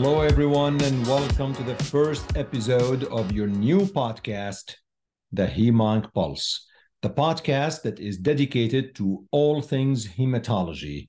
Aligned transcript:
Hello, 0.00 0.20
everyone, 0.20 0.80
and 0.84 1.04
welcome 1.08 1.52
to 1.56 1.62
the 1.64 1.74
first 1.86 2.36
episode 2.36 3.02
of 3.06 3.32
your 3.32 3.48
new 3.48 3.80
podcast, 3.80 4.76
The 5.32 5.48
Hemonc 5.48 6.14
Pulse, 6.14 6.68
the 7.02 7.10
podcast 7.10 7.82
that 7.82 7.98
is 7.98 8.16
dedicated 8.16 8.94
to 8.94 9.26
all 9.32 9.60
things 9.60 10.06
hematology, 10.06 11.08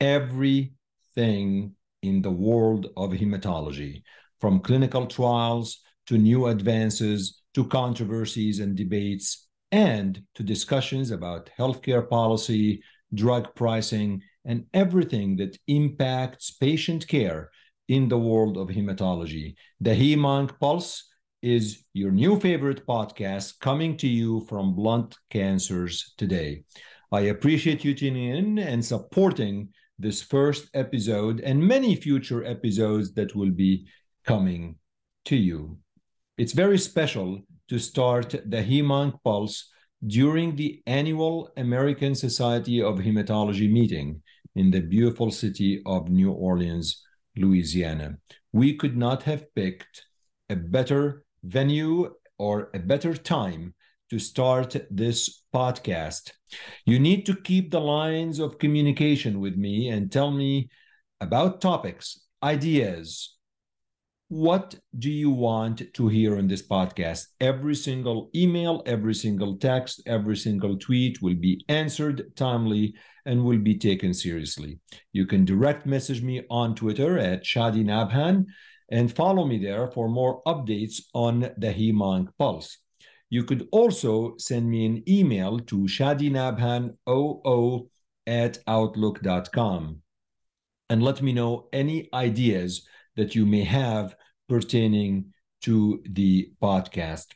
everything 0.00 1.74
in 2.04 2.22
the 2.22 2.30
world 2.30 2.86
of 2.96 3.10
hematology, 3.10 4.04
from 4.40 4.60
clinical 4.60 5.08
trials 5.08 5.80
to 6.06 6.16
new 6.16 6.46
advances 6.46 7.42
to 7.54 7.64
controversies 7.64 8.60
and 8.60 8.76
debates, 8.76 9.48
and 9.72 10.22
to 10.36 10.44
discussions 10.44 11.10
about 11.10 11.50
healthcare 11.58 12.08
policy, 12.08 12.84
drug 13.12 13.52
pricing, 13.56 14.22
and 14.44 14.64
everything 14.72 15.34
that 15.38 15.58
impacts 15.66 16.52
patient 16.52 17.08
care 17.08 17.50
in 17.88 18.08
the 18.08 18.18
world 18.18 18.56
of 18.56 18.68
hematology. 18.68 19.54
The 19.80 19.90
Hemonc 19.90 20.58
Pulse 20.60 21.04
is 21.42 21.84
your 21.94 22.10
new 22.10 22.38
favorite 22.38 22.86
podcast 22.86 23.60
coming 23.60 23.96
to 23.96 24.08
you 24.08 24.44
from 24.48 24.74
Blood 24.74 25.14
Cancers 25.30 26.14
Today. 26.18 26.64
I 27.10 27.20
appreciate 27.32 27.84
you 27.84 27.94
tuning 27.94 28.36
in 28.36 28.58
and 28.58 28.84
supporting 28.84 29.70
this 29.98 30.22
first 30.22 30.68
episode 30.74 31.40
and 31.40 31.60
many 31.60 31.96
future 31.96 32.44
episodes 32.44 33.14
that 33.14 33.34
will 33.34 33.50
be 33.50 33.86
coming 34.24 34.76
to 35.24 35.36
you. 35.36 35.78
It's 36.36 36.52
very 36.52 36.78
special 36.78 37.40
to 37.68 37.78
start 37.78 38.30
the 38.30 38.62
Hemonc 38.62 39.18
Pulse 39.24 39.70
during 40.06 40.54
the 40.54 40.82
annual 40.86 41.50
American 41.56 42.14
Society 42.14 42.82
of 42.82 42.98
Hematology 42.98 43.70
meeting 43.70 44.22
in 44.54 44.70
the 44.70 44.80
beautiful 44.80 45.30
city 45.30 45.82
of 45.86 46.08
New 46.08 46.30
Orleans, 46.30 47.04
Louisiana. 47.38 48.18
We 48.52 48.74
could 48.74 48.96
not 48.96 49.22
have 49.24 49.54
picked 49.54 50.04
a 50.50 50.56
better 50.56 51.24
venue 51.42 52.14
or 52.38 52.70
a 52.74 52.78
better 52.78 53.14
time 53.14 53.74
to 54.10 54.18
start 54.18 54.76
this 54.90 55.44
podcast. 55.54 56.32
You 56.86 56.98
need 56.98 57.26
to 57.26 57.34
keep 57.34 57.70
the 57.70 57.80
lines 57.80 58.38
of 58.38 58.58
communication 58.58 59.40
with 59.40 59.56
me 59.56 59.88
and 59.88 60.10
tell 60.10 60.30
me 60.30 60.70
about 61.20 61.60
topics, 61.60 62.20
ideas, 62.42 63.36
what 64.28 64.74
do 64.98 65.10
you 65.10 65.30
want 65.30 65.82
to 65.94 66.08
hear 66.08 66.36
on 66.36 66.48
this 66.48 66.66
podcast? 66.66 67.28
Every 67.40 67.74
single 67.74 68.30
email, 68.34 68.82
every 68.84 69.14
single 69.14 69.56
text, 69.56 70.02
every 70.06 70.36
single 70.36 70.76
tweet 70.76 71.22
will 71.22 71.34
be 71.34 71.64
answered 71.70 72.36
timely 72.36 72.94
and 73.24 73.42
will 73.42 73.58
be 73.58 73.78
taken 73.78 74.12
seriously. 74.12 74.80
You 75.12 75.24
can 75.24 75.46
direct 75.46 75.86
message 75.86 76.22
me 76.22 76.42
on 76.50 76.74
Twitter 76.74 77.18
at 77.18 77.42
Chadi 77.42 77.82
Nabhan 77.82 78.44
and 78.90 79.10
follow 79.10 79.46
me 79.46 79.58
there 79.58 79.90
for 79.90 80.10
more 80.10 80.42
updates 80.44 81.00
on 81.14 81.40
the 81.56 81.72
Hemonc 81.72 82.28
Pulse. 82.38 82.76
You 83.30 83.44
could 83.44 83.66
also 83.72 84.34
send 84.38 84.68
me 84.68 84.84
an 84.84 85.04
email 85.08 85.58
to 85.58 85.86
shadinabhan00 85.86 87.88
at 88.26 88.58
outlook.com 88.66 90.02
and 90.90 91.02
let 91.02 91.22
me 91.22 91.32
know 91.32 91.68
any 91.72 92.08
ideas 92.12 92.86
that 93.16 93.34
you 93.34 93.44
may 93.44 93.64
have 93.64 94.14
pertaining 94.48 95.32
to 95.62 96.02
the 96.10 96.50
podcast. 96.62 97.26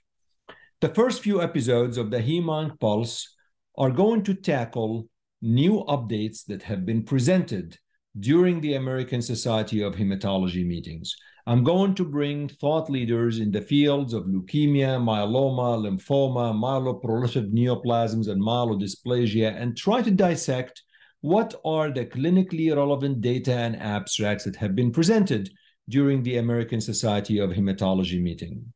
The 0.81 0.89
first 0.89 1.23
few 1.23 1.41
episodes 1.43 1.97
of 1.97 2.11
the 2.11 2.19
Hemonc 2.19 2.81
Pulse 2.81 3.37
are 3.79 3.91
going 3.91 4.23
to 4.25 4.35
tackle 4.35 5.09
new 5.41 5.85
updates 5.89 6.45
that 6.47 6.63
have 6.63 6.86
been 6.86 7.03
presented 7.05 7.79
during 8.19 8.61
the 8.61 8.75
American 8.75 9.23
Society 9.23 9.83
of 9.83 9.95
Hematology 9.95 10.67
meetings. 10.67 11.14
I'm 11.47 11.64
going 11.64 11.95
to 11.97 12.05
bring 12.05 12.48
thought 12.48 12.89
leaders 12.89 13.41
in 13.41 13.51
the 13.51 13.61
fields 13.61 14.13
of 14.13 14.25
leukemia, 14.25 15.01
myeloma, 15.01 15.77
lymphoma, 15.83 16.55
myeloproliferative 16.55 17.53
neoplasms, 17.53 18.29
and 18.29 18.41
myelodysplasia 18.41 19.61
and 19.61 19.77
try 19.77 20.03
to 20.03 20.11
dissect 20.11 20.83
what 21.20 21.55
are 21.65 21.91
the 21.91 22.07
clinically 22.07 22.75
relevant 22.75 23.20
data 23.20 23.55
and 23.55 23.81
abstracts 23.81 24.45
that 24.45 24.57
have 24.57 24.77
been 24.77 24.92
presented 24.92 25.51
during 25.89 26.23
the 26.23 26.39
American 26.39 26.81
Society 26.81 27.39
of 27.39 27.51
Hematology 27.51 28.23
meeting. 28.23 28.73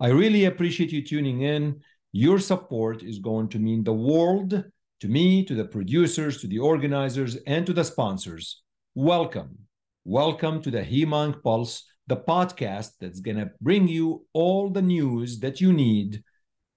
I 0.00 0.08
really 0.08 0.44
appreciate 0.44 0.92
you 0.92 1.04
tuning 1.04 1.42
in. 1.42 1.80
Your 2.12 2.38
support 2.38 3.02
is 3.02 3.18
going 3.18 3.48
to 3.50 3.58
mean 3.58 3.84
the 3.84 3.92
world 3.92 4.64
to 5.00 5.08
me, 5.08 5.44
to 5.44 5.54
the 5.54 5.64
producers, 5.64 6.40
to 6.40 6.46
the 6.46 6.58
organizers, 6.58 7.36
and 7.46 7.64
to 7.66 7.72
the 7.72 7.84
sponsors. 7.84 8.62
Welcome. 8.94 9.58
Welcome 10.04 10.62
to 10.62 10.70
the 10.70 10.82
Hemonc 10.82 11.42
Pulse, 11.42 11.84
the 12.06 12.16
podcast 12.16 12.92
that's 13.00 13.20
going 13.20 13.36
to 13.36 13.50
bring 13.60 13.86
you 13.86 14.26
all 14.32 14.70
the 14.70 14.82
news 14.82 15.38
that 15.40 15.60
you 15.60 15.72
need 15.72 16.22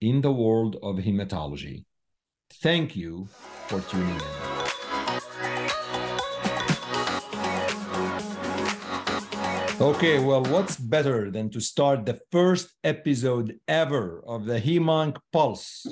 in 0.01 0.21
the 0.21 0.31
world 0.31 0.77
of 0.83 0.97
hematology. 0.97 1.85
Thank 2.61 2.95
you 2.95 3.27
for 3.67 3.81
tuning 3.81 4.15
in. 4.15 4.50
Okay, 9.81 10.23
well, 10.23 10.43
what's 10.43 10.77
better 10.77 11.31
than 11.31 11.49
to 11.49 11.59
start 11.59 12.05
the 12.05 12.19
first 12.31 12.69
episode 12.83 13.59
ever 13.67 14.23
of 14.27 14.45
the 14.45 14.61
Hemonc 14.61 15.17
Pulse 15.33 15.87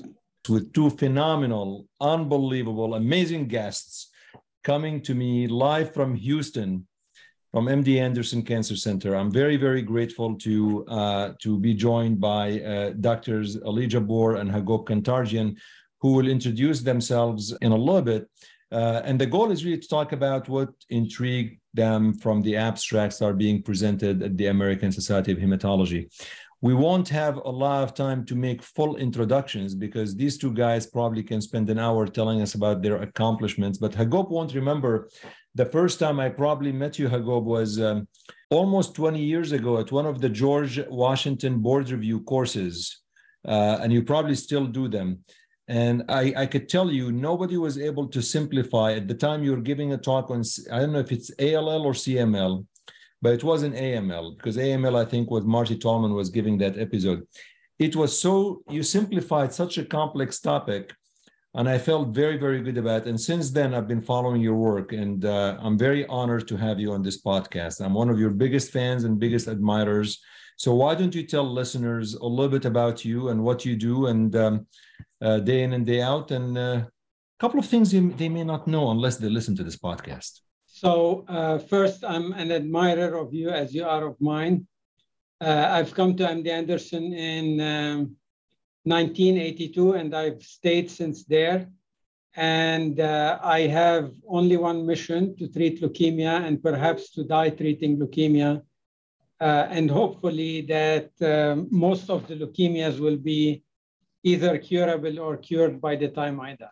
with 0.48 0.72
two 0.74 0.92
phenomenal, 0.92 1.88
unbelievable, 2.00 2.94
amazing 2.94 3.48
guests 3.48 4.12
coming 4.64 5.02
to 5.02 5.16
me 5.16 5.48
live 5.48 5.92
from 5.92 6.14
Houston, 6.14 6.86
from 7.52 7.66
MD 7.66 8.00
Anderson 8.00 8.44
Cancer 8.44 8.76
Center. 8.76 9.16
I'm 9.16 9.32
very, 9.32 9.58
very 9.58 9.82
grateful 9.82 10.36
to 10.36 10.86
uh, 10.86 11.34
to 11.42 11.58
be 11.58 11.74
joined 11.74 12.22
by 12.22 12.62
uh, 12.62 12.90
doctors 12.92 13.58
Ali 13.66 13.88
Jabbour 13.88 14.40
and 14.40 14.52
Hagop 14.52 14.86
Kantarjian, 14.86 15.58
who 16.00 16.14
will 16.14 16.28
introduce 16.28 16.82
themselves 16.82 17.58
in 17.60 17.72
a 17.72 17.76
little 17.76 18.04
bit. 18.04 18.30
Uh, 18.72 19.02
and 19.04 19.20
the 19.20 19.26
goal 19.26 19.50
is 19.50 19.66
really 19.66 19.80
to 19.80 19.88
talk 19.88 20.12
about 20.12 20.48
what 20.48 20.70
intrigued 20.92 21.60
them 21.84 22.02
from 22.24 22.38
the 22.42 22.56
abstracts 22.70 23.18
that 23.18 23.26
are 23.30 23.42
being 23.46 23.60
presented 23.70 24.16
at 24.28 24.34
the 24.40 24.48
American 24.56 24.92
Society 25.00 25.32
of 25.34 25.40
Hematology. 25.40 26.02
We 26.68 26.74
won't 26.86 27.10
have 27.22 27.36
a 27.38 27.54
lot 27.66 27.80
of 27.86 27.94
time 27.94 28.20
to 28.30 28.36
make 28.48 28.62
full 28.78 28.94
introductions 29.08 29.70
because 29.86 30.10
these 30.22 30.36
two 30.42 30.54
guys 30.64 30.94
probably 30.98 31.24
can 31.32 31.42
spend 31.50 31.70
an 31.70 31.80
hour 31.86 32.02
telling 32.06 32.40
us 32.46 32.54
about 32.60 32.82
their 32.82 32.98
accomplishments. 33.08 33.78
But 33.84 33.94
Hagop 34.00 34.28
won't 34.30 34.54
remember 34.62 34.94
the 35.56 35.70
first 35.78 35.96
time 36.04 36.18
I 36.20 36.30
probably 36.44 36.74
met 36.84 37.00
you, 37.00 37.08
Hagop, 37.08 37.44
was 37.58 37.80
um, 37.80 38.08
almost 38.50 38.96
20 38.96 39.20
years 39.34 39.52
ago 39.54 39.72
at 39.80 39.92
one 39.92 40.08
of 40.12 40.18
the 40.20 40.32
George 40.42 40.76
Washington 40.90 41.54
Board 41.66 41.90
Review 41.90 42.20
courses. 42.34 42.76
Uh, 43.48 43.76
and 43.82 43.90
you 43.94 44.04
probably 44.04 44.36
still 44.36 44.68
do 44.80 44.90
them. 44.98 45.08
And 45.70 46.04
I, 46.10 46.34
I 46.36 46.46
could 46.48 46.68
tell 46.68 46.92
you, 46.92 47.12
nobody 47.12 47.56
was 47.56 47.78
able 47.78 48.08
to 48.08 48.24
simplify. 48.24 48.94
At 48.94 49.08
the 49.08 49.14
time, 49.14 49.44
you 49.44 49.52
were 49.52 49.62
giving 49.62 49.94
a 49.94 49.98
talk 49.98 50.32
on, 50.32 50.42
I 50.72 50.80
don't 50.80 50.94
know 50.94 51.00
if 51.00 51.12
it's 51.12 51.30
ALL 51.40 51.86
or 51.86 51.94
CML, 51.94 52.66
but 53.22 53.34
it 53.34 53.44
wasn't 53.44 53.76
AML 53.76 54.36
because 54.38 54.58
AML, 54.58 55.00
I 55.00 55.06
think, 55.06 55.30
was 55.30 55.46
Marty 55.46 55.78
Tallman 55.78 56.14
was 56.14 56.32
giving 56.32 56.58
that 56.58 56.80
episode. 56.80 57.22
It 57.78 57.96
was 57.96 58.20
so, 58.20 58.64
you 58.68 58.82
simplified 58.82 59.54
such 59.54 59.78
a 59.78 59.86
complex 59.86 60.40
topic, 60.40 60.92
and 61.54 61.70
I 61.70 61.78
felt 61.78 62.16
very, 62.16 62.38
very 62.38 62.62
good 62.62 62.80
about 62.80 63.04
it. 63.04 63.08
And 63.08 63.22
since 63.22 63.52
then, 63.52 63.76
I've 63.76 63.88
been 63.88 64.02
following 64.02 64.42
your 64.42 64.56
work, 64.56 64.92
and 64.92 65.24
uh, 65.24 65.58
I'm 65.60 65.78
very 65.78 66.04
honored 66.08 66.48
to 66.48 66.58
have 66.58 66.80
you 66.80 66.94
on 66.94 67.04
this 67.04 67.22
podcast. 67.22 67.80
I'm 67.80 67.94
one 67.94 68.10
of 68.10 68.20
your 68.20 68.32
biggest 68.32 68.72
fans 68.72 69.04
and 69.04 69.20
biggest 69.20 69.48
admirers. 69.48 70.20
So 70.58 70.74
why 70.74 70.96
don't 70.96 71.16
you 71.16 71.26
tell 71.26 71.50
listeners 71.50 72.16
a 72.16 72.26
little 72.26 72.50
bit 72.50 72.66
about 72.66 73.06
you 73.06 73.30
and 73.30 73.44
what 73.44 73.66
you 73.66 73.76
do 73.76 74.08
and 74.08 74.36
um, 74.36 74.66
uh, 75.22 75.40
day 75.40 75.64
in 75.64 75.74
and 75.74 75.86
day 75.86 76.02
out, 76.02 76.32
and 76.32 76.58
a 76.58 76.62
uh, 76.62 76.84
couple 77.40 77.60
of 77.60 77.66
things 77.66 77.92
they 77.92 78.30
may 78.30 78.44
not 78.44 78.68
know 78.68 78.92
unless 78.92 79.18
they 79.18 79.30
listen 79.30 79.56
to 79.56 79.64
this 79.64 79.78
podcast. 79.78 80.42
So 80.66 81.26
uh, 81.28 81.58
first, 81.58 82.04
I'm 82.04 82.32
an 82.34 82.52
admirer 82.52 83.18
of 83.18 83.34
you 83.34 83.50
as 83.50 83.74
you 83.74 83.86
are 83.86 84.06
of 84.06 84.16
mine. 84.22 84.68
Uh, 85.42 85.68
I've 85.72 85.94
come 85.94 86.16
to 86.18 86.24
MD 86.24 86.48
Anderson 86.48 87.14
in 87.14 87.60
um, 87.62 88.16
1982, 88.84 89.94
and 89.94 90.16
I've 90.16 90.42
stayed 90.42 90.90
since 90.92 91.26
there. 91.26 91.68
And 92.36 93.00
uh, 93.00 93.40
I 93.42 93.62
have 93.62 94.12
only 94.28 94.58
one 94.58 94.86
mission 94.86 95.36
to 95.38 95.48
treat 95.48 95.82
leukemia 95.82 96.46
and 96.46 96.62
perhaps 96.62 97.12
to 97.12 97.24
die 97.24 97.50
treating 97.50 97.98
leukemia. 97.98 98.62
Uh, 99.42 99.68
and 99.70 99.90
hopefully 99.90 100.62
that 100.62 101.12
um, 101.22 101.68
most 101.72 102.10
of 102.10 102.28
the 102.28 102.36
leukemias 102.36 103.00
will 103.00 103.18
be 103.18 103.64
either 104.24 104.58
curable 104.58 105.20
or 105.20 105.38
cured 105.38 105.80
by 105.80 105.96
the 105.96 106.10
time 106.10 106.40
I 106.40 106.56
die. 106.56 106.68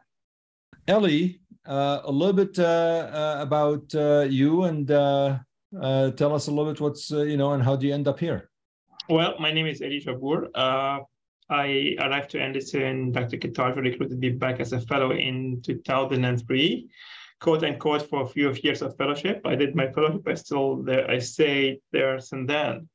Ellie, 0.87 1.39
uh, 1.65 2.01
a 2.03 2.11
little 2.11 2.33
bit 2.33 2.57
uh, 2.59 2.63
uh, 2.63 3.37
about 3.41 3.93
uh, 3.95 4.25
you 4.29 4.63
and 4.63 4.89
uh, 4.89 5.37
uh, 5.81 6.11
tell 6.11 6.33
us 6.33 6.47
a 6.47 6.51
little 6.51 6.71
bit 6.71 6.81
what's, 6.81 7.11
you 7.11 7.37
know, 7.37 7.53
and 7.53 7.63
how 7.63 7.75
do 7.75 7.87
you 7.87 7.93
end 7.93 8.07
up 8.07 8.19
here? 8.19 8.49
Well, 9.09 9.35
my 9.39 9.51
name 9.51 9.67
is 9.67 9.81
Eli 9.81 9.99
Jabbour. 9.99 10.49
I 11.49 11.95
arrived 12.01 12.31
to 12.31 12.41
Anderson, 12.41 13.13
Dr. 13.13 13.37
Qatar 13.37 13.73
recruited 13.75 14.19
me 14.19 14.31
back 14.31 14.59
as 14.59 14.73
a 14.73 14.81
fellow 14.81 15.11
in 15.11 15.61
2003. 15.61 16.89
quote 17.39 17.63
unquote 17.63 18.09
for 18.09 18.23
a 18.23 18.27
few 18.27 18.51
years 18.63 18.81
of 18.81 18.97
fellowship. 18.97 19.41
I 19.45 19.55
did 19.55 19.75
my 19.75 19.91
fellowship. 19.91 20.27
I 20.27 20.33
still 20.33 20.83
there. 20.83 21.09
I 21.09 21.19
stayed 21.19 21.79
there 21.91 22.19
since 22.19 22.47
then, 22.47 22.89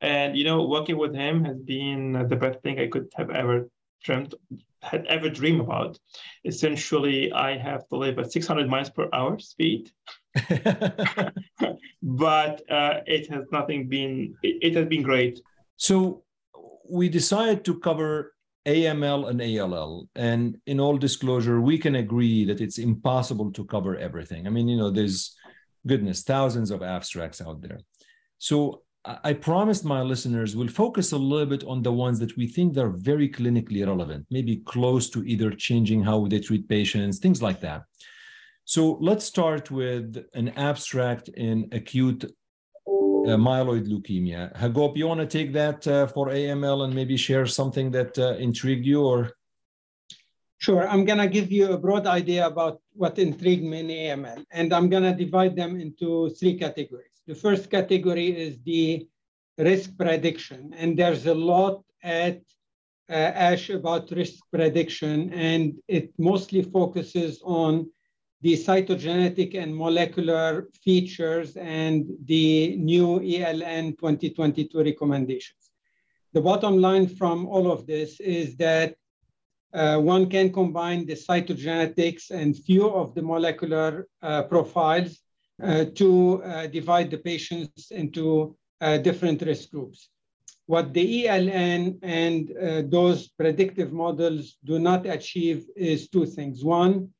and 0.00 0.36
you 0.36 0.44
know, 0.44 0.66
working 0.66 0.96
with 0.96 1.14
him 1.14 1.44
has 1.44 1.58
been 1.58 2.26
the 2.28 2.36
best 2.36 2.62
thing 2.62 2.78
I 2.78 2.86
could 2.88 3.08
have 3.16 3.30
ever 3.30 3.68
dreamt 4.02 4.34
had 4.82 5.06
ever 5.06 5.28
dreamed 5.28 5.60
about. 5.60 5.98
Essentially, 6.44 7.32
I 7.32 7.56
have 7.58 7.86
to 7.88 7.96
live 7.96 8.18
at 8.18 8.32
600 8.32 8.68
miles 8.68 8.90
per 8.90 9.08
hour 9.12 9.38
speed, 9.38 9.90
but 12.02 12.62
uh, 12.70 13.00
it 13.06 13.30
has 13.30 13.44
nothing 13.52 13.88
been. 13.88 14.34
It, 14.42 14.56
it 14.62 14.76
has 14.76 14.86
been 14.86 15.02
great. 15.02 15.40
So 15.76 16.24
we 16.90 17.08
decided 17.08 17.64
to 17.66 17.78
cover 17.78 18.34
AML 18.66 19.28
and 19.28 19.40
ALL. 19.40 20.08
And 20.14 20.58
in 20.66 20.80
all 20.80 20.96
disclosure, 20.98 21.60
we 21.60 21.78
can 21.78 21.96
agree 21.96 22.44
that 22.44 22.60
it's 22.60 22.78
impossible 22.78 23.52
to 23.52 23.64
cover 23.64 23.96
everything. 23.96 24.46
I 24.46 24.50
mean, 24.50 24.68
you 24.68 24.76
know, 24.76 24.90
there's 24.90 25.34
goodness, 25.86 26.22
thousands 26.22 26.70
of 26.70 26.82
abstracts 26.82 27.40
out 27.40 27.62
there. 27.62 27.80
So 28.38 28.82
I 29.04 29.32
promised 29.32 29.84
my 29.84 30.02
listeners 30.02 30.54
we'll 30.54 30.68
focus 30.68 31.12
a 31.12 31.16
little 31.16 31.46
bit 31.46 31.64
on 31.64 31.82
the 31.82 31.92
ones 31.92 32.18
that 32.18 32.36
we 32.36 32.46
think 32.46 32.74
they're 32.74 32.90
very 32.90 33.30
clinically 33.30 33.86
relevant, 33.86 34.26
maybe 34.30 34.58
close 34.66 35.08
to 35.10 35.24
either 35.24 35.52
changing 35.52 36.02
how 36.02 36.26
they 36.26 36.38
treat 36.38 36.68
patients, 36.68 37.18
things 37.18 37.40
like 37.40 37.60
that. 37.60 37.84
So 38.66 38.98
let's 39.00 39.24
start 39.24 39.70
with 39.70 40.22
an 40.34 40.50
abstract 40.50 41.28
in 41.28 41.68
acute 41.72 42.24
uh, 42.24 43.36
myeloid 43.36 43.88
leukemia. 43.88 44.54
Hagop, 44.56 44.96
you 44.96 45.06
want 45.06 45.20
to 45.20 45.26
take 45.26 45.52
that 45.54 45.86
uh, 45.88 46.06
for 46.06 46.28
AML 46.28 46.84
and 46.84 46.94
maybe 46.94 47.16
share 47.16 47.46
something 47.46 47.90
that 47.92 48.18
uh, 48.18 48.34
intrigued 48.36 48.84
you 48.84 49.02
or? 49.02 49.32
Sure, 50.58 50.86
I'm 50.86 51.06
going 51.06 51.18
to 51.18 51.26
give 51.26 51.50
you 51.50 51.72
a 51.72 51.78
broad 51.78 52.06
idea 52.06 52.46
about 52.46 52.82
what 52.92 53.18
intrigued 53.18 53.64
me 53.64 53.80
in 53.80 53.88
AML, 53.88 54.44
and 54.50 54.74
I'm 54.74 54.90
going 54.90 55.04
to 55.04 55.14
divide 55.14 55.56
them 55.56 55.80
into 55.80 56.30
three 56.38 56.58
categories. 56.58 57.09
The 57.26 57.34
first 57.34 57.70
category 57.70 58.28
is 58.36 58.58
the 58.64 59.06
risk 59.58 59.96
prediction, 59.96 60.72
and 60.76 60.98
there's 60.98 61.26
a 61.26 61.34
lot 61.34 61.82
at 62.02 62.40
uh, 63.08 63.12
ASH 63.12 63.70
about 63.70 64.10
risk 64.10 64.38
prediction, 64.52 65.32
and 65.32 65.78
it 65.88 66.12
mostly 66.18 66.62
focuses 66.62 67.40
on 67.44 67.90
the 68.42 68.54
cytogenetic 68.54 69.54
and 69.54 69.76
molecular 69.76 70.68
features 70.82 71.56
and 71.56 72.06
the 72.24 72.76
new 72.76 73.20
ELN 73.20 73.98
2022 73.98 74.78
recommendations. 74.78 75.70
The 76.32 76.40
bottom 76.40 76.78
line 76.78 77.06
from 77.06 77.46
all 77.46 77.70
of 77.70 77.86
this 77.86 78.18
is 78.20 78.56
that 78.56 78.94
uh, 79.74 79.98
one 79.98 80.30
can 80.30 80.52
combine 80.52 81.06
the 81.06 81.14
cytogenetics 81.14 82.30
and 82.30 82.56
few 82.56 82.88
of 82.88 83.14
the 83.14 83.22
molecular 83.22 84.08
uh, 84.22 84.44
profiles 84.44 85.20
to 85.94 86.42
uh, 86.42 86.66
divide 86.66 87.10
the 87.10 87.18
patients 87.18 87.90
into 87.90 88.56
uh, 88.80 88.98
different 88.98 89.42
risk 89.42 89.70
groups. 89.70 90.08
What 90.66 90.94
the 90.94 91.24
ELN 91.24 91.98
and 92.02 92.50
uh, 92.56 92.82
those 92.88 93.28
predictive 93.28 93.92
models 93.92 94.56
do 94.64 94.78
not 94.78 95.06
achieve 95.06 95.66
is 95.76 96.08
two 96.08 96.26
things. 96.26 96.64
One, 96.64 97.10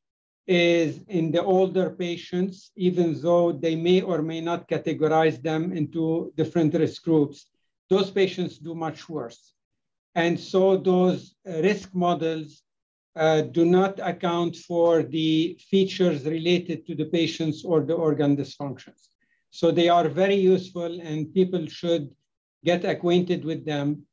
is 0.50 1.00
in 1.06 1.30
the 1.30 1.44
older 1.44 1.90
patients, 1.90 2.72
even 2.74 3.20
though 3.20 3.52
they 3.52 3.76
may 3.76 4.00
or 4.00 4.20
may 4.20 4.40
not 4.40 4.68
categorize 4.68 5.40
them 5.40 5.72
into 5.72 6.32
different 6.36 6.74
risk 6.74 7.04
groups, 7.04 7.46
those 7.88 8.10
patients 8.10 8.58
do 8.58 8.74
much 8.74 9.08
worse. 9.08 9.54
And 10.16 10.38
so 10.38 10.76
those 10.76 11.36
risk 11.44 11.94
models 11.94 12.64
uh, 13.16 13.42
do 13.42 13.64
not 13.64 13.98
account 14.00 14.56
for 14.56 15.02
the 15.02 15.58
features 15.68 16.24
related 16.24 16.86
to 16.86 16.94
the 16.94 17.06
patients 17.06 17.64
or 17.64 17.80
the 17.80 17.94
organ 17.94 18.36
dysfunctions. 18.36 19.08
So 19.50 19.70
they 19.70 19.88
are 19.88 20.08
very 20.08 20.36
useful 20.36 21.00
and 21.00 21.32
people 21.34 21.66
should 21.66 22.10
get 22.64 22.84
acquainted 22.84 23.44
with 23.44 23.64
them 23.64 24.06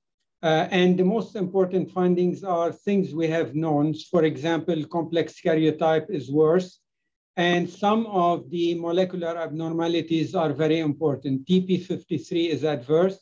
uh, 0.43 0.67
and 0.69 0.97
the 0.97 1.03
most 1.03 1.35
important 1.35 1.91
findings 1.91 2.43
are 2.43 2.71
things 2.71 3.13
we 3.13 3.27
have 3.27 3.55
known. 3.55 3.93
For 3.95 4.23
example, 4.23 4.85
complex 4.85 5.41
karyotype 5.43 6.09
is 6.09 6.31
worse. 6.31 6.79
And 7.37 7.69
some 7.69 8.05
of 8.07 8.49
the 8.49 8.75
molecular 8.75 9.37
abnormalities 9.37 10.35
are 10.35 10.53
very 10.53 10.79
important. 10.79 11.45
TP53 11.47 12.49
is 12.49 12.63
adverse. 12.63 13.19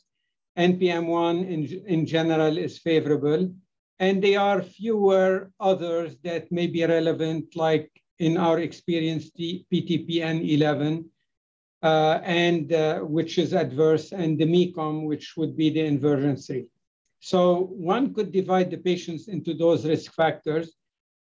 NPM1 0.58 1.48
in, 1.48 1.84
in 1.86 2.06
general 2.06 2.56
is 2.56 2.78
favorable. 2.78 3.50
And 3.98 4.22
there 4.22 4.40
are 4.40 4.60
fewer 4.62 5.50
others 5.58 6.16
that 6.22 6.52
may 6.52 6.66
be 6.66 6.84
relevant, 6.84 7.56
like 7.56 7.90
in 8.18 8.36
our 8.36 8.60
experience, 8.60 9.30
the 9.34 9.64
PTPN11, 9.72 11.04
uh, 11.82 12.20
and 12.22 12.72
uh, 12.72 13.00
which 13.00 13.38
is 13.38 13.54
adverse, 13.54 14.12
and 14.12 14.38
the 14.38 14.44
MECOM, 14.44 15.06
which 15.06 15.34
would 15.36 15.56
be 15.56 15.70
the 15.70 15.80
inversion 15.80 16.36
3. 16.36 16.66
So 17.20 17.70
one 17.72 18.12
could 18.14 18.32
divide 18.32 18.70
the 18.70 18.78
patients 18.78 19.28
into 19.28 19.54
those 19.54 19.86
risk 19.86 20.14
factors. 20.14 20.74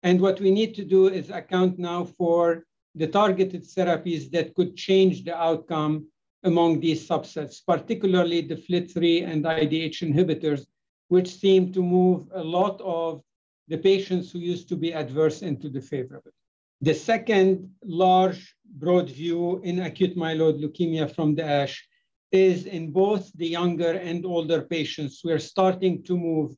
And 0.02 0.20
what 0.20 0.42
we 0.42 0.52
need 0.52 0.74
to 0.76 0.84
do 0.84 1.08
is 1.08 1.30
account 1.30 1.80
now 1.80 2.06
for 2.06 2.66
the 2.96 3.08
targeted 3.08 3.64
therapies 3.64 4.30
that 4.32 4.54
could 4.54 4.76
change 4.76 5.24
the 5.24 5.36
outcome 5.36 6.08
among 6.44 6.80
these 6.80 7.08
subsets, 7.08 7.62
particularly 7.66 8.42
the 8.42 8.56
FLT3 8.56 9.28
and 9.28 9.46
IDH 9.46 10.02
inhibitors, 10.04 10.66
which 11.08 11.36
seem 11.36 11.72
to 11.74 11.82
move 11.82 12.28
a 12.34 12.44
lot 12.44 12.80
of 12.82 13.22
the 13.68 13.78
patients 13.78 14.32
who 14.32 14.40
used 14.40 14.68
to 14.70 14.76
be 14.76 14.94
adverse 14.94 15.42
into 15.42 15.70
the 15.70 15.82
favorable. 15.82 16.32
The 16.82 16.94
second 16.94 17.70
large 17.84 18.56
broad 18.66 19.10
view 19.10 19.62
in 19.64 19.80
acute 19.80 20.18
myeloid 20.18 20.60
leukemia 20.62 21.14
from 21.16 21.36
the 21.36 21.46
ASH 21.46 21.88
is 22.32 22.66
in 22.66 22.92
both 22.92 23.32
the 23.34 23.48
younger 23.48 23.94
and 23.94 24.26
older 24.26 24.62
patients. 24.62 25.22
We're 25.24 25.40
starting 25.40 26.04
to 26.04 26.18
move 26.18 26.56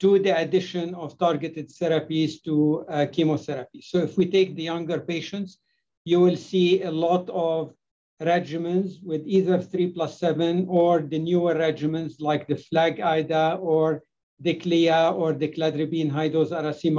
to 0.00 0.18
the 0.18 0.36
addition 0.36 0.94
of 0.94 1.18
targeted 1.18 1.68
therapies 1.68 2.42
to 2.44 2.84
uh, 2.88 3.06
chemotherapy. 3.12 3.82
So 3.82 3.98
if 3.98 4.16
we 4.16 4.26
take 4.26 4.56
the 4.56 4.62
younger 4.62 4.98
patients, 4.98 5.58
you 6.04 6.20
will 6.20 6.36
see 6.36 6.82
a 6.82 6.90
lot 6.90 7.28
of 7.28 7.74
regimens 8.20 9.02
with 9.02 9.22
either 9.24 9.60
3 9.60 9.92
plus 9.92 10.18
7 10.18 10.66
or 10.68 11.00
the 11.00 11.18
newer 11.18 11.54
regimens 11.54 12.20
like 12.20 12.46
the 12.46 12.56
FLAG-IDA 12.56 13.58
or 13.60 14.02
the 14.40 14.54
CLIA 14.54 15.10
or 15.12 15.32
the 15.32 15.48
cladribine 15.48 16.10
high-dose 16.10 16.52
Ara-C 16.52 16.90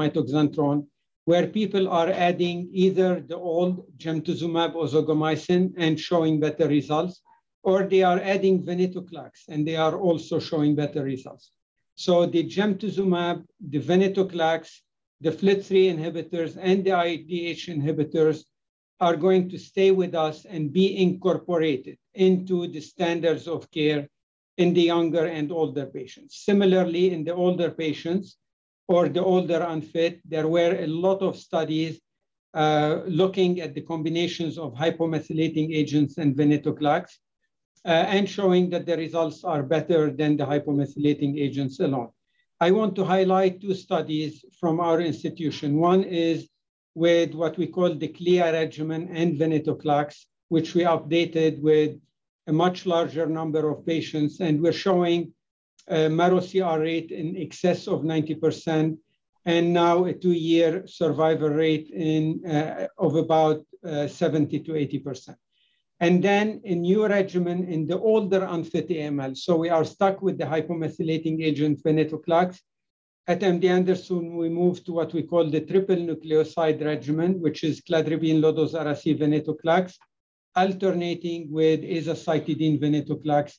where 1.25 1.47
people 1.47 1.87
are 1.87 2.09
adding 2.09 2.69
either 2.73 3.21
the 3.21 3.37
old 3.37 3.85
gemtuzumab 3.97 4.73
ozogamicin 4.73 5.71
and 5.77 5.99
showing 5.99 6.39
better 6.39 6.67
results, 6.67 7.21
or 7.63 7.83
they 7.83 8.01
are 8.01 8.19
adding 8.19 8.63
venetoclax, 8.63 9.47
and 9.49 9.67
they 9.67 9.75
are 9.75 9.97
also 9.97 10.39
showing 10.39 10.75
better 10.75 11.03
results. 11.03 11.51
So 11.95 12.25
the 12.25 12.43
gemtuzumab, 12.43 13.45
the 13.69 13.79
venetoclax, 13.79 14.69
the 15.21 15.31
FLT3 15.31 15.95
inhibitors, 15.95 16.57
and 16.59 16.83
the 16.83 16.91
IDH 16.91 17.69
inhibitors 17.69 18.43
are 19.01 19.15
going 19.15 19.49
to 19.49 19.57
stay 19.57 19.91
with 19.91 20.13
us 20.13 20.45
and 20.45 20.71
be 20.71 20.97
incorporated 20.97 21.97
into 22.13 22.67
the 22.67 22.79
standards 22.79 23.47
of 23.47 23.69
care 23.71 24.07
in 24.57 24.73
the 24.73 24.83
younger 24.83 25.25
and 25.25 25.51
older 25.51 25.87
patients. 25.87 26.43
Similarly, 26.45 27.11
in 27.11 27.23
the 27.23 27.33
older 27.33 27.71
patients 27.71 28.37
or 28.87 29.09
the 29.09 29.23
older 29.23 29.65
unfit, 29.67 30.21
there 30.23 30.47
were 30.47 30.75
a 30.79 30.87
lot 30.87 31.21
of 31.23 31.35
studies 31.35 31.99
uh, 32.53 33.01
looking 33.07 33.59
at 33.59 33.73
the 33.73 33.81
combinations 33.81 34.57
of 34.57 34.73
hypomethylating 34.73 35.73
agents 35.73 36.17
and 36.19 36.35
venetoclax 36.35 37.05
uh, 37.85 38.05
and 38.15 38.29
showing 38.29 38.69
that 38.69 38.85
the 38.85 38.97
results 38.97 39.43
are 39.43 39.63
better 39.63 40.11
than 40.11 40.37
the 40.37 40.45
hypomethylating 40.45 41.39
agents 41.39 41.79
alone. 41.79 42.09
I 42.59 42.69
want 42.69 42.95
to 42.97 43.03
highlight 43.03 43.61
two 43.61 43.73
studies 43.73 44.45
from 44.59 44.79
our 44.79 45.01
institution. 45.01 45.79
One 45.79 46.03
is 46.03 46.50
with 46.95 47.33
what 47.33 47.57
we 47.57 47.67
call 47.67 47.93
the 47.95 48.07
CLIA 48.07 48.51
regimen 48.51 49.09
and 49.09 49.37
venetoclax, 49.37 50.25
which 50.49 50.75
we 50.75 50.83
updated 50.83 51.61
with 51.61 51.97
a 52.47 52.53
much 52.53 52.85
larger 52.85 53.25
number 53.25 53.69
of 53.69 53.85
patients, 53.85 54.39
and 54.39 54.61
we're 54.61 54.73
showing 54.73 55.33
a 55.87 56.09
marrow 56.09 56.41
CR 56.41 56.79
rate 56.79 57.11
in 57.11 57.35
excess 57.37 57.87
of 57.87 58.01
90%, 58.01 58.97
and 59.45 59.73
now 59.73 60.05
a 60.05 60.13
two-year 60.13 60.85
survival 60.85 61.49
rate 61.49 61.89
in, 61.89 62.45
uh, 62.45 62.87
of 62.97 63.15
about 63.15 63.65
uh, 63.85 64.07
70 64.07 64.59
to 64.59 64.71
80% 64.73 65.35
and 66.01 66.23
then 66.23 66.59
a 66.65 66.73
new 66.73 67.07
regimen 67.07 67.63
in 67.65 67.85
the 67.85 67.97
older 67.97 68.43
unfit 68.43 68.89
AML. 68.89 69.37
So 69.37 69.55
we 69.55 69.69
are 69.69 69.85
stuck 69.85 70.21
with 70.21 70.37
the 70.39 70.45
hypomethylating 70.45 71.43
agent 71.43 71.81
venetoclax. 71.83 72.59
At 73.27 73.41
MD 73.41 73.65
Anderson, 73.65 74.35
we 74.35 74.49
moved 74.49 74.85
to 74.87 74.93
what 74.93 75.13
we 75.13 75.21
call 75.21 75.47
the 75.47 75.61
triple 75.61 75.95
nucleoside 75.95 76.83
regimen, 76.83 77.39
which 77.39 77.63
is 77.63 77.79
cladribine, 77.79 78.41
low-dose 78.41 78.73
Ara-C, 78.73 79.13
venetoclax, 79.15 79.93
alternating 80.55 81.51
with 81.51 81.81
azacitidine, 81.81 82.81
venetoclax. 82.81 83.53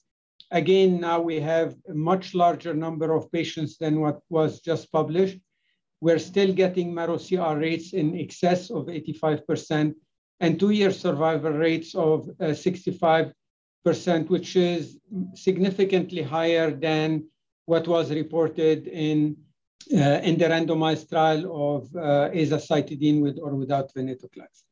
Again, 0.50 1.00
now 1.00 1.20
we 1.20 1.38
have 1.38 1.76
a 1.88 1.94
much 1.94 2.34
larger 2.34 2.74
number 2.74 3.14
of 3.14 3.30
patients 3.30 3.78
than 3.78 4.00
what 4.00 4.20
was 4.28 4.60
just 4.60 4.90
published. 4.90 5.38
We're 6.00 6.18
still 6.18 6.52
getting 6.52 6.92
marrow 6.92 7.16
CR 7.16 7.56
rates 7.56 7.92
in 7.92 8.18
excess 8.18 8.68
of 8.68 8.86
85%, 8.86 9.94
and 10.40 10.58
two-year 10.58 10.90
survival 10.90 11.52
rates 11.52 11.94
of 11.94 12.28
uh, 12.40 12.46
65%, 12.46 13.32
which 14.28 14.56
is 14.56 14.98
significantly 15.34 16.22
higher 16.22 16.72
than 16.72 17.24
what 17.66 17.86
was 17.86 18.10
reported 18.10 18.88
in, 18.88 19.36
in 19.88 20.38
the 20.38 20.46
randomized 20.46 21.08
trial 21.08 21.42
of 21.74 21.96
uh, 21.96 22.30
azacitidine 22.30 23.20
with 23.20 23.38
or 23.38 23.54
without 23.54 23.92
venetoclax. 23.94 24.64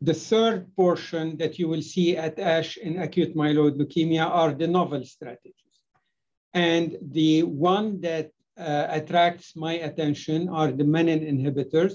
The 0.00 0.14
third 0.14 0.74
portion 0.74 1.36
that 1.36 1.58
you 1.58 1.68
will 1.68 1.82
see 1.82 2.16
at 2.16 2.38
ASH 2.38 2.76
in 2.78 2.98
acute 2.98 3.36
myeloid 3.36 3.78
leukemia 3.78 4.26
are 4.26 4.52
the 4.52 4.66
novel 4.66 5.04
strategies. 5.04 5.76
And 6.54 6.96
the 7.00 7.44
one 7.44 8.00
that 8.00 8.30
uh, 8.58 8.86
attracts 8.90 9.56
my 9.56 9.74
attention 9.74 10.48
are 10.48 10.72
the 10.72 10.84
menin 10.84 11.20
inhibitors, 11.20 11.94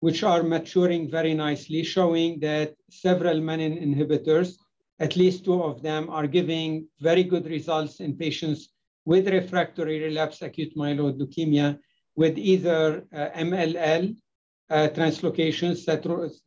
which 0.00 0.22
are 0.22 0.42
maturing 0.42 1.10
very 1.10 1.34
nicely, 1.34 1.82
showing 1.82 2.38
that 2.40 2.74
several 2.90 3.40
menin 3.40 3.76
inhibitors, 3.76 4.54
at 5.00 5.16
least 5.16 5.44
two 5.44 5.62
of 5.62 5.82
them, 5.82 6.08
are 6.10 6.26
giving 6.26 6.86
very 7.00 7.24
good 7.24 7.46
results 7.46 8.00
in 8.00 8.16
patients 8.16 8.68
with 9.04 9.28
refractory 9.28 10.00
relapse 10.00 10.42
acute 10.42 10.74
myeloid 10.76 11.18
leukemia 11.18 11.78
with 12.20 12.36
either 12.36 13.04
uh, 13.12 13.28
MLL 13.48 14.04
uh, 14.70 14.88
translocations, 14.98 15.78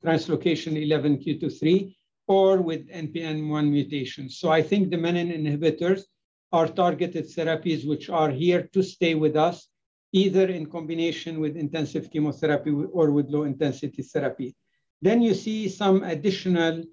translocation 0.06 0.74
11q23, 0.90 1.96
or 2.28 2.62
with 2.62 2.82
NPM1 2.90 3.66
mutations. 3.78 4.38
So 4.38 4.52
I 4.52 4.62
think 4.62 4.90
the 4.90 4.98
menin 4.98 5.30
inhibitors 5.40 6.02
are 6.52 6.68
targeted 6.68 7.26
therapies 7.36 7.88
which 7.88 8.10
are 8.10 8.32
here 8.44 8.64
to 8.74 8.84
stay 8.84 9.16
with 9.16 9.38
us 9.38 9.58
either 10.12 10.48
in 10.58 10.66
combination 10.66 11.40
with 11.40 11.56
intensive 11.56 12.12
chemotherapy 12.12 12.72
or 12.72 13.12
with 13.12 13.30
low 13.30 13.44
intensity 13.44 14.04
therapy. 14.04 14.54
Then 15.02 15.22
you 15.22 15.34
see 15.34 15.70
some 15.70 16.04
additional 16.04 16.84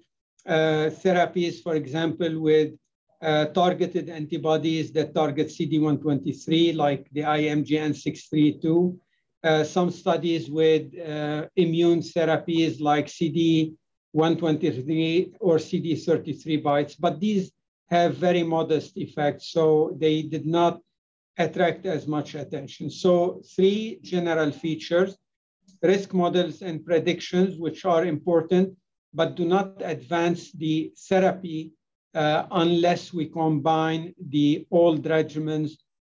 uh, 0.45 0.85
therapies, 1.03 1.61
for 1.61 1.75
example, 1.75 2.39
with 2.39 2.69
uh, 3.21 3.45
targeted 3.47 4.07
antibodies 4.09 4.91
that 4.93 5.13
target 5.13 5.47
CD123, 5.47 6.75
like 6.75 7.09
the 7.11 7.21
IMGN632. 7.21 8.97
Uh, 9.41 9.63
some 9.63 9.89
studies 9.89 10.49
with 10.49 10.93
uh, 10.99 11.45
immune 11.55 11.99
therapies 11.99 12.81
like 12.81 13.07
CD123 13.07 15.33
or 15.39 15.57
CD33 15.57 16.63
BiTEs, 16.63 16.95
but 16.99 17.19
these 17.19 17.51
have 17.89 18.15
very 18.15 18.43
modest 18.43 18.97
effects, 18.97 19.51
so 19.51 19.95
they 19.97 20.21
did 20.21 20.45
not 20.45 20.79
attract 21.37 21.85
as 21.85 22.05
much 22.05 22.35
attention. 22.35 22.89
So 22.89 23.41
three 23.55 23.99
general 24.03 24.51
features, 24.51 25.17
risk 25.81 26.13
models 26.13 26.61
and 26.61 26.85
predictions, 26.85 27.57
which 27.57 27.85
are 27.85 28.05
important, 28.05 28.75
but 29.13 29.35
do 29.35 29.45
not 29.45 29.75
advance 29.79 30.51
the 30.51 30.91
therapy 31.07 31.71
uh, 32.15 32.45
unless 32.51 33.13
we 33.13 33.25
combine 33.27 34.13
the 34.29 34.65
old 34.71 35.03
regimens 35.03 35.71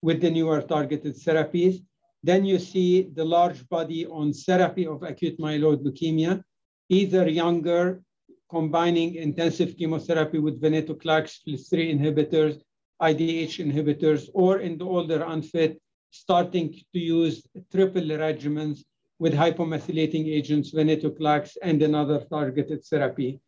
with 0.03 0.21
the 0.21 0.31
newer 0.31 0.63
targeted 0.63 1.15
therapies. 1.15 1.83
Then 2.23 2.45
you 2.45 2.59
see 2.59 3.03
the 3.15 3.25
large 3.25 3.69
body 3.69 4.07
on 4.07 4.33
therapy 4.33 4.87
of 4.87 5.03
acute 5.03 5.39
myeloid 5.39 5.83
leukemia, 5.85 6.43
either 6.89 7.29
younger, 7.29 8.03
combining 8.51 9.15
intensive 9.15 9.77
chemotherapy 9.77 10.39
with 10.39 10.61
venetoclax, 10.61 11.39
FLT3 11.47 11.99
inhibitors, 11.99 12.61
IDH 13.01 13.65
inhibitors, 13.65 14.29
or 14.35 14.59
in 14.59 14.77
the 14.77 14.85
older 14.85 15.23
unfit, 15.23 15.81
starting 16.11 16.73
to 16.93 16.99
use 16.99 17.47
triple 17.71 18.03
regimens 18.03 18.81
with 19.19 19.35
hypomethylating 19.35 20.27
agents, 20.27 20.73
venetoclax, 20.73 21.57
and 21.63 21.83
another 21.83 22.25
targeted 22.31 22.85
therapy. 22.85 23.41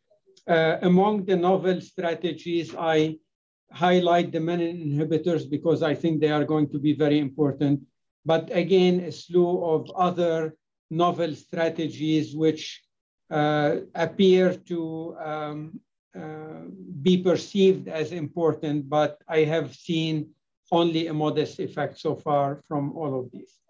Uh, 0.47 0.77
among 0.83 1.25
the 1.25 1.37
novel 1.37 1.81
strategies, 1.81 2.75
I 2.77 3.17
highlight 3.71 4.33
the 4.33 4.41
menin 4.41 4.77
inhibitors 4.79 5.49
because 5.49 5.83
I 5.83 5.95
think 5.95 6.21
they 6.21 6.31
are 6.31 6.45
going 6.45 6.69
to 6.71 6.79
be 6.79 6.95
very 6.95 7.19
important. 7.19 7.81
But 8.25 8.51
again, 8.53 9.01
a 9.01 9.13
slew 9.13 9.65
of 9.65 9.91
other 9.93 10.55
novel 10.91 11.35
strategies 11.35 12.37
which 12.37 12.83
uh, 13.31 13.77
appear 13.95 14.55
to 14.55 15.17
um, 15.19 15.81
uh, 16.15 16.69
be 17.01 17.17
perceived 17.23 17.89
as 17.89 18.13
important, 18.13 18.89
but 18.89 19.19
I 19.27 19.45
have 19.45 19.75
seen 19.75 20.31
only 20.71 21.07
a 21.07 21.15
modest 21.15 21.59
effect 21.59 21.99
so 21.99 22.15
far 22.15 22.63
from 22.69 22.93
all 22.97 23.19
of 23.19 23.31
these. 23.31 23.62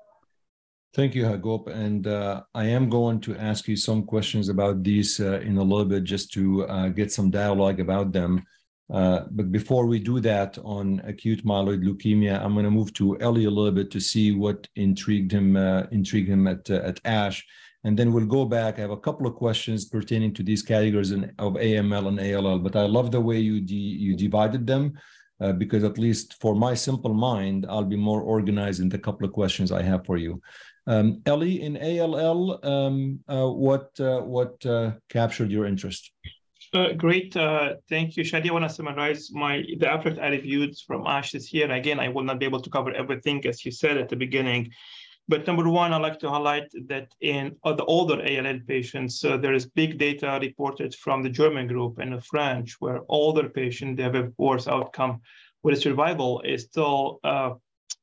Thank 0.94 1.14
you, 1.14 1.24
Hagop. 1.24 1.68
And 1.68 2.06
uh, 2.06 2.42
I 2.54 2.64
am 2.64 2.90
going 2.90 3.20
to 3.20 3.34
ask 3.36 3.66
you 3.66 3.76
some 3.76 4.04
questions 4.04 4.50
about 4.50 4.82
these 4.82 5.20
uh, 5.20 5.40
in 5.40 5.56
a 5.56 5.62
little 5.62 5.86
bit 5.86 6.04
just 6.04 6.32
to 6.34 6.66
uh, 6.66 6.88
get 6.88 7.10
some 7.10 7.30
dialogue 7.30 7.80
about 7.80 8.12
them. 8.12 8.44
Uh, 8.92 9.20
but 9.30 9.50
before 9.50 9.86
we 9.86 9.98
do 9.98 10.20
that 10.20 10.58
on 10.58 11.00
acute 11.04 11.46
myeloid 11.46 11.82
leukemia, 11.82 12.38
I'm 12.42 12.52
going 12.52 12.66
to 12.66 12.70
move 12.70 12.92
to 12.94 13.16
Eli 13.22 13.44
a 13.44 13.50
little 13.50 13.72
bit 13.72 13.90
to 13.92 14.00
see 14.00 14.32
what 14.32 14.68
intrigued 14.76 15.32
him 15.32 15.56
intrigued 15.56 16.28
him 16.28 16.46
at 16.46 16.68
at 16.68 17.00
ASH 17.06 17.42
and 17.84 17.98
then 17.98 18.12
we'll 18.12 18.26
go 18.26 18.44
back. 18.44 18.78
I 18.78 18.82
have 18.82 18.90
a 18.90 18.96
couple 18.96 19.26
of 19.26 19.34
questions 19.34 19.86
pertaining 19.86 20.32
to 20.34 20.42
these 20.42 20.62
categories 20.62 21.10
in, 21.10 21.32
of 21.38 21.54
AML 21.54 22.08
and 22.08 22.46
ALL, 22.46 22.58
but 22.58 22.76
I 22.76 22.86
love 22.86 23.10
the 23.10 23.20
way 23.20 23.38
you 23.38 23.60
de, 23.60 23.74
you 23.74 24.16
divided 24.16 24.66
them 24.66 24.92
uh, 25.40 25.52
because 25.52 25.82
at 25.82 25.98
least 25.98 26.40
for 26.40 26.54
my 26.54 26.74
simple 26.74 27.12
mind, 27.12 27.66
I'll 27.68 27.84
be 27.84 27.96
more 27.96 28.22
organized 28.22 28.80
in 28.80 28.88
the 28.88 28.98
couple 28.98 29.26
of 29.26 29.32
questions 29.32 29.72
I 29.72 29.82
have 29.82 30.06
for 30.06 30.16
you. 30.16 30.40
Um, 30.86 31.22
Eli, 31.28 31.58
in 31.60 31.76
ALL, 31.76 32.64
um, 32.64 33.20
uh, 33.28 33.48
what 33.48 33.90
uh, 34.00 34.20
what 34.20 34.64
uh, 34.66 34.92
captured 35.08 35.50
your 35.50 35.66
interest? 35.66 36.10
Uh, 36.74 36.92
great, 36.92 37.36
uh, 37.36 37.74
thank 37.88 38.16
you, 38.16 38.24
Shadi. 38.24 38.48
I 38.48 38.52
want 38.52 38.64
to 38.64 38.74
summarize 38.74 39.30
my 39.32 39.62
the 39.78 39.88
abstract 39.88 40.18
I 40.18 40.30
reviewed 40.30 40.74
from 40.86 41.06
ASH 41.06 41.32
this 41.32 41.52
year. 41.52 41.70
Again, 41.70 42.00
I 42.00 42.08
will 42.08 42.24
not 42.24 42.38
be 42.38 42.46
able 42.46 42.60
to 42.60 42.70
cover 42.70 42.92
everything 42.92 43.46
as 43.46 43.64
you 43.64 43.70
said 43.70 43.96
at 43.98 44.08
the 44.08 44.16
beginning. 44.16 44.70
But 45.28 45.46
number 45.46 45.68
one, 45.68 45.92
I'd 45.92 46.02
like 46.02 46.18
to 46.20 46.30
highlight 46.30 46.68
that 46.88 47.14
in 47.20 47.56
the 47.64 47.84
older 47.84 48.20
ALL 48.20 48.58
patients, 48.66 49.24
uh, 49.24 49.36
there 49.36 49.54
is 49.54 49.66
big 49.66 49.96
data 49.98 50.38
reported 50.40 50.94
from 50.96 51.22
the 51.22 51.30
German 51.30 51.68
group 51.68 51.98
and 51.98 52.12
the 52.12 52.20
French, 52.20 52.76
where 52.80 53.00
older 53.08 53.48
patients 53.48 54.00
have 54.00 54.16
a 54.16 54.32
worse 54.36 54.66
outcome, 54.66 55.20
where 55.60 55.76
survival 55.76 56.40
is 56.40 56.64
still 56.64 57.20
uh, 57.22 57.50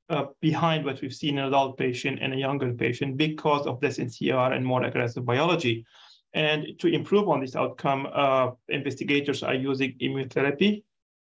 uh, 0.10 0.26
behind 0.42 0.86
what 0.86 1.02
we've 1.02 1.14
seen 1.14 1.38
in 1.38 1.46
adult 1.46 1.78
patient 1.78 2.20
and 2.22 2.34
a 2.34 2.38
younger 2.38 2.74
patient 2.74 3.18
because 3.18 3.68
of 3.68 3.80
this 3.80 3.98
NCR 3.98 4.54
and 4.56 4.66
more 4.66 4.84
aggressive 4.84 5.26
biology. 5.26 5.86
And 6.34 6.68
to 6.80 6.88
improve 6.88 7.28
on 7.28 7.42
this 7.42 7.56
outcome, 7.56 8.08
uh, 8.14 8.52
investigators 8.68 9.44
are 9.44 9.56
using 9.56 9.96
immunotherapy 10.02 10.84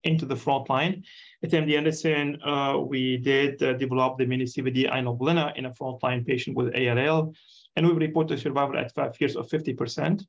into 0.04 0.26
the 0.26 0.36
front 0.36 0.70
line. 0.70 1.04
At 1.44 1.52
MD 1.52 1.78
Anderson, 1.78 2.42
uh, 2.44 2.78
we 2.78 3.18
did 3.18 3.62
uh, 3.62 3.74
develop 3.74 4.18
the 4.18 4.26
mini 4.26 4.46
CVD 4.46 4.90
inoblina 4.90 5.56
in 5.58 5.66
a 5.66 5.72
frontline 5.72 6.26
patient 6.26 6.56
with 6.56 6.74
ALL, 6.76 7.34
and 7.76 7.88
we 7.88 7.94
reported 7.94 8.40
survival 8.40 8.78
at 8.78 8.94
five 8.94 9.20
years 9.20 9.36
of 9.36 9.50
50%. 9.50 10.24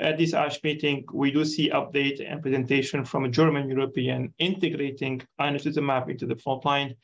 At 0.00 0.16
this 0.16 0.32
ASH 0.32 0.62
meeting, 0.62 1.04
we 1.12 1.30
do 1.30 1.44
see 1.44 1.70
update 1.70 2.24
and 2.24 2.40
presentation 2.40 3.04
from 3.04 3.24
a 3.24 3.28
German 3.28 3.68
European 3.68 4.32
integrating 4.38 5.20
inotuzumab 5.40 6.08
into 6.08 6.26
the 6.26 6.36
frontline 6.36 6.94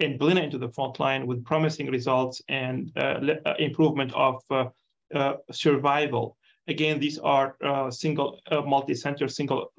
and 0.00 0.18
Blina 0.18 0.42
into 0.42 0.58
the 0.58 0.68
frontline 0.68 1.26
with 1.26 1.44
promising 1.44 1.90
results 1.90 2.42
and 2.48 2.92
uh, 2.96 3.20
uh 3.46 3.54
improvement 3.58 4.12
of 4.14 4.42
uh, 4.50 4.66
uh, 5.14 5.34
survival. 5.52 6.36
Again, 6.66 6.98
these 6.98 7.18
are 7.18 7.56
uh, 7.62 7.90
single, 7.90 8.40
uh, 8.50 8.62
multi-center, 8.62 9.28
single 9.28 9.70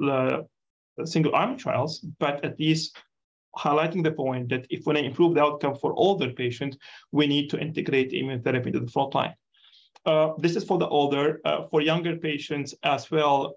single 1.04 1.36
arm 1.36 1.58
trials, 1.58 2.00
but 2.20 2.46
at 2.46 2.58
least 2.58 2.98
highlighting 3.58 4.04
the 4.04 4.12
point 4.12 4.48
that 4.50 4.66
if 4.70 4.86
we 4.86 4.94
want 4.94 5.00
to 5.00 5.06
improve 5.06 5.34
the 5.34 5.42
outcome 5.42 5.76
for 5.76 5.94
older 5.94 6.32
patients, 6.32 6.78
we 7.12 7.28
need 7.28 7.50
to 7.50 7.60
integrate 7.60 8.12
immunotherapy 8.12 8.68
into 8.68 8.80
the 8.80 8.88
front 8.88 9.14
line. 9.14 9.36
This 10.38 10.56
is 10.56 10.64
for 10.64 10.78
the 10.78 10.88
older. 10.88 11.42
For 11.70 11.82
younger 11.82 12.16
patients 12.16 12.74
as 12.84 13.12
well, 13.12 13.54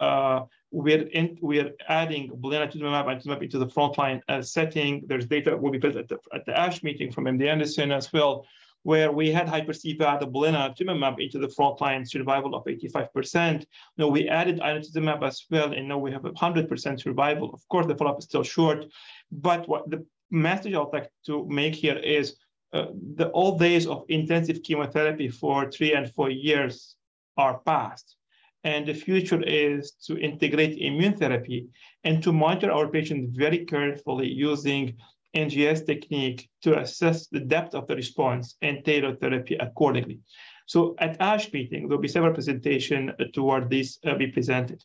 we're 0.71 1.07
in, 1.09 1.39
we're 1.41 1.73
adding 1.89 2.31
blinatumomab 2.31 3.11
and 3.11 3.43
into 3.43 3.59
the 3.59 3.67
frontline 3.67 4.21
uh, 4.29 4.43
setting. 4.43 5.03
There's 5.07 5.27
data 5.27 5.57
will 5.57 5.71
be 5.71 5.79
presented 5.79 6.13
at 6.13 6.23
the, 6.23 6.37
at 6.37 6.47
the 6.47 6.59
ASH 6.59 6.83
meeting 6.83 7.11
from 7.11 7.25
MD 7.25 7.49
Anderson 7.49 7.91
as 7.91 8.13
well, 8.13 8.47
where 8.83 9.11
we 9.11 9.31
had 9.31 9.49
hyper-CVAD, 9.49 10.21
the 10.21 10.27
blinatumomab 10.27 11.23
into 11.23 11.39
the 11.39 11.49
frontline 11.49 12.07
survival 12.07 12.55
of 12.55 12.65
85%. 12.65 13.65
Now 13.97 14.09
we 14.09 14.29
added 14.29 14.61
inotuzumab 14.61 15.27
as 15.27 15.45
well, 15.51 15.73
and 15.73 15.89
now 15.89 15.99
we 15.99 16.13
have 16.13 16.23
100% 16.23 17.01
survival. 17.01 17.51
Of 17.55 17.67
course, 17.69 17.87
the 17.87 17.97
follow-up 17.97 18.19
is 18.19 18.25
still 18.25 18.43
short, 18.43 18.85
but 19.33 19.67
what 19.69 19.89
the 19.91 20.05
message 20.31 20.75
I'd 20.75 20.93
like 20.93 21.11
to 21.27 21.47
make 21.49 21.75
here 21.75 21.97
is 21.97 22.37
uh, 22.75 22.89
the 23.17 23.31
old 23.31 23.59
days 23.59 23.87
of 23.87 24.05
intensive 24.11 24.63
chemotherapy 24.63 25.29
for 25.29 25.71
three 25.71 25.95
and 25.95 26.13
four 26.13 26.29
years 26.29 26.97
are 27.39 27.61
past. 27.61 28.18
And 28.65 28.87
the 28.87 28.95
future 28.95 29.43
is 29.43 29.93
to 30.07 30.19
integrate 30.19 30.79
immune 30.79 31.17
therapy 31.17 31.69
and 32.05 32.23
to 32.23 32.33
monitor 32.33 32.73
our 32.73 32.89
patients 32.89 33.37
very 33.37 33.65
carefully 33.65 34.29
using 34.29 34.97
NGS 35.37 35.87
technique 35.87 36.49
to 36.63 36.79
assess 36.79 37.29
the 37.29 37.41
depth 37.41 37.75
of 37.75 37.87
the 37.87 37.95
response 37.95 38.57
and 38.63 38.85
tailor 38.85 39.15
therapy 39.15 39.57
accordingly. 39.57 40.21
So 40.67 40.97
at 40.99 41.21
ASH 41.21 41.53
meeting, 41.53 41.89
there'll 41.89 42.03
be 42.03 42.09
several 42.09 42.35
presentation 42.35 43.13
toward 43.33 43.71
this 43.71 43.99
uh, 44.05 44.15
be 44.15 44.27
presented. 44.27 44.85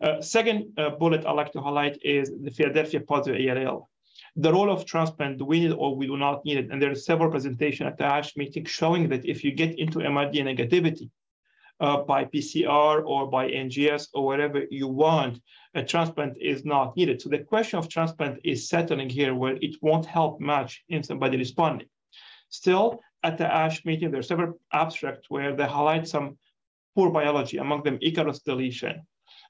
Uh, 0.00 0.20
second 0.20 0.72
uh, 0.78 0.90
bullet 0.90 1.24
I'd 1.24 1.32
like 1.32 1.52
to 1.52 1.60
highlight 1.60 1.98
is 2.02 2.32
the 2.42 2.50
Philadelphia 2.50 3.00
positive 3.00 3.40
ALL. 3.56 3.88
The 4.36 4.52
role 4.52 4.70
of 4.70 4.86
transplant, 4.86 5.38
do 5.38 5.44
we 5.44 5.60
need 5.60 5.72
or 5.72 5.94
we 5.94 6.06
do 6.06 6.16
not 6.16 6.44
need 6.44 6.58
it? 6.58 6.70
And 6.70 6.80
there 6.80 6.90
are 6.90 6.94
several 6.94 7.30
presentations 7.30 7.86
at 7.86 7.98
the 7.98 8.04
ASH 8.04 8.36
meeting 8.36 8.64
showing 8.64 9.08
that 9.10 9.24
if 9.24 9.44
you 9.44 9.52
get 9.52 9.78
into 9.78 9.98
MRD 9.98 10.36
negativity, 10.42 11.10
uh, 11.82 12.00
by 12.04 12.24
PCR 12.24 13.04
or 13.04 13.26
by 13.26 13.50
NGS 13.50 14.08
or 14.14 14.24
whatever 14.24 14.64
you 14.70 14.86
want, 14.86 15.40
a 15.74 15.82
transplant 15.82 16.36
is 16.40 16.64
not 16.64 16.96
needed. 16.96 17.20
So 17.20 17.28
the 17.28 17.40
question 17.40 17.78
of 17.78 17.88
transplant 17.88 18.38
is 18.44 18.68
settling 18.68 19.10
here 19.10 19.34
where 19.34 19.56
it 19.60 19.74
won't 19.82 20.06
help 20.06 20.40
much 20.40 20.84
in 20.88 21.02
somebody 21.02 21.36
responding. 21.36 21.88
Still, 22.50 23.00
at 23.24 23.36
the 23.36 23.52
ASH 23.52 23.84
meeting, 23.84 24.10
there 24.10 24.20
are 24.20 24.30
several 24.32 24.60
abstracts 24.72 25.28
where 25.28 25.56
they 25.56 25.66
highlight 25.66 26.06
some 26.06 26.38
poor 26.94 27.10
biology, 27.10 27.58
among 27.58 27.82
them 27.82 27.98
Ikaros 27.98 28.44
deletion 28.44 29.02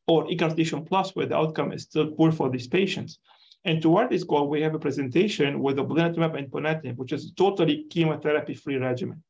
or 0.07 0.27
Ikaros 0.27 0.57
deletion 0.57 0.85
plus, 0.87 1.15
where 1.15 1.27
the 1.27 1.37
outcome 1.37 1.71
is 1.73 1.83
still 1.83 2.13
poor 2.13 2.33
for 2.33 2.49
these 2.49 2.67
patients. 2.67 3.19
And 3.65 3.83
toward 3.83 4.09
this 4.09 4.25
goal, 4.25 4.49
we 4.49 4.63
have 4.63 4.75
a 4.75 4.79
presentation 4.79 5.61
with 5.61 5.77
the 5.77 5.85
blinatumomab 5.85 6.39
and 6.39 6.51
ponatinib, 6.51 6.97
which 6.97 7.13
is 7.13 7.33
totally 7.33 7.85
chemotherapy-free 7.91 8.77
regimen. 8.77 9.23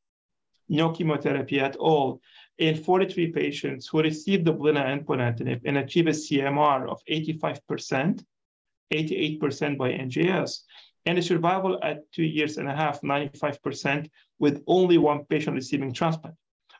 No 0.68 0.90
chemotherapy 0.90 1.60
at 1.60 1.76
all 1.76 2.20
in 2.58 2.76
43 2.76 3.32
patients 3.32 3.88
who 3.88 4.02
received 4.02 4.44
the 4.44 4.52
blina 4.52 4.84
and 4.84 5.06
ponatinib 5.06 5.62
and 5.64 5.78
achieved 5.78 6.08
a 6.08 6.12
CMR 6.12 6.88
of 6.88 7.00
85%, 7.10 8.24
88% 8.92 9.78
by 9.78 9.90
NGS, 9.90 10.60
and 11.06 11.18
a 11.18 11.22
survival 11.22 11.78
at 11.82 12.10
two 12.12 12.22
years 12.22 12.58
and 12.58 12.68
a 12.68 12.76
half, 12.76 13.00
95%, 13.00 14.08
with 14.38 14.62
only 14.66 14.98
one 14.98 15.24
patient 15.24 15.54
receiving 15.54 15.92
transplant. 15.92 16.36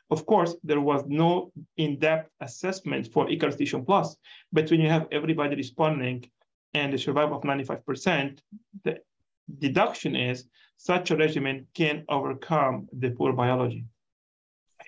Of 0.09 0.25
course, 0.25 0.55
there 0.63 0.81
was 0.81 1.03
no 1.07 1.51
in-depth 1.77 2.29
assessment 2.39 3.11
for 3.11 3.27
Ikaros 3.27 3.85
Plus, 3.85 4.15
but 4.51 4.69
when 4.69 4.79
you 4.79 4.89
have 4.89 5.07
everybody 5.11 5.55
responding 5.55 6.29
and 6.73 6.93
a 6.93 6.97
survival 6.97 7.37
of 7.37 7.43
95%, 7.43 8.39
the 8.83 8.99
deduction 9.59 10.15
is 10.15 10.45
such 10.77 11.11
a 11.11 11.17
regimen 11.17 11.67
can 11.73 12.03
overcome 12.09 12.87
the 12.93 13.09
poor 13.09 13.33
biology. 13.33 13.85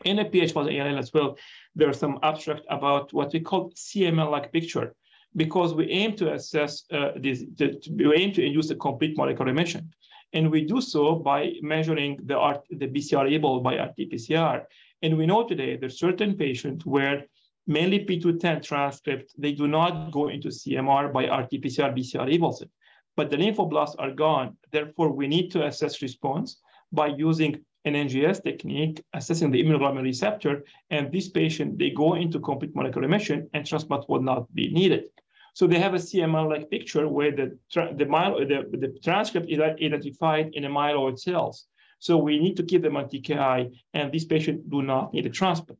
In 0.03 0.19
a 0.19 0.25
PH 0.25 0.53
plus 0.53 0.67
ALL 0.67 0.97
as 0.97 1.13
well, 1.13 1.37
there 1.75 1.89
are 1.89 1.93
some 1.93 2.19
abstract 2.23 2.61
about 2.69 3.13
what 3.13 3.33
we 3.33 3.39
call 3.39 3.71
CML-like 3.71 4.51
picture, 4.51 4.93
because 5.35 5.73
we 5.73 5.89
aim 5.89 6.15
to 6.17 6.33
assess 6.33 6.83
uh, 6.91 7.11
this, 7.17 7.43
the, 7.55 7.81
we 7.95 8.15
aim 8.15 8.33
to 8.33 8.45
induce 8.45 8.69
a 8.71 8.75
complete 8.75 9.17
molecular 9.17 9.45
remission. 9.51 9.93
And 10.33 10.51
we 10.51 10.65
do 10.65 10.81
so 10.81 11.15
by 11.15 11.53
measuring 11.61 12.19
the, 12.25 12.37
RT, 12.37 12.79
the 12.79 12.87
BCR-ABL 12.87 13.63
by 13.63 13.75
RT-PCR. 13.75 14.65
And 15.01 15.17
we 15.17 15.25
know 15.25 15.47
today 15.47 15.77
there's 15.77 15.99
certain 15.99 16.35
patients 16.35 16.85
where 16.85 17.25
mainly 17.67 18.05
P210 18.05 18.63
transcript, 18.63 19.33
they 19.37 19.53
do 19.53 19.67
not 19.67 20.11
go 20.11 20.29
into 20.29 20.49
CMR 20.49 21.11
by 21.11 21.25
RT-PCR 21.25 21.97
BCR-ABL, 21.97 22.67
but 23.15 23.29
the 23.29 23.37
lymphoblasts 23.37 23.95
are 23.97 24.11
gone. 24.11 24.57
Therefore, 24.71 25.11
we 25.11 25.27
need 25.27 25.51
to 25.51 25.65
assess 25.65 26.01
response 26.01 26.59
by 26.91 27.07
using 27.07 27.63
an 27.85 27.93
NGS 27.93 28.43
technique 28.43 29.03
assessing 29.13 29.51
the 29.51 29.63
immunoglobulin 29.63 30.03
receptor, 30.03 30.63
and 30.89 31.11
this 31.11 31.29
patient, 31.29 31.77
they 31.77 31.91
go 31.91 32.15
into 32.15 32.39
complete 32.39 32.75
molecular 32.75 33.07
remission 33.07 33.49
and 33.53 33.65
transplant 33.65 34.09
would 34.09 34.23
not 34.23 34.53
be 34.53 34.69
needed. 34.69 35.05
So 35.53 35.67
they 35.67 35.79
have 35.79 35.93
a 35.93 35.97
CML-like 35.97 36.69
picture 36.69 37.07
where 37.07 37.31
the, 37.31 37.57
the, 37.73 38.65
the, 38.71 38.77
the 38.77 38.99
transcript 39.01 39.49
is 39.49 39.59
identified 39.59 40.49
in 40.53 40.63
the 40.63 40.69
myeloid 40.69 41.17
cells. 41.17 41.67
So 41.99 42.17
we 42.17 42.39
need 42.39 42.57
to 42.57 42.63
keep 42.63 42.81
them 42.81 42.97
on 42.97 43.05
TKI, 43.05 43.71
and 43.93 44.11
these 44.11 44.25
patients 44.25 44.63
do 44.69 44.81
not 44.81 45.13
need 45.13 45.25
a 45.25 45.29
transplant. 45.29 45.79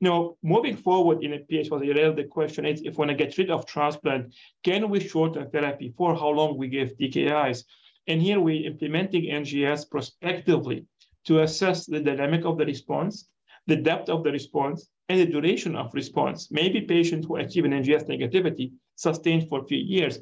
Now, 0.00 0.36
moving 0.42 0.76
forward 0.76 1.22
in 1.22 1.32
a 1.34 1.38
PH 1.38 1.70
ALL, 1.70 2.14
the 2.14 2.28
question 2.30 2.66
is, 2.66 2.82
if 2.82 2.98
want 2.98 3.10
to 3.10 3.14
get 3.14 3.36
rid 3.38 3.50
of 3.50 3.66
transplant, 3.66 4.34
can 4.62 4.88
we 4.90 5.00
shorten 5.00 5.50
therapy 5.50 5.92
for 5.96 6.14
how 6.14 6.28
long 6.28 6.56
we 6.56 6.68
give 6.68 6.96
TKIs? 6.96 7.64
And 8.06 8.20
here 8.20 8.40
we're 8.40 8.66
implementing 8.66 9.24
NGS 9.24 9.90
prospectively 9.90 10.84
to 11.26 11.42
assess 11.42 11.86
the 11.86 12.00
dynamic 12.00 12.44
of 12.44 12.58
the 12.58 12.66
response, 12.66 13.28
the 13.66 13.76
depth 13.76 14.08
of 14.08 14.24
the 14.24 14.30
response, 14.30 14.90
and 15.08 15.20
the 15.20 15.26
duration 15.26 15.76
of 15.76 15.92
response. 15.94 16.50
Maybe 16.50 16.80
patients 16.80 17.26
who 17.26 17.36
achieve 17.36 17.64
an 17.64 17.72
NGS 17.72 18.08
negativity 18.08 18.72
sustained 18.96 19.48
for 19.48 19.60
a 19.60 19.64
few 19.64 19.78
years 19.78 20.18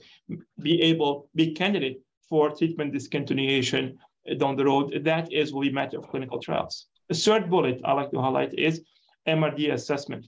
be 0.60 0.82
able, 0.82 1.28
be 1.34 1.52
candidate 1.52 2.00
for 2.28 2.50
treatment 2.50 2.94
discontinuation 2.94 3.96
down 4.38 4.56
the 4.56 4.64
road. 4.64 5.04
That 5.04 5.32
is 5.32 5.52
really 5.52 5.70
matter 5.70 5.98
of 5.98 6.08
clinical 6.08 6.38
trials. 6.40 6.86
The 7.08 7.14
third 7.14 7.50
bullet 7.50 7.80
I 7.84 7.92
like 7.92 8.10
to 8.12 8.20
highlight 8.20 8.54
is 8.58 8.82
MRD 9.28 9.72
assessment. 9.72 10.26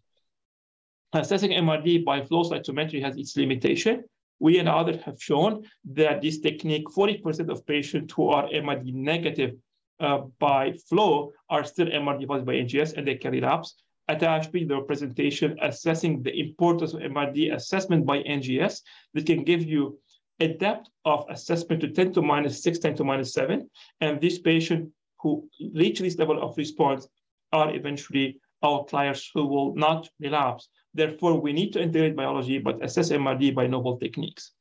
Assessing 1.13 1.53
MRD 1.53 2.05
by 2.05 2.23
flow 2.23 2.43
cytometry 2.43 3.01
has 3.03 3.17
its 3.17 3.37
limitation. 3.37 4.05
We 4.41 4.59
and 4.59 4.69
others 4.69 5.01
have 5.03 5.23
shown 5.23 5.63
that 5.93 6.21
this 6.21 6.41
technique, 6.41 6.87
40% 6.89 7.49
of 7.49 7.65
patients 7.67 8.13
who 8.15 8.29
are 8.29 8.49
MRD 8.49 8.93
negative 8.93 9.55
uh, 10.01 10.23
by 10.39 10.73
flow 10.89 11.33
are 11.51 11.65
still 11.65 11.87
MRD 11.87 12.27
positive 12.27 12.47
by 12.47 12.55
NGS 12.55 12.97
and 12.97 13.07
they 13.07 13.17
can 13.17 13.33
relapse. 13.33 13.75
At 14.09 14.21
ASHP, 14.21 14.69
the 14.69 14.81
presentation 14.81 15.57
assessing 15.63 16.23
the 16.23 16.39
importance 16.39 16.93
of 16.93 17.01
MRD 17.01 17.55
assessment 17.55 18.05
by 18.05 18.19
NGS 18.23 18.83
that 19.15 19.27
can 19.27 19.45
give 19.45 19.63
you 19.63 19.99
a 20.41 20.49
depth 20.49 20.89
of 21.05 21.25
assessment 21.31 21.81
to 21.81 21.89
10 21.89 22.13
to 22.15 22.23
minus 22.23 22.63
6, 22.63 22.79
10 22.81 22.97
to 22.97 23.05
minus 23.05 23.33
7. 23.33 23.69
And 24.01 24.21
this 24.21 24.39
patient 24.39 24.91
who 25.21 25.49
reach 25.75 26.01
this 26.01 26.19
level 26.19 26.43
of 26.43 26.57
response 26.59 27.09
are 27.53 27.75
eventually 27.75 28.41
outliers 28.63 29.31
who 29.33 29.47
will 29.47 29.75
not 29.75 30.09
relapse. 30.21 30.69
Therefore, 30.93 31.41
we 31.41 31.53
need 31.53 31.73
to 31.73 31.83
integrate 31.83 32.17
biology, 32.17 32.59
but 32.59 32.85
assess 32.85 33.11
MRD 33.11 33.55
by 33.55 33.67
novel 33.67 33.97
techniques. 33.97 34.53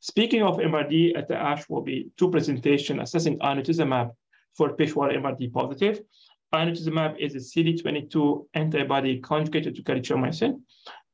Speaking 0.00 0.42
of 0.42 0.58
MRD, 0.58 1.16
at 1.16 1.28
the 1.28 1.36
ASH 1.36 1.68
will 1.68 1.82
be 1.82 2.10
two 2.18 2.30
presentations 2.30 3.00
assessing 3.00 3.38
inotuzumab 3.38 4.12
for 4.56 4.76
Peshwar 4.76 5.14
MRD 5.16 5.52
positive. 5.52 6.00
Inotuzumab 6.54 7.18
is 7.18 7.34
a 7.34 7.38
CD22 7.38 8.46
antibody 8.54 9.18
conjugated 9.20 9.74
to 9.74 9.82
calicheamicin. 9.82 10.60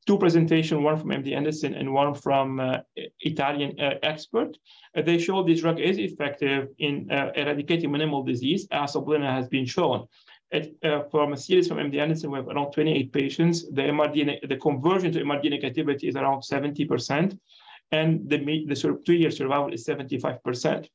Two 0.07 0.17
presentations, 0.17 0.81
one 0.81 0.97
from 0.97 1.09
MD 1.09 1.35
Anderson 1.35 1.75
and 1.75 1.93
one 1.93 2.13
from 2.15 2.59
uh, 2.59 2.77
Italian 3.19 3.79
uh, 3.79 3.93
expert. 4.01 4.57
Uh, 4.95 5.01
they 5.03 5.19
show 5.19 5.43
this 5.43 5.61
drug 5.61 5.79
is 5.79 5.99
effective 5.99 6.69
in 6.79 7.07
uh, 7.11 7.31
eradicating 7.35 7.91
minimal 7.91 8.23
disease, 8.23 8.67
as 8.71 8.93
Oblina 8.93 9.31
has 9.31 9.47
been 9.47 9.65
shown. 9.65 10.07
It, 10.49 10.75
uh, 10.83 11.03
from 11.11 11.33
a 11.33 11.37
series 11.37 11.67
from 11.67 11.77
MD 11.77 11.99
Anderson, 11.99 12.31
we 12.31 12.39
have 12.39 12.47
around 12.47 12.71
28 12.71 13.13
patients. 13.13 13.69
The 13.69 13.83
MRD, 13.83 14.49
the 14.49 14.57
conversion 14.57 15.11
to 15.13 15.23
MRD 15.23 15.45
negativity 15.53 16.09
is 16.09 16.15
around 16.15 16.41
70%, 16.41 17.37
and 17.91 18.27
the, 18.27 18.37
the 18.67 18.99
two-year 19.05 19.31
survival 19.31 19.71
is 19.71 19.85
75%. 19.85 20.87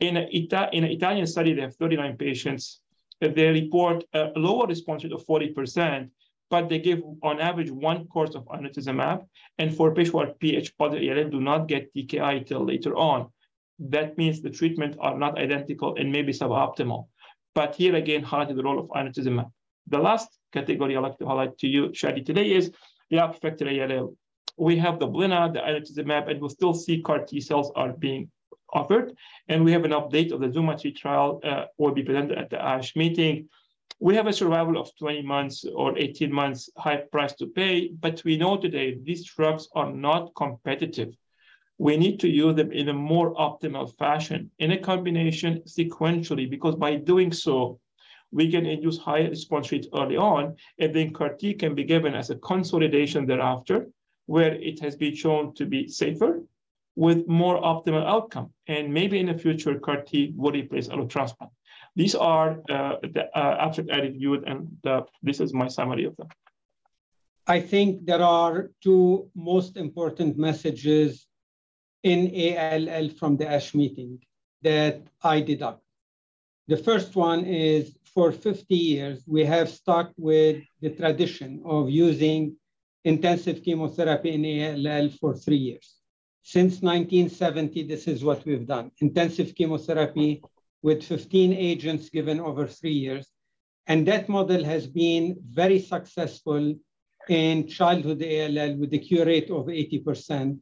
In, 0.00 0.16
an 0.16 0.28
Ita- 0.32 0.70
in 0.72 0.84
an 0.84 0.90
Italian 0.90 1.26
study, 1.26 1.54
they 1.54 1.62
have 1.62 1.74
39 1.76 2.16
patients. 2.16 2.80
They 3.20 3.48
report 3.48 4.04
a 4.12 4.30
lower 4.36 4.66
response 4.66 5.04
rate 5.04 5.12
of 5.12 5.24
40%, 5.24 6.10
but 6.50 6.68
they 6.68 6.78
give 6.78 7.02
on 7.22 7.40
average 7.40 7.70
one 7.70 8.06
course 8.08 8.34
of 8.34 8.44
inotuzumab. 8.46 9.26
And 9.58 9.74
for 9.74 9.94
patients 9.94 10.12
who 10.12 10.18
are 10.18 10.34
PH 10.34 10.76
positive 10.76 11.16
ALL, 11.16 11.30
do 11.30 11.40
not 11.40 11.66
get 11.66 11.92
TKI 11.94 12.46
till 12.46 12.64
later 12.64 12.94
on. 12.96 13.28
That 13.78 14.16
means 14.18 14.42
the 14.42 14.50
treatment 14.50 14.96
are 15.00 15.18
not 15.18 15.38
identical 15.38 15.96
and 15.96 16.12
maybe 16.12 16.32
suboptimal. 16.32 17.08
But 17.54 17.74
here 17.74 17.94
again, 17.94 18.22
highlighting 18.22 18.56
the 18.56 18.62
role 18.62 18.78
of 18.78 18.88
inotuzumab. 18.88 19.50
The 19.88 19.98
last 19.98 20.28
category 20.52 20.96
I'd 20.96 21.00
like 21.00 21.18
to 21.18 21.26
highlight 21.26 21.56
to 21.58 21.66
you, 21.66 21.88
Shadi, 21.88 22.24
today 22.24 22.52
is 22.52 22.70
the 23.10 23.16
refractory 23.16 23.82
ALL. 23.82 24.14
We 24.58 24.76
have 24.78 24.98
the 24.98 25.08
blina, 25.08 25.52
the 25.52 25.60
inotuzumab, 25.60 26.30
and 26.30 26.40
we'll 26.40 26.50
still 26.50 26.74
see 26.74 27.02
CAR 27.02 27.24
T 27.24 27.40
cells 27.40 27.70
are 27.76 27.92
being 27.92 28.30
offered. 28.72 29.12
And 29.48 29.64
we 29.64 29.72
have 29.72 29.84
an 29.84 29.92
update 29.92 30.32
of 30.32 30.40
the 30.40 30.48
ZUMA-3 30.48 30.96
trial 30.96 31.40
uh, 31.44 31.64
will 31.78 31.92
be 31.92 32.02
presented 32.02 32.38
at 32.38 32.50
the 32.50 32.62
ASH 32.62 32.96
meeting. 32.96 33.48
We 33.98 34.14
have 34.14 34.26
a 34.26 34.32
survival 34.32 34.78
of 34.78 34.90
20 34.98 35.22
months 35.22 35.64
or 35.64 35.96
18 35.96 36.32
months 36.32 36.68
high 36.76 36.96
price 36.96 37.32
to 37.34 37.46
pay, 37.46 37.88
but 37.88 38.22
we 38.24 38.36
know 38.36 38.56
today 38.58 38.98
these 39.02 39.24
drugs 39.24 39.68
are 39.74 39.90
not 39.90 40.34
competitive. 40.34 41.14
We 41.78 41.96
need 41.96 42.20
to 42.20 42.28
use 42.28 42.56
them 42.56 42.72
in 42.72 42.88
a 42.88 42.94
more 42.94 43.34
optimal 43.34 43.96
fashion 43.96 44.50
in 44.58 44.72
a 44.72 44.78
combination 44.78 45.62
sequentially, 45.66 46.48
because 46.48 46.74
by 46.74 46.96
doing 46.96 47.32
so, 47.32 47.80
we 48.32 48.50
can 48.50 48.66
induce 48.66 48.98
higher 48.98 49.30
response 49.30 49.72
rates 49.72 49.88
early 49.94 50.16
on, 50.16 50.56
and 50.78 50.94
then 50.94 51.12
CAR 51.12 51.34
T 51.34 51.54
can 51.54 51.74
be 51.74 51.84
given 51.84 52.14
as 52.14 52.30
a 52.30 52.36
consolidation 52.36 53.24
thereafter, 53.24 53.88
where 54.26 54.54
it 54.54 54.80
has 54.80 54.96
been 54.96 55.14
shown 55.14 55.54
to 55.54 55.64
be 55.64 55.88
safer 55.88 56.42
with 56.96 57.28
more 57.28 57.60
optimal 57.60 58.04
outcome. 58.04 58.50
And 58.66 58.92
maybe 58.92 59.20
in 59.20 59.26
the 59.26 59.38
future, 59.38 59.78
CAR 59.78 60.02
T 60.02 60.32
will 60.34 60.52
replace 60.52 60.88
allotransplant. 60.88 61.50
These 61.94 62.14
are 62.14 62.62
uh, 62.70 62.96
the 63.02 63.30
uh, 63.34 63.56
abstract 63.60 63.90
I 63.90 64.00
reviewed, 64.00 64.44
and 64.46 64.76
the, 64.82 65.04
this 65.22 65.40
is 65.40 65.54
my 65.54 65.68
summary 65.68 66.04
of 66.04 66.16
them. 66.16 66.28
I 67.46 67.60
think 67.60 68.06
there 68.06 68.22
are 68.22 68.70
two 68.82 69.30
most 69.34 69.76
important 69.76 70.36
messages 70.36 71.26
in 72.02 72.20
ALL 72.56 73.08
from 73.10 73.36
the 73.36 73.48
ASH 73.48 73.74
meeting 73.74 74.18
that 74.62 75.02
I 75.22 75.40
deduct. 75.40 75.82
The 76.68 76.76
first 76.76 77.14
one 77.14 77.44
is 77.44 77.96
for 78.16 78.32
50 78.32 78.74
years, 78.74 79.22
we 79.26 79.44
have 79.44 79.68
stuck 79.68 80.10
with 80.16 80.62
the 80.80 80.90
tradition 80.90 81.62
of 81.64 81.90
using 81.90 82.56
intensive 83.04 83.62
chemotherapy 83.62 84.30
in 84.32 84.86
ALL 84.86 85.10
for 85.10 85.34
three 85.34 85.58
years. 85.58 85.95
Since 86.48 86.80
1970, 86.80 87.88
this 87.88 88.06
is 88.06 88.22
what 88.22 88.46
we've 88.46 88.68
done 88.68 88.92
intensive 89.00 89.52
chemotherapy 89.56 90.44
with 90.80 91.02
15 91.02 91.52
agents 91.52 92.08
given 92.08 92.38
over 92.38 92.68
three 92.68 92.92
years. 92.92 93.26
And 93.88 94.06
that 94.06 94.28
model 94.28 94.62
has 94.62 94.86
been 94.86 95.36
very 95.50 95.80
successful 95.80 96.72
in 97.28 97.66
childhood 97.66 98.22
ALL 98.22 98.76
with 98.76 98.94
a 98.94 98.98
cure 99.00 99.26
rate 99.26 99.50
of 99.50 99.66
80%. 99.66 100.60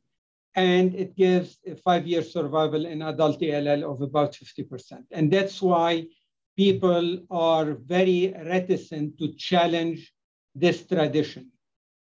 And 0.55 0.95
it 0.95 1.15
gives 1.17 1.59
a 1.67 1.77
five 1.77 2.07
year 2.07 2.23
survival 2.23 2.87
in 2.87 3.03
adult 3.03 3.43
ALL 3.43 3.85
of 3.85 4.01
about 4.01 4.33
50%. 4.33 5.05
And 5.11 5.31
that's 5.31 5.61
why 5.61 6.07
people 6.57 7.19
are 7.31 7.75
very 7.75 8.35
reticent 8.47 9.19
to 9.19 9.35
challenge 9.35 10.15
this 10.55 10.87
tradition 10.87 11.51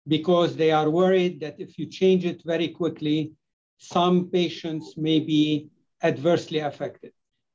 because 0.07 0.55
they 0.55 0.71
are 0.71 0.89
worried 0.89 1.41
that 1.41 1.59
if 1.59 1.77
you 1.77 1.87
change 1.87 2.23
it 2.23 2.41
very 2.45 2.69
quickly, 2.69 3.33
some 3.77 4.29
patients 4.29 4.95
may 4.97 5.19
be 5.19 5.69
adversely 6.01 6.59
affected. 6.59 7.12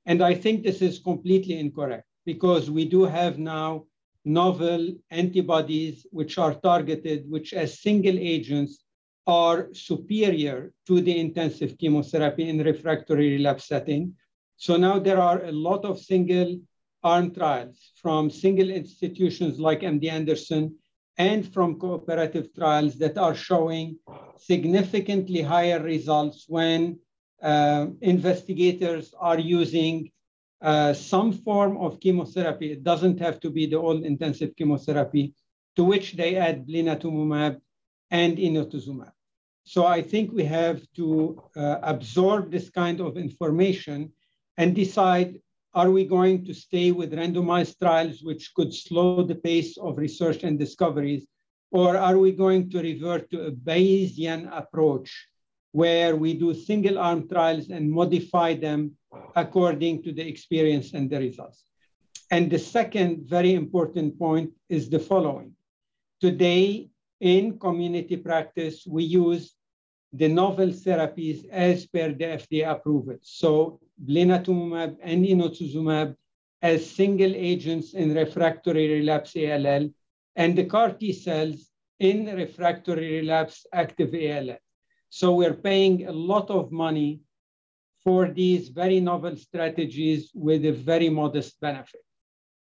And 0.06 0.22
I 0.22 0.34
think 0.34 0.62
this 0.62 0.80
is 0.80 0.98
completely 0.98 1.58
incorrect 1.58 2.06
because 2.24 2.70
we 2.70 2.84
do 2.84 3.04
have 3.04 3.38
now 3.38 3.84
novel 4.24 4.94
antibodies 5.10 6.06
which 6.10 6.38
are 6.38 6.54
targeted, 6.54 7.30
which 7.30 7.52
as 7.52 7.80
single 7.80 8.18
agents 8.18 8.84
are 9.26 9.68
superior 9.72 10.72
to 10.86 11.00
the 11.00 11.18
intensive 11.18 11.76
chemotherapy 11.78 12.48
in 12.48 12.58
refractory 12.62 13.32
relapse 13.32 13.66
setting. 13.66 14.14
So 14.56 14.76
now 14.76 14.98
there 14.98 15.20
are 15.20 15.44
a 15.44 15.52
lot 15.52 15.84
of 15.84 16.00
single 16.00 16.58
arm 17.02 17.32
trials 17.32 17.92
from 17.94 18.30
single 18.30 18.70
institutions 18.70 19.60
like 19.60 19.80
MD 19.80 20.10
Anderson 20.10 20.74
and 21.18 21.52
from 21.52 21.78
cooperative 21.78 22.54
trials 22.54 22.96
that 22.98 23.18
are 23.18 23.34
showing 23.34 23.98
significantly 24.36 25.42
higher 25.42 25.82
results 25.82 26.44
when 26.48 26.98
uh, 27.42 27.86
investigators 28.00 29.12
are 29.18 29.38
using 29.38 30.10
uh, 30.62 30.92
some 30.92 31.32
form 31.32 31.76
of 31.76 32.00
chemotherapy. 32.00 32.72
It 32.72 32.84
doesn't 32.84 33.18
have 33.20 33.40
to 33.40 33.50
be 33.50 33.66
the 33.66 33.76
all 33.76 34.02
intensive 34.04 34.54
chemotherapy, 34.56 35.34
to 35.76 35.84
which 35.84 36.14
they 36.14 36.36
add 36.36 36.66
blinatumomab 36.66 37.60
and 38.10 38.38
inotuzumab. 38.38 39.12
So 39.64 39.86
I 39.86 40.02
think 40.02 40.32
we 40.32 40.44
have 40.44 40.80
to 40.96 41.42
uh, 41.56 41.78
absorb 41.82 42.50
this 42.50 42.70
kind 42.70 43.00
of 43.00 43.16
information 43.16 44.12
and 44.56 44.74
decide 44.74 45.40
are 45.78 45.92
we 45.92 46.04
going 46.04 46.44
to 46.44 46.52
stay 46.52 46.90
with 46.90 47.12
randomized 47.12 47.78
trials, 47.78 48.20
which 48.20 48.52
could 48.56 48.74
slow 48.74 49.22
the 49.22 49.40
pace 49.48 49.78
of 49.78 49.96
research 49.96 50.42
and 50.42 50.58
discoveries, 50.58 51.24
or 51.70 51.96
are 51.96 52.18
we 52.18 52.32
going 52.32 52.68
to 52.70 52.82
revert 52.82 53.30
to 53.30 53.46
a 53.46 53.52
Bayesian 53.52 54.40
approach 54.50 55.08
where 55.70 56.16
we 56.16 56.34
do 56.34 56.52
single 56.52 56.98
arm 56.98 57.28
trials 57.28 57.70
and 57.70 57.88
modify 57.88 58.54
them 58.54 58.90
according 59.36 60.02
to 60.02 60.10
the 60.12 60.26
experience 60.26 60.94
and 60.94 61.08
the 61.08 61.20
results? 61.20 61.62
And 62.32 62.50
the 62.50 62.58
second 62.58 63.28
very 63.28 63.54
important 63.54 64.18
point 64.18 64.50
is 64.68 64.90
the 64.90 64.98
following. 64.98 65.52
Today, 66.20 66.88
in 67.20 67.56
community 67.56 68.16
practice, 68.16 68.84
we 68.84 69.04
use 69.04 69.54
the 70.12 70.28
novel 70.28 70.68
therapies 70.68 71.48
as 71.50 71.86
per 71.86 72.12
the 72.12 72.24
FDA 72.24 72.70
approval. 72.70 73.16
So 73.22 73.80
blinatumomab 74.04 74.96
and 75.02 75.24
inotuzumab 75.24 76.16
as 76.62 76.88
single 76.88 77.34
agents 77.34 77.94
in 77.94 78.14
refractory 78.14 78.88
relapse 78.88 79.36
ALL, 79.36 79.90
and 80.36 80.56
the 80.56 80.64
CAR 80.64 80.92
T 80.92 81.12
cells 81.12 81.70
in 82.00 82.26
refractory 82.26 83.20
relapse 83.20 83.66
active 83.72 84.14
ALL. 84.14 84.56
So 85.10 85.34
we're 85.34 85.54
paying 85.54 86.06
a 86.06 86.12
lot 86.12 86.50
of 86.50 86.72
money 86.72 87.20
for 88.02 88.28
these 88.30 88.68
very 88.68 89.00
novel 89.00 89.36
strategies 89.36 90.30
with 90.34 90.64
a 90.64 90.72
very 90.72 91.08
modest 91.08 91.60
benefit. 91.60 92.00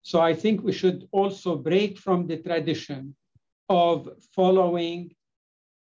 So 0.03 0.21
I 0.21 0.35
think 0.35 0.63
we 0.63 0.73
should 0.73 1.09
also 1.13 1.57
break 1.57 1.99
from 1.99 2.27
the 2.27 2.39
tradition 2.39 3.15
of 3.69 4.09
following 4.35 5.15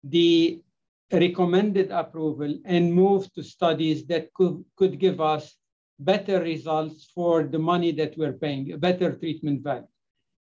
the 0.05 0.63
recommended 1.13 1.91
approval 1.91 2.59
and 2.65 2.93
move 2.93 3.33
to 3.35 3.43
studies 3.43 4.07
that 4.07 4.33
could, 4.35 4.65
could 4.77 4.99
give 4.99 5.21
us 5.21 5.57
better 5.99 6.41
results 6.41 7.11
for 7.15 7.43
the 7.43 7.59
money 7.59 7.93
that 7.93 8.17
we're 8.17 8.33
paying, 8.33 8.73
a 8.73 8.79
better 8.79 9.13
treatment 9.17 9.63
value. 9.63 9.87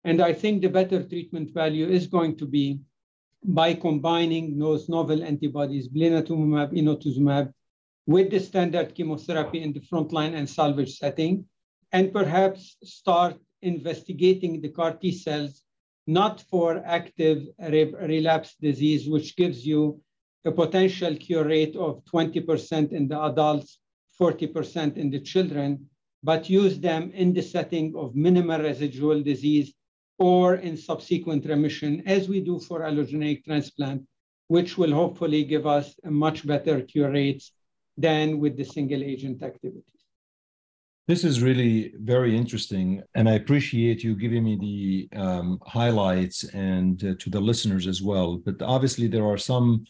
And 0.03 0.21
I 0.21 0.34
think 0.34 0.62
the 0.62 0.69
better 0.69 1.03
treatment 1.03 1.53
value 1.53 1.88
is 1.88 2.08
going 2.08 2.38
to 2.38 2.45
be 2.45 2.80
by 3.43 3.73
combining 3.73 4.58
those 4.58 4.89
novel 4.89 5.23
antibodies, 5.23 5.88
blinatumomab, 5.89 6.73
inotuzumab, 6.73 7.51
with 8.06 8.30
the 8.32 8.39
standard 8.39 8.95
chemotherapy 8.95 9.62
in 9.62 9.73
the 9.73 9.82
frontline 9.82 10.34
and 10.34 10.49
salvage 10.49 10.97
setting, 10.97 11.45
and 11.91 12.13
perhaps 12.13 12.77
start 12.84 13.36
investigating 13.62 14.62
the 14.62 14.69
CAR 14.69 14.93
T 14.93 15.12
cells 15.12 15.63
not 16.06 16.41
for 16.49 16.82
active 16.86 17.43
relapse 17.60 18.56
disease, 18.62 19.10
which 19.10 19.36
gives 19.36 19.65
you 19.65 20.01
a 20.47 20.51
potential 20.51 21.13
cure 21.15 21.43
rate 21.43 21.75
of 21.75 22.03
20% 22.05 22.93
in 22.93 23.07
the 23.07 23.21
adults, 23.21 23.79
40% 24.19 24.97
in 24.97 25.10
the 25.12 25.19
children, 25.19 25.86
but 26.23 26.49
use 26.49 26.79
them 26.79 27.12
in 27.13 27.33
the 27.33 27.41
setting 27.41 27.93
of 27.95 28.15
minimal 28.15 28.62
residual 28.62 29.21
disease 29.21 29.73
or 30.17 30.55
in 30.55 30.75
subsequent 30.75 31.45
remission, 31.45 32.01
as 32.07 32.27
we 32.27 32.39
do 32.39 32.60
for 32.60 32.79
allogeneic 32.79 33.43
transplant, 33.43 34.01
which 34.47 34.77
will 34.77 34.93
hopefully 34.93 35.43
give 35.43 35.67
us 35.67 35.95
a 36.05 36.10
much 36.10 36.47
better 36.47 36.81
cure 36.81 37.12
rates 37.12 37.51
than 37.97 38.39
with 38.39 38.55
the 38.57 38.63
single 38.63 39.03
agent 39.03 39.43
activities. 39.43 39.83
This 41.07 41.23
is 41.23 41.41
really 41.41 41.93
very 41.99 42.36
interesting, 42.36 43.01
and 43.15 43.29
I 43.29 43.33
appreciate 43.33 44.03
you 44.03 44.15
giving 44.15 44.43
me 44.43 44.55
the 44.57 45.17
um, 45.17 45.60
highlights 45.65 46.43
and 46.53 47.01
uh, 47.03 47.13
to 47.19 47.29
the 47.29 47.39
listeners 47.39 47.88
as 47.88 48.01
well. 48.01 48.38
But 48.38 48.62
obviously, 48.62 49.07
there 49.07 49.25
are 49.25 49.38
some 49.38 49.86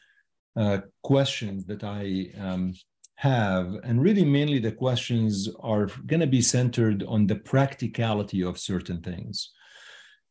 uh, 0.58 0.80
questions 1.04 1.66
that 1.66 1.84
I 1.84 2.32
um, 2.40 2.74
have, 3.16 3.76
and 3.84 4.02
really 4.02 4.26
mainly 4.26 4.60
the 4.60 4.72
questions 4.72 5.50
are 5.60 5.88
going 6.06 6.20
to 6.20 6.28
be 6.28 6.42
centered 6.42 7.04
on 7.04 7.28
the 7.28 7.36
practicality 7.36 8.44
of 8.44 8.60
certain 8.60 9.02
things. 9.02 9.52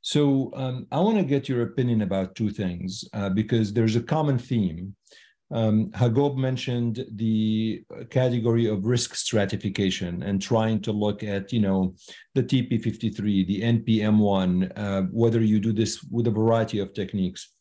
So 0.00 0.52
um, 0.54 0.86
I 0.92 1.00
want 1.00 1.18
to 1.18 1.24
get 1.24 1.48
your 1.48 1.62
opinion 1.62 2.02
about 2.02 2.36
two 2.36 2.50
things 2.50 3.04
uh, 3.12 3.28
because 3.30 3.72
there's 3.72 3.96
a 3.96 4.02
common 4.02 4.38
theme. 4.38 4.94
Um, 5.50 5.90
Hagop 5.90 6.36
mentioned 6.36 7.04
the 7.14 7.82
category 8.10 8.66
of 8.66 8.84
risk 8.84 9.14
stratification 9.14 10.22
and 10.22 10.42
trying 10.42 10.80
to 10.82 10.92
look 10.92 11.22
at, 11.22 11.52
you 11.52 11.60
know, 11.60 11.94
the 12.34 12.42
TP53, 12.42 13.46
the 13.46 13.62
NPM1, 13.62 14.72
uh, 14.76 15.02
whether 15.10 15.40
you 15.40 15.60
do 15.60 15.72
this 15.72 16.02
with 16.04 16.26
a 16.26 16.32
variety 16.32 16.78
of 16.80 16.94
techniques. 16.94 17.52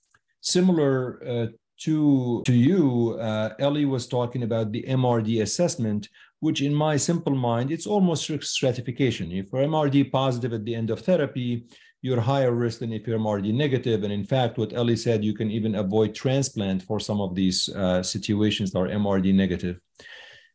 Similar 0.41 1.21
uh, 1.27 1.47
to 1.81 2.41
to 2.45 2.53
you, 2.53 3.17
uh, 3.19 3.53
Ellie 3.59 3.85
was 3.85 4.07
talking 4.07 4.43
about 4.43 4.71
the 4.71 4.83
MRD 4.87 5.41
assessment, 5.41 6.09
which 6.39 6.61
in 6.61 6.73
my 6.73 6.97
simple 6.97 7.35
mind, 7.35 7.71
it's 7.71 7.87
almost 7.87 8.29
stratification. 8.43 9.31
If 9.31 9.51
you're 9.51 9.63
MRD 9.63 10.11
positive 10.11 10.53
at 10.53 10.65
the 10.65 10.75
end 10.75 10.89
of 10.89 11.01
therapy, 11.01 11.65
you're 12.01 12.21
higher 12.21 12.53
risk 12.53 12.79
than 12.79 12.93
if 12.93 13.07
you're 13.07 13.19
MRD 13.19 13.53
negative. 13.53 14.03
And 14.03 14.13
in 14.13 14.23
fact, 14.23 14.57
what 14.57 14.73
Ellie 14.73 14.95
said, 14.95 15.23
you 15.23 15.33
can 15.33 15.49
even 15.49 15.75
avoid 15.75 16.13
transplant 16.13 16.83
for 16.83 16.99
some 16.99 17.19
of 17.19 17.33
these 17.33 17.67
uh, 17.69 18.03
situations 18.03 18.71
that 18.71 18.79
are 18.79 18.89
MRD 18.89 19.33
negative. 19.33 19.79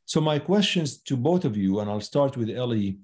So 0.05 0.21
my 0.21 0.39
questions 0.39 0.99
to 1.03 1.17
both 1.17 1.45
of 1.45 1.57
you, 1.57 1.81
and 1.81 1.91
I'll 1.91 2.01
start 2.01 2.37
with 2.37 2.51
Ellie, 2.51 2.99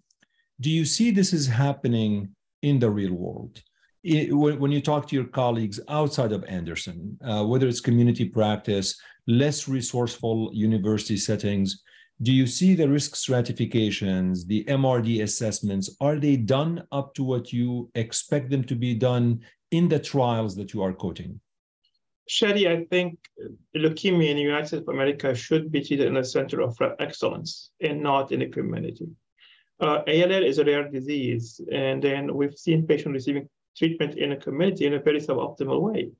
do 0.60 0.70
you 0.70 0.84
see 0.84 1.10
this 1.10 1.32
is 1.32 1.46
happening 1.46 2.34
in 2.62 2.78
the 2.78 2.90
real 2.90 3.14
world? 3.14 3.62
When 4.06 4.72
you 4.72 4.80
talk 4.80 5.08
to 5.08 5.16
your 5.16 5.24
colleagues 5.24 5.80
outside 5.88 6.32
of 6.32 6.44
Anderson, 6.44 7.18
uh, 7.24 7.44
whether 7.44 7.66
it's 7.66 7.80
community 7.80 8.24
practice, 8.24 9.00
less 9.26 9.68
resourceful 9.68 10.50
university 10.52 11.16
settings, 11.16 11.82
do 12.22 12.32
you 12.32 12.46
see 12.46 12.74
the 12.74 12.88
risk 12.88 13.16
stratifications, 13.16 14.46
the 14.46 14.64
MRD 14.64 15.22
assessments, 15.22 15.96
are 16.00 16.16
they 16.16 16.36
done 16.36 16.82
up 16.92 17.14
to 17.14 17.24
what 17.24 17.52
you 17.52 17.90
expect 17.94 18.48
them 18.48 18.64
to 18.64 18.74
be 18.74 18.94
done 18.94 19.40
in 19.70 19.88
the 19.88 19.98
trials 19.98 20.54
that 20.56 20.72
you 20.72 20.82
are 20.82 20.92
quoting? 20.92 21.40
Shadi, 22.30 22.66
I 22.68 22.84
think 22.84 23.18
leukemia 23.76 24.30
in 24.30 24.36
the 24.36 24.42
United 24.42 24.66
States 24.66 24.82
of 24.88 24.94
America 24.94 25.34
should 25.34 25.70
be 25.70 25.82
treated 25.82 26.06
in 26.06 26.16
a 26.16 26.24
center 26.24 26.62
of 26.62 26.76
excellence 26.98 27.70
and 27.80 28.02
not 28.02 28.32
in 28.32 28.40
the 28.40 28.46
community. 28.46 29.06
Uh, 29.78 30.00
ALL 30.08 30.44
is 30.44 30.58
a 30.58 30.64
rare 30.64 30.88
disease, 30.88 31.60
and 31.70 32.02
then 32.02 32.34
we've 32.34 32.56
seen 32.56 32.86
patients 32.86 33.12
receiving 33.12 33.48
treatment 33.76 34.16
in 34.16 34.32
a 34.32 34.36
community 34.36 34.86
in 34.86 34.94
a 34.94 35.00
very 35.00 35.20
suboptimal 35.20 35.80
way. 35.80 36.10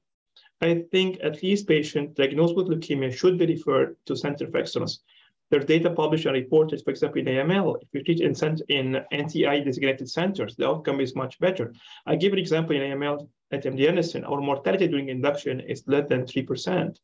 I 0.61 0.85
think 0.91 1.19
at 1.23 1.43
least 1.43 1.69
patients 1.69 2.15
diagnosed 2.15 2.57
with 2.57 2.69
leukemia 2.69 3.13
should 3.13 3.39
be 3.39 3.47
referred 3.47 3.97
to 4.07 4.17
center 4.17 4.47
of 4.47 4.55
excellence. 4.55 5.03
There's 5.51 5.65
data 5.65 5.91
published 5.91 6.27
and 6.27 6.35
reported, 6.35 6.83
for 6.83 6.91
example, 6.91 7.21
in 7.21 7.27
AML. 7.27 7.77
If 7.81 7.89
you 7.93 8.03
treat 8.03 8.21
in, 8.21 8.35
in 8.69 9.05
NCI 9.13 9.65
designated 9.65 10.11
centers, 10.11 10.57
the 10.57 10.69
outcome 10.69 11.01
is 11.01 11.15
much 11.15 11.39
better. 11.39 11.73
I 12.05 12.17
give 12.17 12.33
an 12.33 12.39
example 12.39 12.75
in 12.75 12.83
AML 12.83 13.29
at 13.53 13.65
MD 13.65 13.89
Anderson, 13.89 14.25
our 14.25 14.41
mortality 14.41 14.89
during 14.89 15.09
induction 15.09 15.61
is 15.61 15.85
less 15.87 16.09
than 16.09 16.23
3%. 16.25 16.97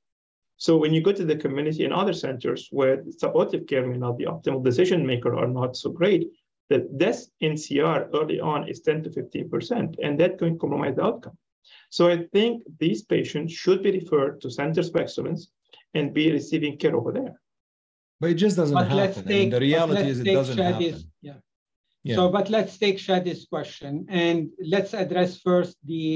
So 0.56 0.76
when 0.76 0.92
you 0.92 1.00
go 1.00 1.12
to 1.12 1.24
the 1.24 1.36
community 1.36 1.84
and 1.84 1.92
other 1.92 2.12
centers 2.12 2.68
where 2.70 3.04
supportive 3.10 3.66
care 3.66 3.86
may 3.86 3.96
not 3.96 4.18
be 4.18 4.26
optimal, 4.26 4.64
decision 4.64 5.06
maker 5.06 5.36
are 5.36 5.46
not 5.46 5.76
so 5.76 5.90
great, 5.90 6.30
the 6.72 6.80
death 7.04 7.20
in 7.46 7.52
CR 7.62 7.98
early 8.18 8.38
on 8.40 8.60
is 8.72 8.80
10 8.80 9.02
to 9.04 9.10
15%, 9.10 9.96
and 10.04 10.12
that 10.20 10.32
can 10.38 10.58
compromise 10.58 10.96
the 10.96 11.04
outcome. 11.04 11.36
So 11.90 12.02
I 12.14 12.18
think 12.34 12.54
these 12.84 13.00
patients 13.14 13.52
should 13.62 13.80
be 13.86 13.92
referred 14.00 14.40
to 14.42 14.50
centers 14.50 14.88
of 14.90 14.96
excellence 15.04 15.42
and 15.96 16.14
be 16.20 16.24
receiving 16.38 16.74
care 16.82 16.96
over 17.00 17.12
there. 17.12 17.34
But 18.20 18.30
it 18.30 18.38
just 18.44 18.56
doesn't 18.56 18.74
But 18.74 18.84
happen. 18.88 18.96
let's 19.02 19.18
I 19.18 19.22
mean, 19.22 19.28
take- 19.28 19.50
the 19.56 19.60
reality 19.60 19.94
let's 20.00 20.10
is 20.14 20.20
it 20.20 20.24
take 20.28 20.34
doesn't 20.40 20.58
Shadi's- 20.58 21.02
happen. 21.02 21.12
Yeah. 21.28 21.38
Yeah. 22.08 22.16
So, 22.16 22.22
but 22.36 22.46
let's 22.56 22.74
take 22.84 22.96
Shadi's 23.06 23.42
question 23.54 23.92
and 24.08 24.36
let's 24.74 24.92
address 25.02 25.30
first 25.48 25.76
the 25.92 26.06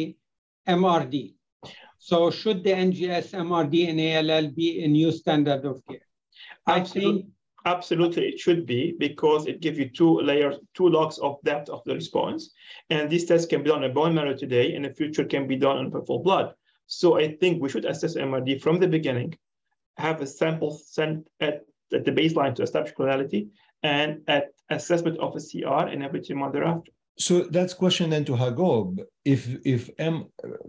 MRD. 0.80 1.34
So 1.98 2.30
should 2.38 2.60
the 2.66 2.72
NGS 2.86 3.26
MRD 3.48 3.74
and 3.90 3.98
ALL 4.10 4.46
be 4.60 4.68
a 4.84 4.88
new 4.98 5.10
standard 5.12 5.62
of 5.72 5.76
care? 5.88 6.06
I 6.66 6.80
think 6.94 7.16
Absolutely, 7.66 8.28
it 8.28 8.38
should 8.38 8.64
be 8.64 8.94
because 8.96 9.46
it 9.46 9.60
gives 9.60 9.76
you 9.76 9.88
two 9.88 10.20
layers, 10.20 10.54
two 10.74 10.88
logs 10.88 11.18
of 11.18 11.42
depth 11.42 11.68
of 11.68 11.82
the 11.84 11.94
response. 11.94 12.50
And 12.90 13.10
this 13.10 13.24
test 13.24 13.48
can 13.48 13.64
be 13.64 13.70
done 13.70 13.82
on 13.82 13.92
bone 13.92 14.14
marrow 14.14 14.36
today, 14.36 14.74
and 14.74 14.86
in 14.86 14.90
the 14.90 14.94
future 14.94 15.24
can 15.24 15.48
be 15.48 15.56
done 15.56 15.76
on 15.76 15.90
peripheral 15.90 16.20
blood. 16.20 16.54
So 16.86 17.18
I 17.18 17.34
think 17.36 17.60
we 17.60 17.68
should 17.68 17.84
assess 17.84 18.14
MRD 18.16 18.60
from 18.62 18.78
the 18.78 18.86
beginning, 18.86 19.36
have 19.96 20.20
a 20.22 20.28
sample 20.28 20.70
sent 20.70 21.26
at, 21.40 21.62
at 21.92 22.04
the 22.04 22.12
baseline 22.12 22.54
to 22.54 22.62
establish 22.62 22.94
clonality, 22.94 23.48
and 23.82 24.20
at 24.28 24.52
assessment 24.70 25.18
of 25.18 25.34
a 25.34 25.40
CR 25.40 25.88
and 25.88 26.04
every 26.04 26.20
two 26.20 26.36
months 26.36 26.54
thereafter. 26.54 26.92
So 27.18 27.44
that's 27.44 27.72
question 27.72 28.10
then 28.10 28.26
to 28.26 28.32
Hagop. 28.32 28.98
If 29.24 29.48
if 29.64 29.88
M 29.98 30.26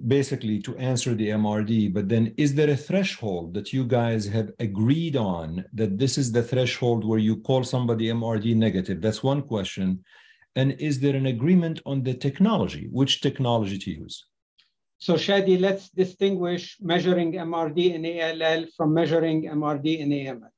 basically 0.07 0.62
to 0.62 0.77
answer 0.77 1.13
the 1.13 1.29
MRD, 1.29 1.93
but 1.93 2.07
then 2.07 2.33
is 2.38 2.55
there 2.55 2.69
a 2.69 2.77
threshold 2.77 3.53
that 3.53 3.73
you 3.73 3.83
guys 3.83 4.25
have 4.27 4.51
agreed 4.60 5.17
on 5.17 5.65
that 5.73 5.99
this 5.99 6.17
is 6.17 6.31
the 6.31 6.41
threshold 6.41 7.05
where 7.05 7.19
you 7.19 7.38
call 7.38 7.63
somebody 7.65 8.05
MRD 8.07 8.55
negative? 8.55 9.01
That's 9.01 9.23
one 9.23 9.41
question. 9.41 10.03
And 10.55 10.71
is 10.79 11.01
there 11.01 11.15
an 11.15 11.25
agreement 11.25 11.81
on 11.86 12.01
the 12.01 12.13
technology? 12.13 12.88
Which 12.91 13.21
technology 13.21 13.77
to 13.79 13.91
use? 13.91 14.25
So 14.99 15.13
Shadi, 15.13 15.60
let's 15.60 15.89
distinguish 15.89 16.77
measuring 16.81 17.33
MRD 17.33 17.93
in 17.93 18.03
ALL 18.05 18.65
from 18.75 18.93
measuring 18.93 19.43
MRD 19.43 19.99
in 19.99 20.10
AML. 20.10 20.49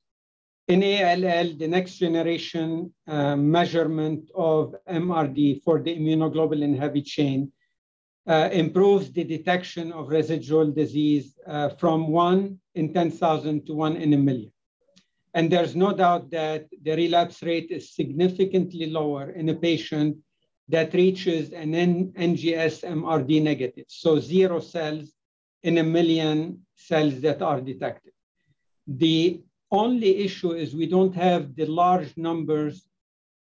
In 0.69 0.83
ALL, 0.83 1.57
the 1.57 1.67
next 1.67 1.95
generation 1.97 2.93
uh, 3.07 3.35
measurement 3.35 4.29
of 4.35 4.75
MRD 4.87 5.63
for 5.63 5.81
the 5.81 5.97
immunoglobulin 5.97 6.77
heavy 6.77 7.01
chain 7.01 7.51
uh, 8.27 8.49
improves 8.51 9.11
the 9.11 9.23
detection 9.23 9.91
of 9.91 10.09
residual 10.09 10.71
disease 10.71 11.39
uh, 11.47 11.69
from 11.69 12.09
one 12.09 12.59
in 12.75 12.93
10,000 12.93 13.65
to 13.65 13.73
one 13.73 13.95
in 13.95 14.13
a 14.13 14.17
million. 14.17 14.51
And 15.33 15.51
there's 15.51 15.75
no 15.75 15.91
doubt 15.91 16.29
that 16.29 16.67
the 16.83 16.95
relapse 16.95 17.41
rate 17.41 17.71
is 17.71 17.95
significantly 17.95 18.85
lower 18.85 19.31
in 19.31 19.49
a 19.49 19.55
patient 19.55 20.17
that 20.67 20.93
reaches 20.93 21.49
an 21.49 21.73
NGS 22.13 22.83
MRD 22.83 23.41
negative, 23.41 23.85
so 23.87 24.19
zero 24.19 24.59
cells 24.59 25.13
in 25.63 25.79
a 25.79 25.83
million 25.83 26.63
cells 26.75 27.21
that 27.21 27.41
are 27.41 27.59
detected. 27.59 28.13
The 28.85 29.41
only 29.71 30.19
issue 30.19 30.51
is 30.51 30.73
we 30.73 30.87
don't 30.87 31.15
have 31.15 31.55
the 31.55 31.65
large 31.65 32.15
numbers 32.17 32.85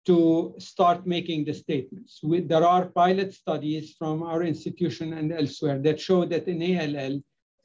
to 0.07 0.55
start 0.59 1.07
making 1.07 1.45
the 1.45 1.53
statements. 1.53 2.21
We, 2.23 2.41
there 2.41 2.67
are 2.67 2.87
pilot 2.87 3.35
studies 3.35 3.95
from 3.99 4.23
our 4.23 4.43
institution 4.43 5.13
and 5.13 5.33
elsewhere 5.33 5.79
that 5.81 6.01
show 6.01 6.25
that 6.27 6.49
in 6.49 6.63
ALL, 6.63 7.21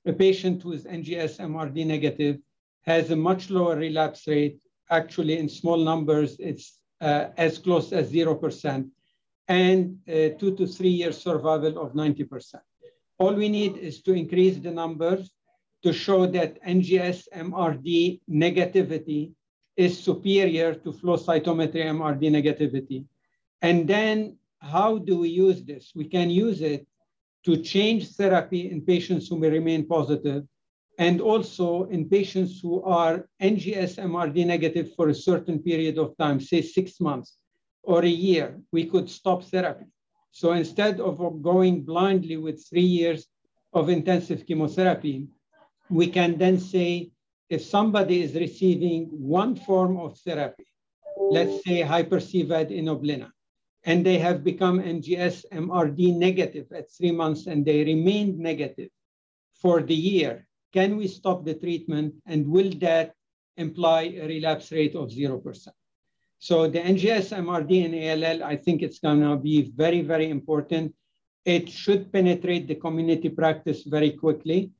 a 0.06 0.14
patient 0.14 0.62
who 0.62 0.74
is 0.74 0.84
NGS 0.84 1.40
MRD 1.40 1.86
negative 1.86 2.40
has 2.86 3.12
a 3.12 3.16
much 3.16 3.50
lower 3.50 3.78
relapse 3.78 4.28
rate. 4.28 4.62
Actually, 4.90 5.38
in 5.38 5.48
small 5.48 5.78
numbers, 5.78 6.36
it's 6.40 6.80
uh, 7.00 7.28
as 7.38 7.58
close 7.58 7.94
as 7.94 8.12
0%, 8.12 8.90
and 9.48 9.98
uh, 10.08 10.30
two 10.40 10.56
to 10.58 10.68
three 10.68 10.90
year 10.90 11.12
survival 11.12 11.78
of 11.82 11.94
90%. 11.94 12.56
All 13.20 13.34
we 13.34 13.50
need 13.50 13.78
is 13.78 14.02
to 14.04 14.14
increase 14.14 14.58
the 14.58 14.72
numbers 14.72 15.32
to 15.84 15.92
show 15.92 16.26
that 16.28 16.64
NGS 16.64 17.28
MRD 17.36 18.22
negativity 18.30 19.34
is 19.76 20.02
superior 20.02 20.76
to 20.76 20.94
flow 20.94 21.18
cytometry 21.18 21.84
MRD 21.86 22.32
negativity. 22.32 23.06
And 23.62 23.88
then 23.88 24.38
how 24.60 24.98
do 24.98 25.20
we 25.20 25.30
use 25.30 25.64
this? 25.64 25.92
We 25.96 26.06
can 26.06 26.30
use 26.30 26.62
it 26.62 26.88
to 27.46 27.58
change 27.58 28.12
therapy 28.12 28.72
in 28.72 28.82
patients 28.82 29.28
who 29.28 29.38
may 29.38 29.50
remain 29.50 29.86
positive 29.86 30.46
and 31.00 31.20
also 31.20 31.86
in 31.86 32.08
patients 32.08 32.62
who 32.62 32.84
are 32.84 33.28
NGS 33.42 33.98
MRD 33.98 34.46
negative 34.46 34.94
for 34.96 35.10
a 35.10 35.16
certain 35.16 35.60
period 35.60 35.98
of 35.98 36.16
time, 36.18 36.40
say 36.40 36.62
six 36.62 37.00
months 37.02 37.38
or 37.82 38.04
a 38.04 38.08
year, 38.08 38.60
we 38.72 38.86
could 38.86 39.10
stop 39.10 39.44
therapy. 39.44 39.86
So 40.32 40.54
instead 40.54 41.02
of 41.02 41.18
going 41.42 41.84
blindly 41.84 42.38
with 42.38 42.66
three 42.70 42.82
years 42.82 43.28
of 43.74 43.90
intensive 43.90 44.46
chemotherapy, 44.46 45.28
we 45.94 46.08
can 46.08 46.38
then 46.38 46.60
say 46.60 47.12
if 47.50 47.62
somebody 47.62 48.24
is 48.24 48.34
receiving 48.34 49.06
one 49.12 49.56
form 49.56 49.98
of 49.98 50.18
therapy, 50.20 50.66
let's 51.30 51.64
say 51.64 51.82
hyper-CVAD 51.82 52.72
inoblina, 52.72 53.30
and 53.84 54.04
they 54.04 54.18
have 54.18 54.44
become 54.44 54.80
NGS 54.80 55.46
MRD 55.54 56.16
negative 56.16 56.68
at 56.72 56.92
three 56.92 57.12
months 57.12 57.46
and 57.46 57.64
they 57.64 57.84
remained 57.84 58.40
negative 58.40 58.90
for 59.62 59.82
the 59.82 59.96
year, 59.96 60.48
can 60.74 60.98
we 60.98 61.08
stop 61.08 61.46
the 61.46 61.54
treatment 61.54 62.14
and 62.26 62.48
will 62.48 62.72
that 62.80 63.14
imply 63.58 64.02
a 64.20 64.28
relapse 64.28 64.72
rate 64.72 64.96
of 64.96 65.10
0%? 65.10 65.68
So 66.40 66.68
the 66.68 66.80
NGS 66.80 67.38
MRD 67.38 67.86
and 67.86 67.96
ALL, 68.24 68.44
I 68.44 68.56
think 68.56 68.82
it's 68.82 69.00
gonna 69.00 69.38
be 69.38 69.72
very, 69.76 70.02
very 70.02 70.30
important. 70.30 70.94
It 71.46 71.70
should 71.70 72.12
penetrate 72.12 72.68
the 72.68 72.76
community 72.76 73.30
practice 73.30 73.84
very 73.84 74.12
quickly. 74.12 74.72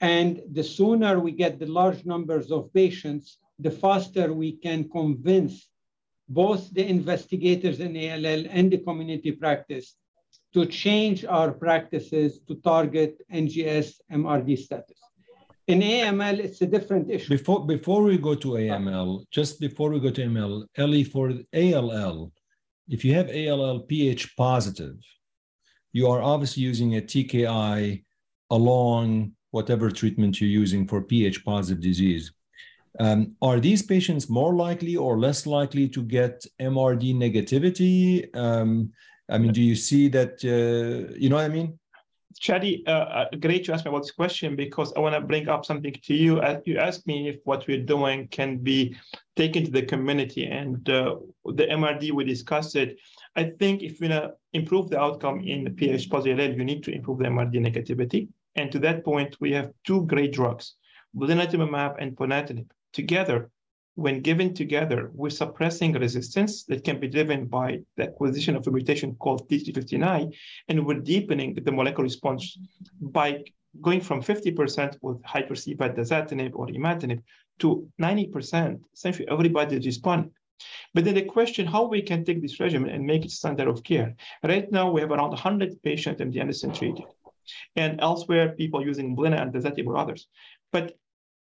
And 0.00 0.42
the 0.52 0.62
sooner 0.62 1.18
we 1.18 1.32
get 1.32 1.58
the 1.58 1.66
large 1.66 2.04
numbers 2.04 2.50
of 2.50 2.72
patients, 2.74 3.38
the 3.58 3.70
faster 3.70 4.32
we 4.32 4.52
can 4.52 4.88
convince 4.90 5.68
both 6.28 6.72
the 6.72 6.86
investigators 6.86 7.80
in 7.80 7.96
ALL 7.96 8.46
and 8.50 8.70
the 8.70 8.78
community 8.78 9.32
practice 9.32 9.96
to 10.52 10.66
change 10.66 11.24
our 11.24 11.52
practices 11.52 12.40
to 12.48 12.56
target 12.56 13.20
NGS 13.32 14.00
MRD 14.12 14.58
status. 14.58 14.98
In 15.66 15.80
AML, 15.80 16.38
it's 16.38 16.62
a 16.62 16.66
different 16.66 17.10
issue. 17.10 17.28
Before 17.28 17.66
before 17.66 18.02
we 18.02 18.18
go 18.18 18.34
to 18.36 18.48
AML, 18.50 19.24
just 19.30 19.58
before 19.58 19.90
we 19.90 19.98
go 19.98 20.10
to 20.10 20.22
AML, 20.26 20.64
Ellie, 20.76 21.04
for 21.04 21.32
ALL, 21.52 22.32
if 22.88 23.04
you 23.04 23.14
have 23.14 23.28
ALL 23.28 23.80
pH 23.80 24.36
positive, 24.36 24.96
you 25.92 26.08
are 26.08 26.22
obviously 26.22 26.62
using 26.62 26.96
a 26.96 27.00
TKI 27.00 28.04
along 28.50 29.32
whatever 29.56 29.86
treatment 29.90 30.32
you're 30.38 30.58
using 30.62 30.82
for 30.86 30.98
pH 31.10 31.38
positive 31.44 31.80
disease. 31.90 32.24
Um, 33.04 33.20
are 33.42 33.60
these 33.60 33.82
patients 33.94 34.24
more 34.40 34.54
likely 34.66 34.96
or 34.96 35.18
less 35.26 35.40
likely 35.46 35.86
to 35.94 36.00
get 36.02 36.34
MRD 36.60 37.04
negativity? 37.26 38.00
Um, 38.44 38.70
I 39.28 39.36
mean, 39.38 39.52
do 39.52 39.62
you 39.70 39.76
see 39.88 40.04
that? 40.16 40.32
Uh, 40.44 41.12
you 41.22 41.28
know 41.28 41.36
what 41.40 41.50
I 41.50 41.54
mean? 41.58 41.78
Shadi, 42.44 42.86
uh, 42.86 43.06
uh, 43.18 43.24
great 43.40 43.64
to 43.64 43.72
ask 43.72 43.84
me 43.84 43.88
about 43.88 44.02
this 44.02 44.10
question 44.22 44.56
because 44.56 44.92
I 44.94 45.00
want 45.00 45.14
to 45.14 45.22
bring 45.32 45.48
up 45.48 45.64
something 45.64 45.94
to 46.08 46.14
you. 46.14 46.32
Uh, 46.40 46.60
you 46.66 46.76
asked 46.78 47.06
me 47.06 47.28
if 47.30 47.36
what 47.44 47.66
we're 47.66 47.86
doing 47.96 48.28
can 48.28 48.58
be 48.58 48.94
taken 49.36 49.64
to 49.64 49.70
the 49.70 49.82
community 49.82 50.44
and 50.44 50.88
uh, 50.88 51.16
the 51.58 51.64
MRD, 51.64 52.12
we 52.12 52.24
discussed 52.24 52.76
it. 52.76 52.98
I 53.36 53.44
think 53.58 53.82
if 53.82 54.00
you 54.00 54.08
improve 54.52 54.90
the 54.90 55.00
outcome 55.00 55.40
in 55.40 55.64
the 55.64 55.70
pH 55.70 56.10
positive, 56.10 56.58
you 56.58 56.64
need 56.64 56.82
to 56.84 56.92
improve 56.92 57.18
the 57.18 57.28
MRD 57.36 57.54
negativity. 57.68 58.28
And 58.56 58.72
to 58.72 58.78
that 58.80 59.04
point, 59.04 59.36
we 59.40 59.52
have 59.52 59.70
two 59.84 60.06
great 60.06 60.32
drugs, 60.32 60.74
blinatumomab 61.16 61.96
and 62.00 62.16
ponatinib. 62.16 62.68
Together, 62.92 63.50
when 63.96 64.20
given 64.20 64.52
together, 64.52 65.10
we're 65.14 65.30
suppressing 65.30 65.92
resistance 65.92 66.64
that 66.64 66.84
can 66.84 67.00
be 67.00 67.08
driven 67.08 67.46
by 67.46 67.80
the 67.96 68.04
acquisition 68.04 68.56
of 68.56 68.66
a 68.66 68.70
mutation 68.70 69.14
called 69.14 69.48
TC59, 69.48 70.34
and 70.68 70.86
we're 70.86 71.00
deepening 71.00 71.54
the 71.54 71.72
molecular 71.72 72.04
response 72.04 72.58
by 73.00 73.42
going 73.80 74.00
from 74.00 74.22
50% 74.22 74.96
with 75.02 75.22
hyper-CVAD 75.24 75.96
dasatinib 75.96 76.52
or 76.54 76.66
imatinib 76.68 77.22
to 77.58 77.88
90%, 78.00 78.80
essentially 78.94 79.28
everybody 79.28 79.76
is 79.76 79.86
responding. 79.86 80.30
But 80.94 81.04
then 81.04 81.14
the 81.14 81.22
question, 81.22 81.66
how 81.66 81.86
we 81.86 82.02
can 82.02 82.24
take 82.24 82.40
this 82.40 82.60
regimen 82.60 82.90
and 82.90 83.04
make 83.04 83.24
it 83.24 83.30
standard 83.30 83.68
of 83.68 83.82
care. 83.82 84.14
Right 84.42 84.70
now, 84.72 84.90
we 84.90 85.02
have 85.02 85.10
around 85.10 85.30
100 85.30 85.82
patients 85.82 86.20
in 86.20 86.30
the 86.30 86.40
Anderson 86.40 86.72
treated. 86.72 87.04
And 87.76 88.00
elsewhere, 88.00 88.54
people 88.56 88.84
using 88.84 89.16
Blina 89.16 89.40
and 89.40 89.52
dasatinib 89.52 89.86
or 89.86 89.96
others. 89.96 90.28
But 90.72 90.96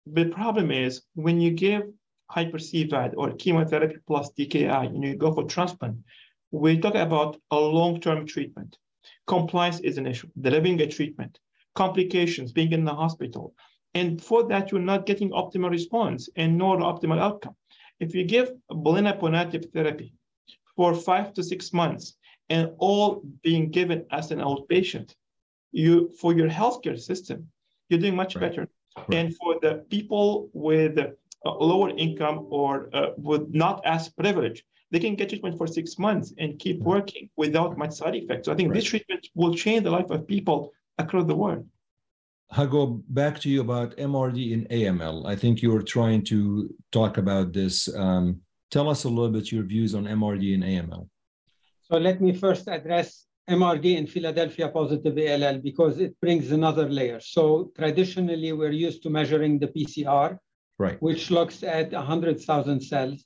the 0.07 0.27
problem 0.27 0.71
is 0.71 1.03
when 1.15 1.41
you 1.41 1.51
give 1.51 1.83
hyper-CVAD 2.31 3.15
or 3.17 3.33
chemotherapy 3.33 3.97
plus 4.07 4.31
TKI 4.33 4.87
and 4.87 5.03
you 5.05 5.17
go 5.17 5.33
for 5.33 5.45
transplant, 5.45 5.99
we 6.51 6.79
talk 6.79 6.95
about 6.95 7.41
a 7.51 7.59
long-term 7.59 8.27
treatment. 8.27 8.77
Compliance 9.27 9.81
is 9.81 9.99
an 9.99 10.07
issue, 10.07 10.29
delivering 10.41 10.81
a 10.81 10.87
treatment, 10.87 11.39
complications, 11.75 12.53
being 12.53 12.73
in 12.73 12.85
the 12.85 12.95
hospital. 12.95 13.55
And 13.95 14.23
for 14.23 14.45
that, 14.49 14.71
you're 14.71 14.81
not 14.81 15.07
getting 15.07 15.31
optimal 15.31 15.71
response 15.71 16.29
and 16.37 16.57
nor 16.57 16.79
optimal 16.79 17.19
outcome. 17.19 17.57
If 17.99 18.15
you 18.15 18.25
give 18.25 18.53
blinatumomab 18.71 19.73
therapy 19.73 20.15
for 20.77 20.95
five 20.95 21.35
to 21.35 21.43
six 21.43 21.73
months 21.73 22.17
and 22.49 22.73
all 22.79 23.23
being 23.43 23.71
given 23.71 24.07
as 24.11 24.31
an 24.31 24.39
outpatient, 24.39 25.15
you 25.73 26.11
for 26.21 26.33
your 26.33 26.49
healthcare 26.49 26.99
system, 26.99 27.49
you're 27.89 28.01
doing 28.01 28.17
much 28.17 28.37
right. 28.37 28.43
better. 28.43 28.69
Right. 28.97 29.15
And 29.15 29.37
for 29.37 29.57
the 29.61 29.85
people 29.89 30.51
with 30.53 30.99
lower 31.45 31.91
income 31.91 32.47
or 32.51 32.91
uh, 32.93 33.11
with 33.17 33.49
not 33.55 33.83
as 33.85 34.09
privileged, 34.09 34.65
they 34.91 34.99
can 34.99 35.15
get 35.15 35.29
treatment 35.29 35.57
for 35.57 35.67
six 35.67 35.99
months 35.99 36.33
and 36.39 36.59
keep 36.59 36.81
working 36.81 37.31
without 37.37 37.79
much 37.79 37.93
side 37.93 38.17
effects. 38.17 38.47
So 38.47 38.53
I 38.53 38.57
think 38.57 38.71
right. 38.71 38.75
this 38.77 38.85
treatment 38.85 39.29
will 39.35 39.55
change 39.55 39.85
the 39.85 39.91
life 39.91 40.11
of 40.11 40.27
people 40.27 40.73
across 40.99 41.27
the 41.27 41.37
world. 41.37 41.67
I 42.51 42.67
go 42.67 43.01
back 43.09 43.39
to 43.41 43.49
you 43.49 43.61
about 43.61 43.97
MRD 43.97 44.53
in 44.53 44.65
AML. 44.67 45.25
I 45.25 45.37
think 45.37 45.63
you 45.63 45.71
were 45.71 45.83
trying 45.83 46.25
to 46.25 46.69
talk 46.91 47.17
about 47.17 47.53
this. 47.53 47.89
Um, 47.95 48.41
tell 48.73 48.89
us 48.89 49.05
a 49.05 49.09
little 49.09 49.31
bit 49.31 49.53
your 49.53 49.63
views 49.63 49.95
on 49.95 50.05
MRD 50.05 50.55
in 50.55 50.63
AML. 50.63 51.09
So 51.83 51.97
let 51.97 52.21
me 52.21 52.33
first 52.33 52.67
address 52.67 53.27
MRD 53.51 53.97
in 53.97 54.07
Philadelphia 54.07 54.69
positive 54.69 55.17
ALL 55.19 55.59
because 55.59 55.99
it 55.99 56.19
brings 56.21 56.53
another 56.53 56.89
layer. 56.89 57.21
So 57.21 57.73
traditionally, 57.77 58.53
we're 58.53 58.71
used 58.71 59.03
to 59.03 59.11
measuring 59.11 59.59
the 59.59 59.67
PCR, 59.67 60.39
right. 60.79 61.03
which 61.03 61.31
looks 61.31 61.63
at 61.63 61.91
100,000 61.93 62.81
cells, 62.81 63.25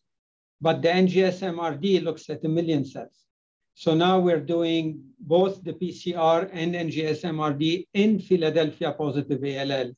but 0.60 0.80
the 0.80 0.88
NGS 0.88 1.42
MRD 1.54 2.02
looks 2.02 2.30
at 2.30 2.44
a 2.44 2.48
million 2.48 2.84
cells. 2.84 3.26
So 3.74 3.92
now 3.94 4.18
we're 4.18 4.40
doing 4.40 5.02
both 5.18 5.62
the 5.62 5.74
PCR 5.74 6.48
and 6.52 6.74
NGS 6.74 7.22
MRD 7.24 7.86
in 7.92 8.20
Philadelphia 8.20 8.92
positive 8.92 9.42
ALL. 9.42 9.90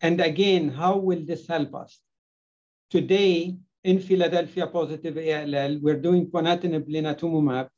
And 0.00 0.20
again, 0.20 0.70
how 0.70 0.96
will 0.96 1.24
this 1.24 1.46
help 1.46 1.74
us? 1.74 2.00
Today, 2.90 3.54
in 3.84 4.00
Philadelphia 4.00 4.66
positive 4.66 5.16
ALL, 5.16 5.78
we're 5.80 6.00
doing 6.00 6.26
ponatinib 6.26 6.88
blinatumomab, 6.88 7.68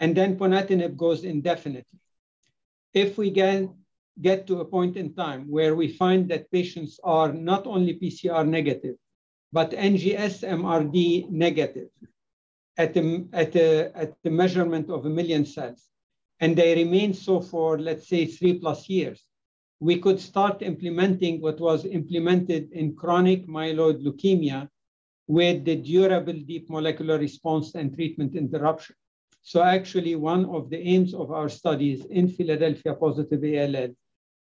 and 0.00 0.16
then 0.16 0.36
ponatinib 0.36 0.96
goes 0.96 1.24
indefinitely. 1.24 2.00
If 2.92 3.18
we 3.18 3.30
get, 3.30 3.68
get 4.20 4.46
to 4.46 4.60
a 4.60 4.64
point 4.64 4.96
in 4.96 5.14
time 5.14 5.50
where 5.50 5.74
we 5.74 5.88
find 5.88 6.28
that 6.30 6.50
patients 6.50 7.00
are 7.02 7.32
not 7.32 7.66
only 7.66 7.98
PCR 7.98 8.46
negative, 8.46 8.96
but 9.52 9.70
NGS 9.70 10.42
MRD 10.42 11.30
negative 11.30 11.88
at 12.76 12.96
at, 12.96 13.56
at 13.56 14.14
the 14.22 14.30
measurement 14.30 14.90
of 14.90 15.06
a 15.06 15.10
million 15.10 15.44
cells, 15.44 15.88
and 16.40 16.56
they 16.56 16.74
remain 16.74 17.14
so 17.14 17.40
for, 17.40 17.78
let's 17.78 18.08
say, 18.08 18.26
three 18.26 18.58
plus 18.58 18.88
years, 18.88 19.24
we 19.80 19.98
could 19.98 20.20
start 20.20 20.62
implementing 20.62 21.40
what 21.40 21.60
was 21.60 21.84
implemented 21.84 22.72
in 22.72 22.96
chronic 22.96 23.46
myeloid 23.46 24.02
leukemia 24.04 24.68
with 25.26 25.64
the 25.64 25.76
durable 25.76 26.32
deep 26.32 26.68
molecular 26.68 27.18
response 27.18 27.74
and 27.74 27.94
treatment 27.94 28.34
interruption. 28.34 28.96
So 29.46 29.62
actually, 29.62 30.14
one 30.16 30.46
of 30.46 30.70
the 30.70 30.78
aims 30.78 31.12
of 31.12 31.30
our 31.30 31.50
studies 31.50 32.06
in 32.06 32.28
Philadelphia 32.28 32.94
positive 32.94 33.42
ALL 33.44 33.94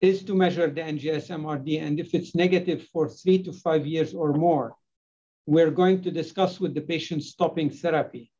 is 0.01 0.23
to 0.23 0.35
measure 0.35 0.69
the 0.69 0.81
NGS 0.81 1.31
MRD. 1.41 1.81
And 1.81 1.99
if 1.99 2.13
it's 2.13 2.35
negative 2.35 2.87
for 2.93 3.09
three 3.09 3.41
to 3.41 3.51
five 3.51 3.87
years 3.87 4.13
or 4.13 4.33
more, 4.33 4.75
we're 5.47 5.71
going 5.71 6.03
to 6.03 6.11
discuss 6.11 6.59
with 6.59 6.75
the 6.75 6.81
patient 6.81 7.23
stopping 7.23 7.71
therapy 7.71 8.31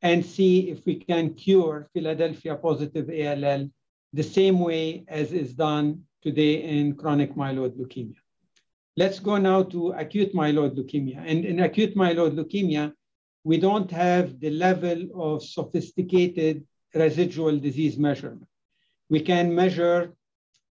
and 0.00 0.24
see 0.24 0.70
if 0.70 0.86
we 0.86 0.94
can 0.94 1.34
cure 1.34 1.90
Philadelphia 1.92 2.56
positive 2.56 3.10
ALL 3.10 3.68
the 4.14 4.22
same 4.22 4.60
way 4.60 5.04
as 5.08 5.34
is 5.34 5.52
done 5.52 6.04
today 6.22 6.62
in 6.62 6.94
chronic 6.94 7.34
myeloid 7.34 7.76
leukemia. 7.76 8.16
Let's 8.96 9.20
go 9.20 9.36
now 9.36 9.62
to 9.64 9.90
acute 9.90 10.32
myeloid 10.32 10.74
leukemia. 10.74 11.22
And 11.26 11.44
in 11.44 11.60
acute 11.60 11.94
myeloid 11.94 12.34
leukemia, 12.34 12.94
we 13.44 13.58
don't 13.58 13.90
have 13.90 14.40
the 14.40 14.50
level 14.50 15.08
of 15.14 15.42
sophisticated 15.42 16.64
residual 16.94 17.58
disease 17.58 17.96
measurement. 17.98 18.46
We 19.10 19.20
can 19.20 19.54
measure 19.54 20.14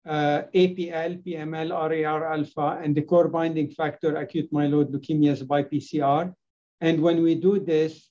uh, 0.06 0.43
APL, 0.54 1.23
PML, 1.23 1.69
RAR 1.71 2.34
alpha, 2.34 2.80
and 2.84 2.95
the 2.95 3.02
core 3.02 3.28
binding 3.28 3.69
factor 3.69 4.17
acute 4.17 4.52
myeloid 4.52 4.91
leukemias 4.91 5.47
by 5.47 5.63
PCR. 5.63 6.34
And 6.82 7.02
when 7.02 7.21
we 7.21 7.36
do 7.36 7.60
this, 7.60 8.10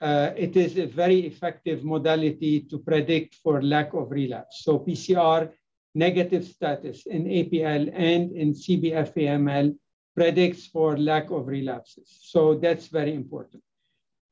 uh, 0.00 0.30
it 0.36 0.56
is 0.56 0.78
a 0.78 0.86
very 0.86 1.26
effective 1.26 1.84
modality 1.84 2.60
to 2.60 2.78
predict 2.78 3.34
for 3.36 3.60
lack 3.62 3.92
of 3.94 4.10
relapse. 4.10 4.64
So 4.64 4.78
PCR 4.78 5.50
negative 5.94 6.44
status 6.44 7.06
in 7.06 7.24
APL 7.24 7.90
and 7.92 8.32
in 8.32 8.54
CBF-AML 8.54 9.76
predicts 10.14 10.66
for 10.66 10.96
lack 10.96 11.30
of 11.30 11.48
relapses. 11.48 12.18
So 12.22 12.54
that's 12.54 12.86
very 12.86 13.14
important. 13.14 13.62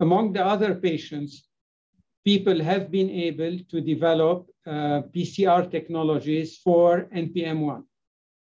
Among 0.01 0.33
the 0.33 0.45
other 0.45 0.75
patients, 0.75 1.49
people 2.25 2.61
have 2.63 2.91
been 2.91 3.09
able 3.09 3.59
to 3.71 3.81
develop 3.81 4.47
uh, 4.67 5.03
PCR 5.15 5.71
technologies 5.71 6.59
for 6.59 7.09
NPM1. 7.15 7.83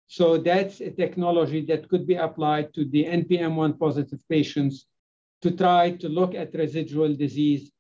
So 0.08 0.38
that's 0.38 0.80
a 0.80 0.90
technology 0.90 1.64
that 1.66 1.88
could 1.88 2.06
be 2.06 2.14
applied 2.14 2.72
to 2.74 2.84
the 2.84 3.04
NPM1 3.04 3.78
positive 3.78 4.20
patients 4.28 4.86
to 5.42 5.50
try 5.50 5.90
to 5.92 6.08
look 6.08 6.34
at 6.34 6.54
residual 6.54 7.14
disease 7.14 7.70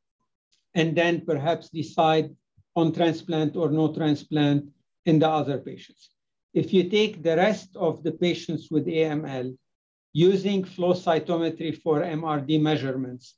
and 0.74 0.94
then 0.94 1.24
perhaps 1.24 1.70
decide 1.70 2.34
on 2.74 2.92
transplant 2.92 3.56
or 3.56 3.70
no 3.70 3.92
transplant 3.92 4.68
in 5.06 5.18
the 5.18 5.28
other 5.28 5.58
patients. 5.58 6.10
If 6.52 6.72
you 6.72 6.90
take 6.90 7.22
the 7.22 7.36
rest 7.36 7.74
of 7.76 8.02
the 8.02 8.12
patients 8.12 8.70
with 8.70 8.86
AML 8.86 9.56
using 10.12 10.64
flow 10.64 10.92
cytometry 10.92 11.80
for 11.82 12.00
MRD 12.02 12.60
measurements, 12.60 13.34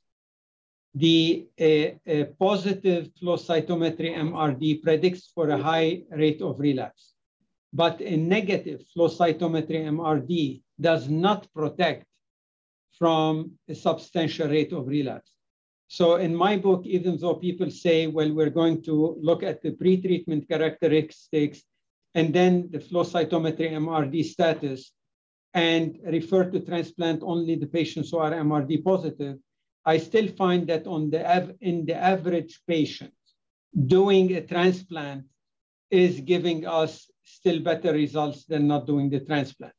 the 0.95 1.47
uh, 1.59 2.11
uh, 2.11 2.25
positive 2.39 3.09
flow 3.19 3.37
cytometry 3.37 4.15
MRD 4.17 4.81
predicts 4.81 5.31
for 5.33 5.49
a 5.49 5.57
high 5.57 6.03
rate 6.11 6.41
of 6.41 6.59
relapse. 6.59 7.13
But 7.71 8.01
a 8.01 8.17
negative 8.17 8.83
flow 8.93 9.07
cytometry 9.07 9.85
MRD 9.85 10.61
does 10.79 11.07
not 11.07 11.47
protect 11.53 12.05
from 12.97 13.51
a 13.67 13.75
substantial 13.75 14.49
rate 14.49 14.73
of 14.73 14.87
relapse. 14.87 15.31
So 15.87 16.17
in 16.17 16.35
my 16.35 16.57
book, 16.57 16.85
even 16.85 17.17
though 17.17 17.35
people 17.35 17.71
say, 17.71 18.07
well, 18.07 18.31
we're 18.31 18.51
going 18.51 18.83
to 18.83 19.17
look 19.21 19.41
at 19.41 19.61
the 19.61 19.71
pre-treatment 19.71 20.47
characteristics 20.47 21.63
and 22.13 22.33
then 22.33 22.69
the 22.71 22.79
flow 22.79 23.03
cytometry 23.03 23.71
MRD 23.71 24.25
status 24.25 24.91
and 25.53 25.97
refer 26.05 26.49
to 26.51 26.59
transplant 26.59 27.21
only 27.23 27.55
the 27.55 27.65
patients 27.65 28.11
who 28.11 28.17
are 28.17 28.31
MRD 28.31 28.83
positive, 28.83 29.37
I 29.93 29.97
still 29.97 30.27
find 30.43 30.67
that 30.67 30.85
on 30.85 31.09
the 31.09 31.21
in 31.61 31.77
the 31.89 31.97
average 32.13 32.53
patient, 32.67 33.17
doing 33.97 34.25
a 34.35 34.41
transplant 34.53 35.23
is 35.89 36.13
giving 36.33 36.59
us 36.67 36.91
still 37.37 37.59
better 37.69 37.91
results 38.03 38.45
than 38.51 38.63
not 38.67 38.85
doing 38.85 39.07
the 39.09 39.21
transplant. 39.29 39.73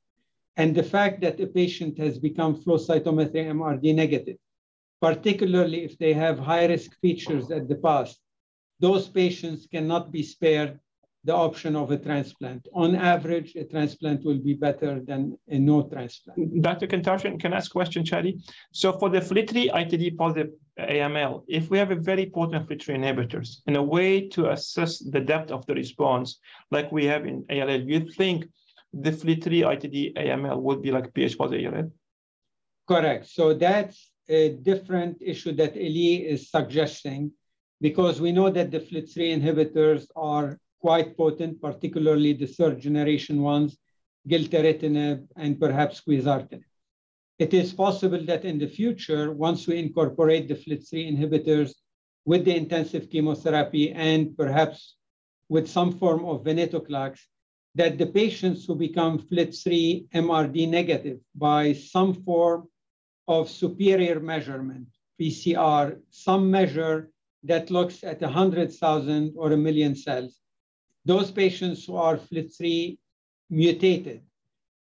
And 0.56 0.74
the 0.74 0.88
fact 0.94 1.20
that 1.20 1.44
a 1.46 1.46
patient 1.46 1.94
has 2.04 2.18
become 2.18 2.60
flow 2.62 2.78
cytometry 2.88 3.42
MRD 3.56 3.94
negative, 3.94 4.38
particularly 5.00 5.80
if 5.88 5.96
they 5.98 6.12
have 6.24 6.38
high 6.50 6.66
risk 6.74 6.90
features 7.04 7.46
at 7.52 7.68
the 7.68 7.80
past, 7.88 8.18
those 8.80 9.06
patients 9.08 9.68
cannot 9.74 10.10
be 10.10 10.24
spared 10.24 10.72
the 11.24 11.34
option 11.34 11.76
of 11.76 11.90
a 11.90 11.98
transplant. 11.98 12.66
On 12.72 12.94
average, 12.94 13.54
a 13.54 13.64
transplant 13.64 14.24
will 14.24 14.38
be 14.38 14.54
better 14.54 15.00
than 15.00 15.36
a 15.48 15.58
no 15.58 15.82
transplant. 15.82 16.62
Dr. 16.62 16.86
Kantarjian, 16.86 17.38
can 17.38 17.52
I 17.52 17.58
ask 17.58 17.70
a 17.70 17.72
question, 17.72 18.04
Chadi? 18.04 18.40
So 18.72 18.98
for 18.98 19.10
the 19.10 19.20
FLT3 19.20 19.70
ITD 19.70 20.16
positive 20.16 20.50
AML, 20.78 21.44
if 21.46 21.68
we 21.68 21.76
have 21.76 21.90
a 21.90 21.96
very 21.96 22.30
potent 22.30 22.66
FLT3 22.68 23.00
inhibitors 23.00 23.58
and 23.66 23.76
a 23.76 23.82
way 23.82 24.28
to 24.28 24.50
assess 24.50 24.98
the 24.98 25.20
depth 25.20 25.50
of 25.50 25.66
the 25.66 25.74
response, 25.74 26.38
like 26.70 26.90
we 26.90 27.04
have 27.04 27.26
in 27.26 27.44
ALL, 27.50 27.80
you 27.80 28.10
think 28.12 28.46
the 28.94 29.10
FLT3 29.10 29.44
ITD 29.76 30.16
AML 30.16 30.60
would 30.62 30.80
be 30.80 30.90
like 30.90 31.12
PH 31.12 31.36
positive 31.36 31.74
ALL? 31.74 31.92
Correct. 32.88 33.26
So 33.26 33.52
that's 33.52 34.10
a 34.28 34.54
different 34.54 35.18
issue 35.20 35.52
that 35.52 35.76
Eli 35.76 36.24
is 36.24 36.50
suggesting 36.50 37.32
because 37.80 38.20
we 38.20 38.32
know 38.32 38.48
that 38.48 38.70
the 38.70 38.80
FLT3 38.80 39.38
inhibitors 39.38 40.06
are 40.16 40.58
quite 40.80 41.16
potent, 41.16 41.60
particularly 41.60 42.32
the 42.32 42.46
third 42.46 42.80
generation 42.80 43.42
ones, 43.42 43.76
gilteritinib 44.28 45.26
and 45.36 45.58
perhaps 45.58 46.02
quizartinib. 46.06 46.64
It 47.38 47.54
is 47.54 47.72
possible 47.72 48.22
that 48.26 48.44
in 48.44 48.58
the 48.58 48.66
future, 48.66 49.32
once 49.32 49.66
we 49.66 49.78
incorporate 49.78 50.48
the 50.48 50.54
FLT3 50.54 51.16
inhibitors 51.16 51.72
with 52.26 52.44
the 52.44 52.54
intensive 52.54 53.08
chemotherapy 53.08 53.92
and 53.92 54.36
perhaps 54.36 54.96
with 55.48 55.68
some 55.68 55.92
form 55.92 56.24
of 56.24 56.44
venetoclax, 56.44 57.18
that 57.74 57.98
the 57.98 58.06
patients 58.06 58.66
who 58.66 58.74
become 58.74 59.18
FLT3 59.18 60.08
MRD 60.10 60.68
negative 60.68 61.18
by 61.34 61.72
some 61.72 62.12
form 62.12 62.68
of 63.26 63.48
superior 63.48 64.20
measurement, 64.20 64.88
PCR, 65.20 65.98
some 66.10 66.50
measure 66.50 67.10
that 67.44 67.70
looks 67.70 68.04
at 68.04 68.20
100,000 68.20 69.34
or 69.36 69.52
a 69.52 69.56
million 69.56 69.94
cells. 69.94 70.39
Those 71.10 71.32
patients 71.32 71.84
who 71.84 71.96
are 71.96 72.16
FLT3 72.18 72.96
mutated, 73.50 74.20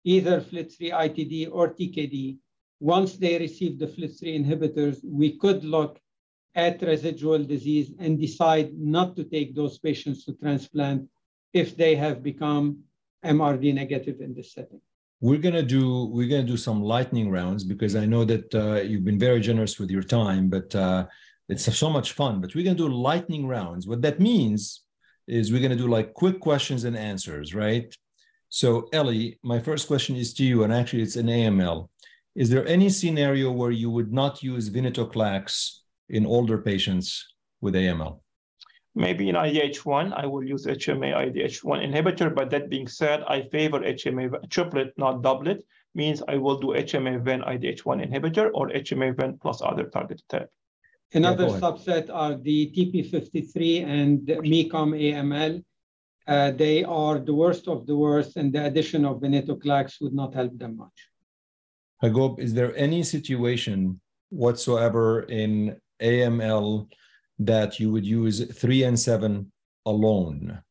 either 0.05 0.39
FLT3 0.39 0.79
ITD 1.05 1.49
or 1.51 1.73
TKD, 1.77 2.37
once 2.79 3.17
they 3.17 3.37
receive 3.37 3.77
the 3.77 3.87
FLT3 3.87 4.21
inhibitors, 4.39 4.95
we 5.03 5.37
could 5.37 5.65
look 5.65 5.99
at 6.55 6.81
residual 6.81 7.43
disease 7.43 7.91
and 7.99 8.17
decide 8.17 8.69
not 8.79 9.17
to 9.17 9.25
take 9.25 9.53
those 9.53 9.77
patients 9.79 10.23
to 10.23 10.31
transplant 10.35 11.09
if 11.51 11.75
they 11.75 11.93
have 11.93 12.23
become 12.23 12.77
MRD 13.25 13.73
negative 13.73 14.21
in 14.21 14.33
this 14.33 14.53
setting. 14.53 14.79
We're 15.19 15.43
gonna 15.47 15.69
do 15.77 16.05
we're 16.05 16.29
gonna 16.29 16.53
do 16.55 16.61
some 16.67 16.81
lightning 16.81 17.31
rounds 17.31 17.65
because 17.65 17.97
I 17.97 18.05
know 18.05 18.23
that 18.23 18.47
uh, 18.55 18.75
you've 18.87 19.03
been 19.11 19.19
very 19.19 19.41
generous 19.41 19.77
with 19.77 19.91
your 19.91 20.03
time, 20.21 20.49
but 20.49 20.73
uh, 20.73 21.05
it's 21.49 21.65
so 21.83 21.89
much 21.89 22.13
fun. 22.13 22.39
But 22.39 22.55
we're 22.55 22.63
gonna 22.63 22.85
do 22.85 22.87
lightning 22.87 23.45
rounds. 23.45 23.87
What 23.87 24.01
that 24.03 24.21
means 24.21 24.83
is 25.27 25.51
we're 25.51 25.61
gonna 25.61 25.75
do 25.75 25.87
like 25.87 26.13
quick 26.13 26.39
questions 26.39 26.83
and 26.83 26.97
answers, 26.97 27.53
right? 27.53 27.95
So 28.49 28.87
Ellie, 28.93 29.39
my 29.43 29.59
first 29.59 29.87
question 29.87 30.15
is 30.15 30.33
to 30.35 30.43
you, 30.43 30.63
and 30.63 30.73
actually 30.73 31.01
it's 31.01 31.15
an 31.15 31.27
AML. 31.27 31.89
Is 32.35 32.49
there 32.49 32.67
any 32.67 32.89
scenario 32.89 33.51
where 33.51 33.71
you 33.71 33.89
would 33.91 34.11
not 34.11 34.41
use 34.41 34.69
venetoclax 34.69 35.79
in 36.09 36.25
older 36.25 36.57
patients 36.57 37.27
with 37.61 37.75
AML? 37.75 38.19
Maybe 38.95 39.29
in 39.29 39.35
IDH1, 39.35 40.13
I 40.15 40.25
will 40.27 40.43
use 40.43 40.65
HMA 40.65 41.13
IDH1 41.13 41.81
inhibitor. 41.87 42.33
But 42.33 42.51
that 42.51 42.69
being 42.69 42.87
said, 42.87 43.23
I 43.27 43.41
favor 43.41 43.79
HMA 43.79 44.49
triplet, 44.49 44.93
not 44.97 45.21
doublet. 45.23 45.63
Means 45.95 46.21
I 46.27 46.37
will 46.37 46.59
do 46.59 46.67
HMA 46.67 47.23
ven 47.23 47.41
IDH1 47.41 48.07
inhibitor 48.07 48.49
or 48.53 48.69
HMA 48.69 49.15
ven 49.15 49.37
plus 49.41 49.61
other 49.61 49.85
targeted 49.85 50.23
therapy. 50.29 50.51
Another 51.13 51.47
yeah, 51.47 51.59
subset 51.59 52.09
are 52.11 52.35
the 52.35 52.71
TP53 52.75 53.85
and 53.85 54.19
MECOM 54.27 54.89
AML. 54.97 55.63
Uh, 56.27 56.51
they 56.51 56.83
are 56.83 57.19
the 57.19 57.33
worst 57.33 57.67
of 57.67 57.85
the 57.85 57.95
worst, 57.95 58.37
and 58.37 58.51
the 58.51 58.65
addition 58.65 59.05
of 59.05 59.21
venetoclax 59.21 60.01
would 60.01 60.13
not 60.13 60.33
help 60.33 60.57
them 60.57 60.77
much. 60.77 60.97
Hagop, 62.01 62.39
is 62.39 62.53
there 62.53 62.75
any 62.75 63.03
situation 63.03 63.99
whatsoever 64.29 65.23
in 65.23 65.79
AML 66.01 66.87
that 67.39 67.79
you 67.79 67.91
would 67.91 68.05
use 68.05 68.51
three 68.53 68.83
and 68.83 68.99
seven 68.99 69.51
alone? 69.85 70.61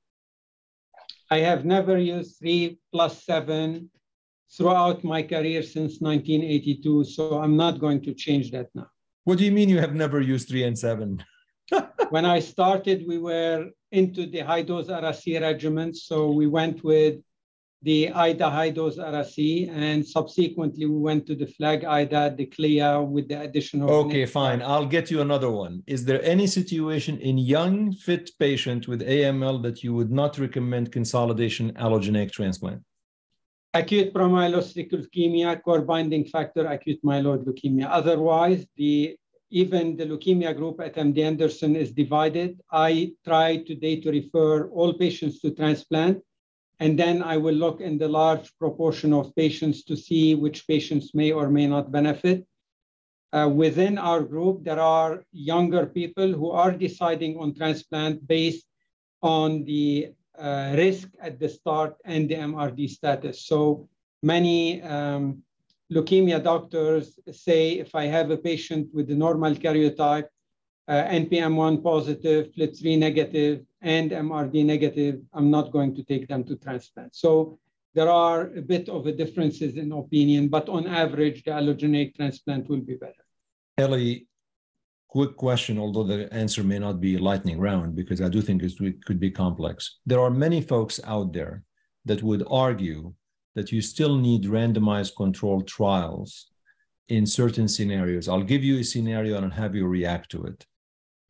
I 1.30 1.38
have 1.38 1.64
never 1.64 1.96
used 1.98 2.38
three 2.38 2.78
plus 2.92 3.24
seven 3.24 3.90
throughout 4.54 5.04
my 5.04 5.22
career 5.22 5.62
since 5.62 6.00
1982, 6.00 7.04
so 7.04 7.38
I'm 7.38 7.56
not 7.56 7.78
going 7.78 8.02
to 8.02 8.12
change 8.12 8.50
that 8.50 8.68
now. 8.74 8.91
What 9.24 9.38
do 9.38 9.44
you 9.44 9.52
mean 9.52 9.68
you 9.68 9.78
have 9.78 9.94
never 9.94 10.20
used 10.20 10.48
three 10.48 10.64
and 10.64 10.76
seven? 10.76 11.24
when 12.10 12.24
I 12.24 12.40
started, 12.40 13.04
we 13.06 13.18
were 13.18 13.68
into 13.92 14.26
the 14.26 14.40
high 14.40 14.62
dose 14.62 14.88
Ara-C 14.88 15.38
regimen, 15.38 15.94
so 15.94 16.30
we 16.30 16.48
went 16.48 16.82
with 16.82 17.20
the 17.82 18.10
IDA 18.10 18.50
high 18.50 18.70
dose 18.70 18.98
Ara-C, 18.98 19.68
and 19.68 20.06
subsequently 20.06 20.86
we 20.86 20.98
went 20.98 21.26
to 21.26 21.34
the 21.36 21.46
flag 21.46 21.84
IDA, 21.84 22.34
the 22.36 22.46
CLIA 22.46 23.02
with 23.02 23.28
the 23.28 23.40
additional. 23.40 23.90
Okay, 23.90 24.26
fine. 24.26 24.60
I'll 24.62 24.86
get 24.86 25.10
you 25.10 25.20
another 25.20 25.50
one. 25.50 25.82
Is 25.86 26.04
there 26.04 26.22
any 26.24 26.46
situation 26.46 27.18
in 27.18 27.38
young, 27.38 27.92
fit 27.92 28.30
patient 28.38 28.88
with 28.88 29.02
AML 29.02 29.62
that 29.62 29.84
you 29.84 29.94
would 29.94 30.10
not 30.10 30.38
recommend 30.38 30.92
consolidation 30.92 31.72
allogeneic 31.74 32.32
transplant? 32.32 32.82
Acute 33.74 34.12
promyelocytic 34.12 34.92
leukemia, 34.92 35.62
core 35.62 35.80
binding 35.80 36.26
factor, 36.26 36.66
acute 36.66 37.00
myeloid 37.02 37.44
leukemia. 37.44 37.88
Otherwise, 37.90 38.66
the 38.76 39.16
even 39.50 39.96
the 39.96 40.06
leukemia 40.06 40.56
group 40.56 40.80
at 40.80 40.96
MD 40.96 41.18
Anderson 41.18 41.76
is 41.76 41.92
divided. 41.92 42.60
I 42.70 43.12
try 43.24 43.58
today 43.58 44.00
to 44.00 44.10
refer 44.10 44.68
all 44.68 44.94
patients 44.94 45.40
to 45.40 45.50
transplant 45.50 46.22
and 46.82 46.98
then 46.98 47.22
I 47.22 47.36
will 47.36 47.54
look 47.54 47.80
in 47.80 47.96
the 47.96 48.08
large 48.08 48.50
proportion 48.58 49.12
of 49.12 49.34
patients 49.36 49.84
to 49.84 49.96
see 49.96 50.34
which 50.34 50.66
patients 50.66 51.14
may 51.14 51.30
or 51.30 51.48
may 51.48 51.66
not 51.66 51.92
benefit. 51.92 52.44
Uh, 53.32 53.48
within 53.54 53.98
our 53.98 54.22
group, 54.22 54.64
there 54.64 54.80
are 54.80 55.24
younger 55.32 55.86
people 55.86 56.32
who 56.32 56.50
are 56.50 56.72
deciding 56.72 57.38
on 57.38 57.54
transplant 57.54 58.26
based 58.26 58.66
on 59.22 59.64
the 59.64 60.12
uh, 60.38 60.74
risk 60.76 61.08
at 61.20 61.38
the 61.38 61.48
start 61.48 61.96
and 62.04 62.28
the 62.28 62.34
MRD 62.34 62.88
status. 62.88 63.46
So 63.46 63.88
many 64.22 64.82
um, 64.82 65.42
leukemia 65.92 66.42
doctors 66.42 67.18
say 67.30 67.72
if 67.72 67.94
I 67.94 68.04
have 68.04 68.30
a 68.30 68.36
patient 68.36 68.88
with 68.92 69.08
the 69.08 69.14
normal 69.14 69.54
karyotype, 69.54 70.28
uh, 70.88 71.04
NPM1 71.04 71.82
positive, 71.82 72.48
FLT3 72.52 72.98
negative, 72.98 73.64
and 73.82 74.10
MRD 74.10 74.64
negative, 74.64 75.20
I'm 75.32 75.50
not 75.50 75.70
going 75.70 75.94
to 75.96 76.02
take 76.02 76.28
them 76.28 76.44
to 76.44 76.56
transplant. 76.56 77.14
So 77.14 77.58
there 77.94 78.10
are 78.10 78.50
a 78.56 78.62
bit 78.62 78.88
of 78.88 79.06
a 79.06 79.12
differences 79.12 79.76
in 79.76 79.92
opinion, 79.92 80.48
but 80.48 80.68
on 80.68 80.86
average, 80.86 81.44
the 81.44 81.50
allogeneic 81.50 82.16
transplant 82.16 82.68
will 82.68 82.80
be 82.80 82.94
better. 82.94 83.24
Ellie, 83.78 84.26
quick 85.12 85.36
question, 85.36 85.78
although 85.78 86.04
the 86.04 86.32
answer 86.32 86.64
may 86.64 86.78
not 86.78 86.98
be 86.98 87.18
lightning 87.18 87.60
round, 87.60 87.94
because 87.94 88.22
I 88.22 88.30
do 88.30 88.40
think 88.40 88.62
it 88.62 89.04
could 89.04 89.20
be 89.20 89.30
complex. 89.30 89.98
There 90.06 90.20
are 90.20 90.30
many 90.30 90.62
folks 90.62 90.98
out 91.04 91.34
there 91.34 91.64
that 92.06 92.22
would 92.22 92.42
argue 92.48 93.12
that 93.54 93.70
you 93.70 93.82
still 93.82 94.16
need 94.16 94.44
randomized 94.44 95.14
controlled 95.14 95.68
trials 95.68 96.46
in 97.08 97.26
certain 97.26 97.68
scenarios. 97.68 98.26
I'll 98.26 98.50
give 98.54 98.64
you 98.64 98.78
a 98.78 98.84
scenario 98.84 99.36
and 99.36 99.44
I'll 99.44 99.60
have 99.64 99.74
you 99.74 99.86
react 99.86 100.30
to 100.30 100.44
it. 100.44 100.64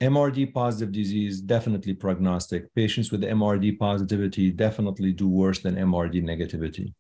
MRD 0.01 0.55
positive 0.55 0.93
disease, 0.93 1.41
definitely 1.41 1.95
prognostic. 1.95 2.73
Patients 2.77 3.11
with 3.11 3.23
MRD 3.23 3.81
positivity 3.81 4.53
definitely 4.53 5.13
do 5.13 5.29
worse 5.29 5.59
than 5.59 5.75
MRD 5.75 6.23
negativity. 6.23 6.95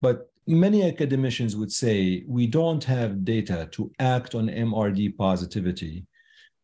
But 0.00 0.29
many 0.46 0.82
academicians 0.82 1.56
would 1.56 1.72
say 1.72 2.24
we 2.26 2.46
don't 2.46 2.84
have 2.84 3.24
data 3.24 3.68
to 3.72 3.90
act 3.98 4.34
on 4.34 4.48
MRD 4.48 5.16
positivity 5.16 6.06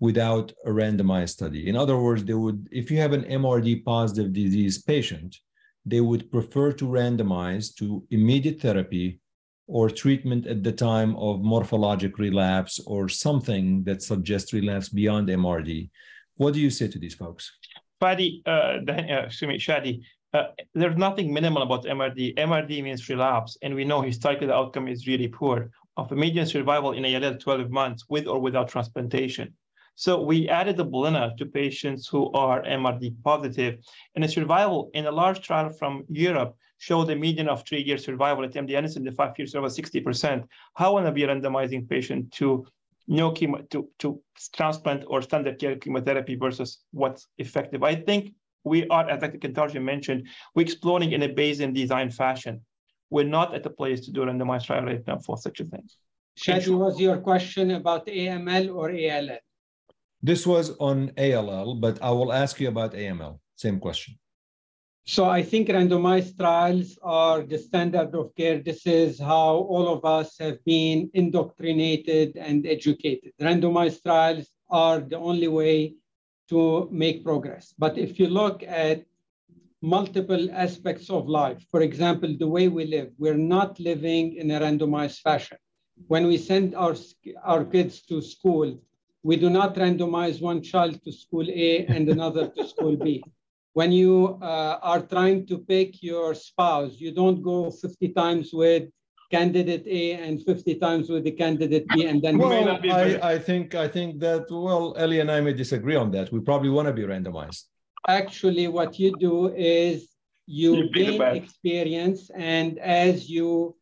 without 0.01 0.53
a 0.65 0.71
randomized 0.71 1.31
study. 1.31 1.69
In 1.69 1.77
other 1.77 1.97
words, 1.97 2.25
they 2.25 2.35
would, 2.35 2.69
if 2.71 2.91
you 2.91 2.99
have 2.99 3.13
an 3.13 3.25
MRD 3.25 3.85
positive 3.85 4.33
disease 4.33 4.83
patient, 4.83 5.37
they 5.85 6.01
would 6.01 6.31
prefer 6.31 6.73
to 6.73 6.85
randomize 6.85 7.75
to 7.77 8.05
immediate 8.11 8.61
therapy 8.61 9.21
or 9.69 9.89
treatment 9.89 10.47
at 10.47 10.63
the 10.63 10.73
time 10.73 11.17
of 11.17 11.41
morphologic 11.41 12.19
relapse 12.19 12.79
or 12.87 13.09
something 13.09 13.83
that 13.85 14.03
suggests 14.03 14.53
relapse 14.53 14.89
beyond 14.89 15.29
MRD. 15.29 15.91
What 16.37 16.55
do 16.55 16.61
you 16.61 16.71
say 16.71 16.89
to 16.89 16.99
these 16.99 17.15
folks? 17.15 17.51
Fadi, 18.01 18.43
uh, 18.47 18.79
uh, 18.89 19.25
excuse 19.25 19.49
me, 19.49 19.59
Chadi, 19.59 20.03
uh, 20.33 20.49
there's 20.75 20.97
nothing 20.97 21.33
minimal 21.33 21.63
about 21.63 21.85
MRD. 21.85 22.37
MRD 22.37 22.83
means 22.83 23.09
relapse, 23.09 23.57
and 23.63 23.75
we 23.75 23.85
know 23.85 24.03
historically 24.03 24.49
the 24.49 24.55
outcome 24.55 24.89
is 24.89 25.07
really 25.07 25.29
poor, 25.29 25.71
of 25.97 26.13
a 26.13 26.17
median 26.17 26.47
survival 26.47 26.93
in 26.93 27.05
ALL 27.05 27.37
12 27.37 27.71
months 27.71 28.05
with 28.09 28.27
or 28.27 28.39
without 28.41 28.69
transplantation. 28.69 29.55
So 29.95 30.21
we 30.21 30.47
added 30.49 30.77
the 30.77 30.85
Blina 30.85 31.35
to 31.39 31.47
patients 31.47 32.07
who 32.07 32.31
are 32.33 32.63
MRD 32.63 33.23
positive, 33.25 33.79
and 34.15 34.23
the 34.23 34.29
survival 34.29 34.91
in 34.93 35.07
a 35.07 35.11
large 35.11 35.41
trial 35.41 35.71
from 35.71 36.05
Europe 36.11 36.55
showed 36.79 37.11
a 37.11 37.17
median 37.17 37.49
of 37.49 37.67
three-year 37.67 37.97
survival 37.97 38.45
at 38.45 38.53
MD 38.53 38.77
Anderson, 38.77 39.05
the 39.05 39.13
five-year 39.13 39.47
survival 39.47 39.71
60%. 39.71 40.45
How 40.75 40.93
want 40.93 41.07
to 41.07 41.13
be 41.13 41.23
randomizing 41.23 41.89
patient 41.89 42.31
to 42.33 42.67
no 43.09 43.31
chemo 43.31 43.69
to, 43.71 43.89
to 44.01 44.21
transplant 44.53 45.05
or 45.07 45.23
standard 45.23 45.59
care 45.59 45.77
chemotherapy 45.77 46.35
versus 46.35 46.81
what's 46.91 47.29
effective? 47.39 47.83
I 47.83 47.95
think 47.95 48.35
we 48.67 48.87
are, 48.89 49.09
as 49.09 49.21
Dr. 49.21 49.39
Kantarjian 49.39 49.85
mentioned, 49.85 50.27
we're 50.55 50.63
exploring 50.63 51.13
in 51.13 51.23
a 51.23 51.29
Bayesian 51.29 51.73
design 51.73 52.11
fashion. 52.11 52.61
We're 53.11 53.33
not 53.39 53.55
at 53.55 53.63
the 53.63 53.71
place 53.71 54.01
to 54.05 54.11
do 54.11 54.23
a 54.25 54.27
randomized 54.27 54.67
trial 54.67 54.85
right 54.85 55.07
now 55.07 55.19
for 55.19 55.39
such 55.39 55.61
a 55.61 55.65
thing. 55.65 55.89
Chadi, 56.37 56.77
was 56.77 57.01
your 57.01 57.19
question 57.19 57.71
about 57.71 58.07
AML 58.09 58.75
or 58.75 58.91
ALL? 58.91 59.39
This 60.21 60.45
was 60.47 60.77
on 60.79 61.13
ALL, 61.17 61.77
but 61.77 62.03
I 62.03 62.11
will 62.11 62.33
ask 62.33 62.59
you 62.61 62.69
about 62.69 62.93
AML. 62.93 63.39
Same 63.55 63.79
question. 63.79 64.19
So 65.07 65.27
I 65.27 65.43
think 65.45 65.69
randomized 65.69 66.37
trials 66.37 66.99
are 67.01 67.43
the 67.43 67.59
standard 67.59 68.13
of 68.17 68.35
care. 68.35 68.59
This 68.59 68.85
is 68.87 69.21
how 69.21 69.55
all 69.73 69.87
of 69.95 70.05
us 70.05 70.37
have 70.41 70.59
been 70.65 71.09
indoctrinated 71.15 72.37
and 72.37 72.67
educated. 72.67 73.31
Randomized 73.41 74.03
trials 74.03 74.49
are 74.69 74.99
the 74.99 75.17
only 75.17 75.47
way 75.47 75.95
to 76.49 76.89
make 76.91 77.25
progress. 77.25 77.75
But 77.79 77.99
if 77.99 78.19
you 78.19 78.29
look 78.29 78.63
at 78.63 79.05
multiple 79.83 80.49
aspects 80.53 81.11
of 81.11 81.29
life, 81.29 81.65
for 81.71 81.83
example, 81.83 82.35
the 82.39 82.49
way 82.49 82.69
we 82.69 82.87
live, 82.87 83.11
we're 83.19 83.45
not 83.57 83.79
living 83.79 84.37
in 84.37 84.51
a 84.51 84.61
randomized 84.61 85.21
fashion. 85.21 85.59
When 86.09 86.27
we 86.27 86.37
send 86.39 86.75
our, 86.75 86.95
our 87.45 87.65
kids 87.65 88.03
to 88.07 88.21
school, 88.21 88.79
we 89.23 89.37
do 89.37 89.51
not 89.51 89.75
randomize 89.75 90.41
one 90.41 90.63
child 90.63 91.03
to 91.05 91.13
school 91.13 91.47
A 91.49 91.87
and 91.87 92.09
another 92.09 92.49
to 92.49 92.67
school 92.67 92.97
B 92.97 93.25
when 93.77 93.93
you 93.93 94.39
uh, 94.41 94.79
are 94.81 95.03
trying 95.03 95.45
to 95.45 95.59
pick 95.59 96.03
your 96.03 96.35
spouse, 96.35 96.93
you 96.97 97.13
don't 97.13 97.43
go 97.43 97.71
50 97.71 98.09
times 98.15 98.49
with 98.51 98.85
candidate 99.31 99.87
A 99.87 100.13
and 100.15 100.43
50 100.43 100.75
times 100.77 101.09
with 101.09 101.25
the 101.25 101.33
candidate 101.33 101.87
B, 101.89 102.07
and 102.07 102.23
then 102.23 102.39
Well, 102.39 102.65
not 102.65 102.83
be 102.83 102.91
I, 102.91 103.33
I 103.35 103.39
think 103.39 103.75
I 103.75 103.89
think 103.89 104.21
that 104.21 104.47
well, 104.51 104.95
Ellie 104.97 105.21
and 105.21 105.31
I 105.31 105.41
may 105.41 105.53
disagree 105.53 105.97
on 105.97 106.11
that. 106.13 106.33
We 106.33 106.41
probably 106.41 106.71
want 106.71 106.87
to 106.89 106.93
be 106.93 107.03
randomized. 107.03 107.65
actually 108.09 108.69
what 108.69 108.99
you 108.99 109.11
do 109.19 109.37
is 109.57 109.97
you 110.47 110.77
You 110.77 110.91
gain 110.91 111.23
experience 111.23 112.31
and 112.55 112.79
as 112.79 113.29
you 113.29 113.77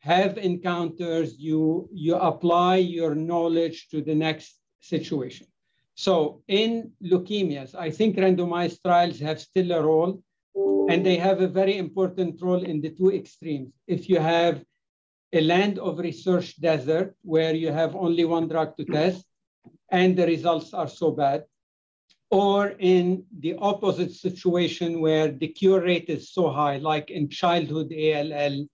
have 0.00 0.38
encounters 0.38 1.38
you 1.38 1.88
you 1.92 2.14
apply 2.16 2.76
your 2.76 3.14
knowledge 3.14 3.88
to 3.90 4.00
the 4.08 4.14
next 4.14 4.50
situation 4.80 5.46
so 5.94 6.42
in 6.48 6.70
leukemias 7.10 7.74
i 7.86 7.90
think 7.90 8.16
randomized 8.16 8.78
trials 8.86 9.18
have 9.18 9.38
still 9.40 9.72
a 9.72 9.82
role 9.82 10.12
and 10.90 11.04
they 11.04 11.16
have 11.16 11.38
a 11.42 11.48
very 11.60 11.76
important 11.76 12.40
role 12.40 12.62
in 12.72 12.80
the 12.80 12.92
two 12.98 13.10
extremes 13.20 13.72
if 13.86 14.08
you 14.08 14.18
have 14.18 14.64
a 15.32 15.40
land 15.40 15.78
of 15.78 15.98
research 15.98 16.60
desert 16.60 17.14
where 17.22 17.54
you 17.54 17.70
have 17.70 17.94
only 17.94 18.24
one 18.24 18.48
drug 18.48 18.76
to 18.76 18.84
test 18.84 19.24
and 19.90 20.16
the 20.16 20.26
results 20.26 20.72
are 20.72 20.88
so 20.88 21.10
bad 21.10 21.44
or 22.30 22.74
in 22.78 23.24
the 23.40 23.54
opposite 23.58 24.12
situation 24.12 25.00
where 25.00 25.32
the 25.32 25.48
cure 25.48 25.80
rate 25.80 26.08
is 26.08 26.30
so 26.30 26.50
high, 26.50 26.76
like 26.76 27.10
in 27.10 27.28
childhood 27.28 27.92
ALL, 27.92 28.66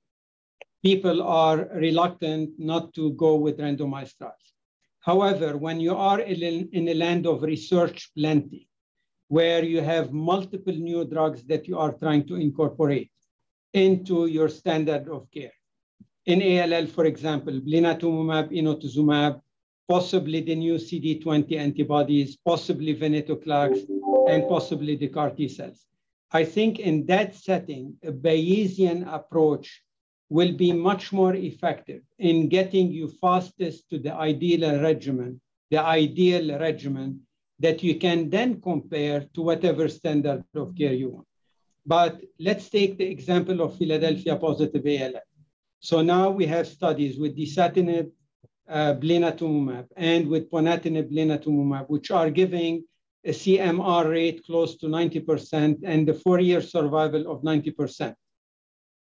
people 0.83 1.23
are 1.23 1.69
reluctant 1.75 2.51
not 2.59 2.93
to 2.95 3.13
go 3.13 3.37
with 3.37 3.59
randomized 3.59 4.19
trials. 4.19 4.53
However, 5.01 5.57
when 5.57 5.81
you 5.81 5.95
are 5.95 6.21
in 6.21 6.89
a 6.89 6.95
land 6.95 7.27
of 7.27 7.43
research 7.43 8.11
plenty, 8.17 8.69
where 9.29 9.65
you 9.65 9.81
have 9.81 10.13
multiple 10.13 10.75
new 10.75 11.05
drugs 11.05 11.45
that 11.45 11.67
you 11.69 11.79
are 11.79 11.93
trying 11.93 12.27
to 12.27 12.37
incorporate 12.37 13.11
into 13.73 14.27
your 14.27 14.49
standard 14.49 15.09
of 15.09 15.31
care. 15.31 15.53
In 16.27 16.41
ALL, 16.41 16.87
for 16.87 17.05
example, 17.05 17.61
blinatumomab, 17.61 18.51
inotuzumab, 18.51 19.43
possibly 19.87 20.41
the 20.41 20.55
new 20.55 20.77
CD20 20.77 21.59
antibodies, 21.59 22.37
possibly 22.37 22.97
venetoclax, 22.97 23.87
and 24.31 24.49
possibly 24.49 24.97
the 24.97 25.09
CAR 25.09 25.31
T 25.31 25.49
cells. 25.49 25.85
I 26.33 26.45
think 26.45 26.79
in 26.79 27.05
that 27.07 27.35
setting, 27.35 27.97
a 28.03 28.11
Bayesian 28.11 29.07
approach 29.13 29.83
will 30.31 30.53
be 30.57 30.73
much 30.73 31.13
more 31.13 31.35
effective 31.35 32.03
in 32.19 32.49
getting 32.49 32.91
you 32.91 33.09
fastest 33.09 33.91
to 33.91 33.99
the 33.99 34.15
ideal 34.15 34.81
regimen, 34.81 35.41
the 35.71 35.79
ideal 35.79 36.59
regimen 36.59 37.21
that 37.59 37.83
you 37.83 37.99
can 37.99 38.31
then 38.31 38.63
compare 38.63 39.27
to 39.35 39.43
whatever 39.43 39.89
standard 39.89 40.43
of 40.55 40.75
care 40.75 40.95
you 40.95 41.11
want. 41.11 41.27
But 41.87 42.23
let's 42.41 42.71
take 42.71 42.97
the 42.97 43.05
example 43.05 43.61
of 43.61 43.77
Philadelphia 43.77 44.37
positive 44.37 44.85
ALL. 44.87 45.21
So 45.85 46.01
now 46.01 46.31
we 46.31 46.47
have 46.47 46.67
studies 46.67 47.19
with 47.19 47.37
dasatinib, 47.37 48.11
uh, 48.67 48.95
blinatumomab 48.95 49.87
and 49.99 50.27
with 50.27 50.51
ponatinib 50.51 51.13
blinatumomab, 51.13 51.91
which 51.91 52.11
are 52.11 52.31
giving 52.31 52.85
a 53.23 53.33
CMR 53.33 54.11
rate 54.11 54.43
close 54.47 54.79
to 54.79 54.87
90% 54.87 55.81
and 55.85 56.09
the 56.09 56.15
four-year 56.15 56.63
survival 56.63 57.31
of 57.31 57.43
90%. 57.43 58.15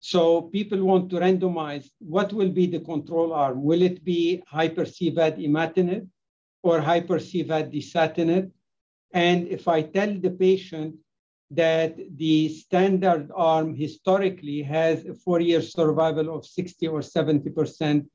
So 0.00 0.42
people 0.42 0.82
want 0.82 1.08
to 1.10 1.20
randomize 1.20 1.86
what 2.00 2.32
will 2.32 2.50
be 2.50 2.66
the 2.66 2.80
control 2.80 3.32
arm. 3.32 3.62
Will 3.62 3.82
it 3.82 4.02
be 4.02 4.42
hyper-CVAD 4.48 5.38
imatinib 5.38 6.08
or 6.64 6.80
hyper-CVAD 6.80 7.72
dasatinib? 7.72 8.50
And 9.12 9.46
if 9.46 9.68
I 9.68 9.82
tell 9.82 10.12
the 10.18 10.32
patient 10.32 10.96
that 11.54 11.98
the 12.16 12.48
standard 12.48 13.30
arm 13.34 13.74
historically 13.74 14.62
has 14.62 15.04
a 15.04 15.14
four-year 15.14 15.60
survival 15.60 16.34
of 16.34 16.46
60 16.46 16.88
or 16.88 17.00
70%, 17.00 18.06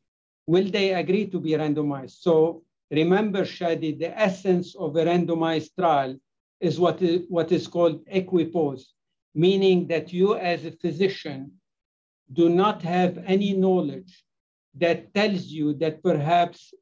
will 0.48 0.70
they 0.70 0.94
agree 0.94 1.28
to 1.28 1.40
be 1.40 1.52
randomized? 1.52 2.18
So 2.22 2.64
remember, 2.90 3.44
Chadi, 3.44 3.98
the 3.98 4.18
essence 4.18 4.76
of 4.76 4.96
a 4.96 5.06
randomized 5.06 5.76
trial 5.78 6.18
is 6.60 6.80
what 6.80 7.02
is, 7.02 7.26
what 7.30 7.52
is 7.52 7.68
called 7.68 8.02
equipoise, 8.08 8.94
meaning 9.36 9.88
that 9.88 10.12
you 10.12 10.36
as 10.36 10.66
a 10.66 10.72
physician 10.72 11.52
do 12.34 12.50
not 12.50 12.82
have 12.82 13.24
any 13.26 13.54
knowledge 13.54 14.24
that 14.76 15.14
tells 15.14 15.46
you 15.46 15.74
that 15.76 16.02
perhaps 16.02 16.74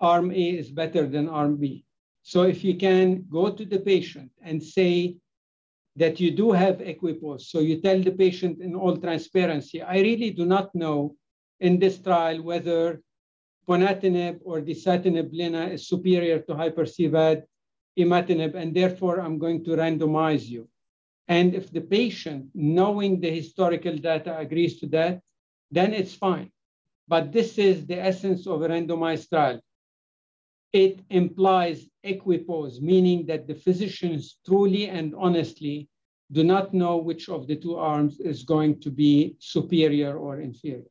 arm 0.00 0.30
A 0.32 0.58
is 0.58 0.70
better 0.70 1.06
than 1.06 1.28
arm 1.28 1.56
B. 1.56 1.84
So 2.22 2.42
if 2.42 2.64
you 2.64 2.74
can 2.74 3.26
go 3.30 3.50
to 3.50 3.64
the 3.64 3.78
patient 3.78 4.30
and 4.42 4.62
say 4.62 5.16
that 5.96 6.20
you 6.20 6.30
do 6.30 6.52
have 6.52 6.80
equipoise, 6.80 7.48
so 7.48 7.58
you 7.60 7.80
tell 7.80 8.00
the 8.00 8.12
patient 8.12 8.60
in 8.60 8.74
all 8.74 8.96
transparency, 8.96 9.82
I 9.82 9.96
really 9.96 10.30
do 10.30 10.46
not 10.46 10.74
know 10.74 11.16
in 11.58 11.78
this 11.78 11.98
trial 11.98 12.42
whether 12.42 13.02
ponatinib 13.68 14.40
or 14.44 14.60
dasatinib 14.60 15.32
blina 15.32 15.72
is 15.72 15.88
superior 15.88 16.38
to 16.40 16.54
hyper-CVAD 16.54 17.42
imatinib, 17.98 18.54
and 18.54 18.74
therefore 18.74 19.20
I'm 19.20 19.38
going 19.38 19.64
to 19.64 19.70
randomize 19.70 20.48
you. 20.48 20.68
And 21.28 21.54
if 21.54 21.70
the 21.70 21.80
patient, 21.80 22.46
knowing 22.54 23.20
the 23.20 23.30
historical 23.30 23.96
data, 23.96 24.36
agrees 24.38 24.80
to 24.80 24.86
that, 24.88 25.20
then 25.70 25.92
it's 25.92 26.14
fine. 26.14 26.50
But 27.06 27.32
this 27.32 27.58
is 27.58 27.86
the 27.86 28.00
essence 28.00 28.46
of 28.46 28.62
a 28.62 28.68
randomized 28.68 29.28
trial. 29.28 29.60
It 30.72 31.00
implies 31.10 31.86
equipoise, 32.04 32.80
meaning 32.80 33.26
that 33.26 33.46
the 33.46 33.54
physicians 33.54 34.38
truly 34.46 34.88
and 34.88 35.14
honestly 35.16 35.88
do 36.32 36.44
not 36.44 36.72
know 36.72 36.96
which 36.96 37.28
of 37.28 37.46
the 37.48 37.56
two 37.56 37.76
arms 37.76 38.20
is 38.20 38.44
going 38.44 38.80
to 38.80 38.90
be 38.90 39.34
superior 39.38 40.16
or 40.16 40.40
inferior. 40.40 40.90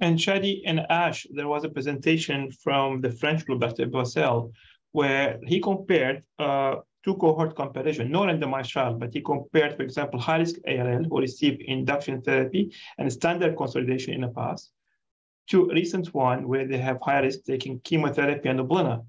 And 0.00 0.18
Chadi, 0.18 0.62
and 0.64 0.80
ASH, 0.88 1.26
there 1.30 1.46
was 1.46 1.64
a 1.64 1.68
presentation 1.68 2.50
from 2.50 3.00
the 3.02 3.10
French 3.10 3.44
group 3.44 3.60
Roberto 3.60 3.84
Boissel 3.84 4.52
where 4.92 5.38
he 5.46 5.60
compared 5.60 6.22
uh, 6.38 6.76
two 7.04 7.14
cohort 7.16 7.54
comparison, 7.54 8.10
no 8.10 8.22
randomized 8.22 8.68
trial, 8.68 8.94
but 8.94 9.12
he 9.12 9.20
compared, 9.20 9.76
for 9.76 9.82
example, 9.82 10.18
high-risk 10.18 10.56
ALL 10.66 11.04
who 11.04 11.20
received 11.20 11.62
induction 11.62 12.20
therapy 12.22 12.72
and 12.98 13.12
standard 13.12 13.56
consolidation 13.56 14.14
in 14.14 14.22
the 14.22 14.28
past 14.28 14.72
to 15.50 15.70
a 15.70 15.74
recent 15.74 16.14
one 16.14 16.48
where 16.48 16.66
they 16.66 16.78
have 16.78 16.98
high 17.02 17.20
risk 17.20 17.40
taking 17.44 17.80
chemotherapy 17.80 18.48
and 18.48 18.60
Blina. 18.60 19.04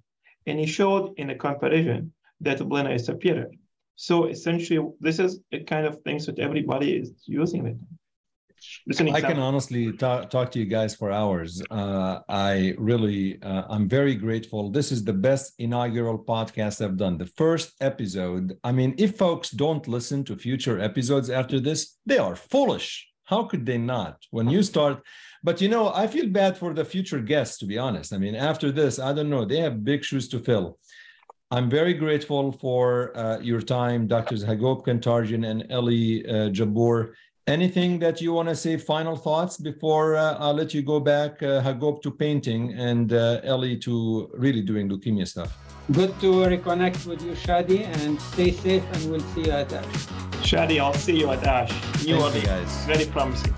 And 0.45 0.59
he 0.59 0.65
showed 0.65 1.13
in 1.17 1.29
a 1.29 1.35
comparison 1.35 2.13
that 2.41 2.59
Blina 2.59 2.95
is 2.95 3.05
superior. 3.05 3.49
So 3.95 4.25
essentially, 4.25 4.85
this 4.99 5.19
is 5.19 5.39
a 5.51 5.59
kind 5.59 5.85
of 5.85 6.01
things 6.01 6.25
that 6.25 6.39
everybody 6.39 6.95
is 6.97 7.13
using 7.25 7.67
it. 7.67 7.77
This 8.87 8.97
is 8.97 9.01
an 9.01 9.15
I 9.15 9.21
can 9.21 9.39
honestly 9.39 9.91
talk, 9.91 10.29
talk 10.29 10.51
to 10.51 10.59
you 10.59 10.65
guys 10.65 10.95
for 10.95 11.11
hours. 11.11 11.61
Uh, 11.69 12.19
I 12.29 12.75
really, 12.77 13.41
uh, 13.41 13.63
I'm 13.69 13.87
very 13.89 14.15
grateful. 14.15 14.69
This 14.69 14.91
is 14.91 15.03
the 15.03 15.13
best 15.13 15.53
inaugural 15.59 16.17
podcast 16.17 16.83
I've 16.83 16.97
done. 16.97 17.17
The 17.17 17.25
first 17.25 17.73
episode. 17.81 18.57
I 18.63 18.71
mean, 18.71 18.95
if 18.97 19.17
folks 19.17 19.49
don't 19.49 19.87
listen 19.87 20.23
to 20.25 20.35
future 20.35 20.79
episodes 20.79 21.29
after 21.29 21.59
this, 21.59 21.97
they 22.05 22.17
are 22.17 22.35
foolish. 22.35 23.07
How 23.25 23.43
could 23.43 23.65
they 23.65 23.77
not? 23.77 24.17
When 24.31 24.49
you 24.49 24.63
start, 24.63 25.01
but 25.43 25.59
you 25.59 25.67
know, 25.67 25.91
I 25.93 26.07
feel 26.07 26.27
bad 26.27 26.57
for 26.57 26.73
the 26.73 26.85
future 26.85 27.19
guests, 27.19 27.57
to 27.59 27.65
be 27.65 27.77
honest. 27.77 28.13
I 28.13 28.17
mean, 28.17 28.35
after 28.35 28.71
this, 28.71 28.97
I 28.99 29.13
don't 29.13 29.29
know, 29.29 29.45
they 29.45 29.59
have 29.59 29.83
big 29.83 30.03
shoes 30.03 30.27
to 30.29 30.39
fill. 30.39 30.77
I'm 31.51 31.69
very 31.69 31.93
grateful 31.93 32.51
for 32.51 33.15
uh, 33.15 33.39
your 33.39 33.61
time, 33.61 34.07
Doctors 34.07 34.43
Hagop 34.43 34.85
Kantarjian 34.85 35.45
and 35.45 35.59
Eli 35.69 36.23
uh, 36.27 36.49
Jabbour. 36.49 37.13
Anything 37.45 37.99
that 37.99 38.21
you 38.21 38.31
want 38.31 38.47
to 38.47 38.55
say, 38.55 38.77
final 38.77 39.17
thoughts 39.17 39.57
before 39.57 40.15
uh, 40.15 40.37
I'll 40.39 40.53
let 40.53 40.73
you 40.73 40.81
go 40.81 40.99
back, 40.99 41.43
uh, 41.43 41.61
Hagop, 41.61 42.01
to 42.03 42.11
painting 42.11 42.73
and 42.73 43.11
uh, 43.11 43.41
Eli 43.45 43.75
to 43.81 44.31
really 44.33 44.61
doing 44.61 44.89
leukemia 44.89 45.27
stuff? 45.27 45.55
Good 45.91 46.17
to 46.21 46.31
reconnect 46.53 47.05
with 47.05 47.21
you, 47.21 47.33
Chadi, 47.33 47.85
and 48.01 48.19
stay 48.19 48.51
safe, 48.51 48.83
and 48.93 49.11
we'll 49.11 49.27
see 49.35 49.41
you 49.41 49.51
at 49.51 49.71
ASH. 49.73 50.07
Chadi, 50.41 50.79
I'll 50.79 50.93
see 50.93 51.19
you 51.19 51.29
at 51.31 51.45
ASH. 51.45 52.05
New 52.05 52.17
Thank 52.17 52.35
you, 52.35 52.41
guys. 52.47 52.85
Very 52.85 53.05
promising. 53.05 53.53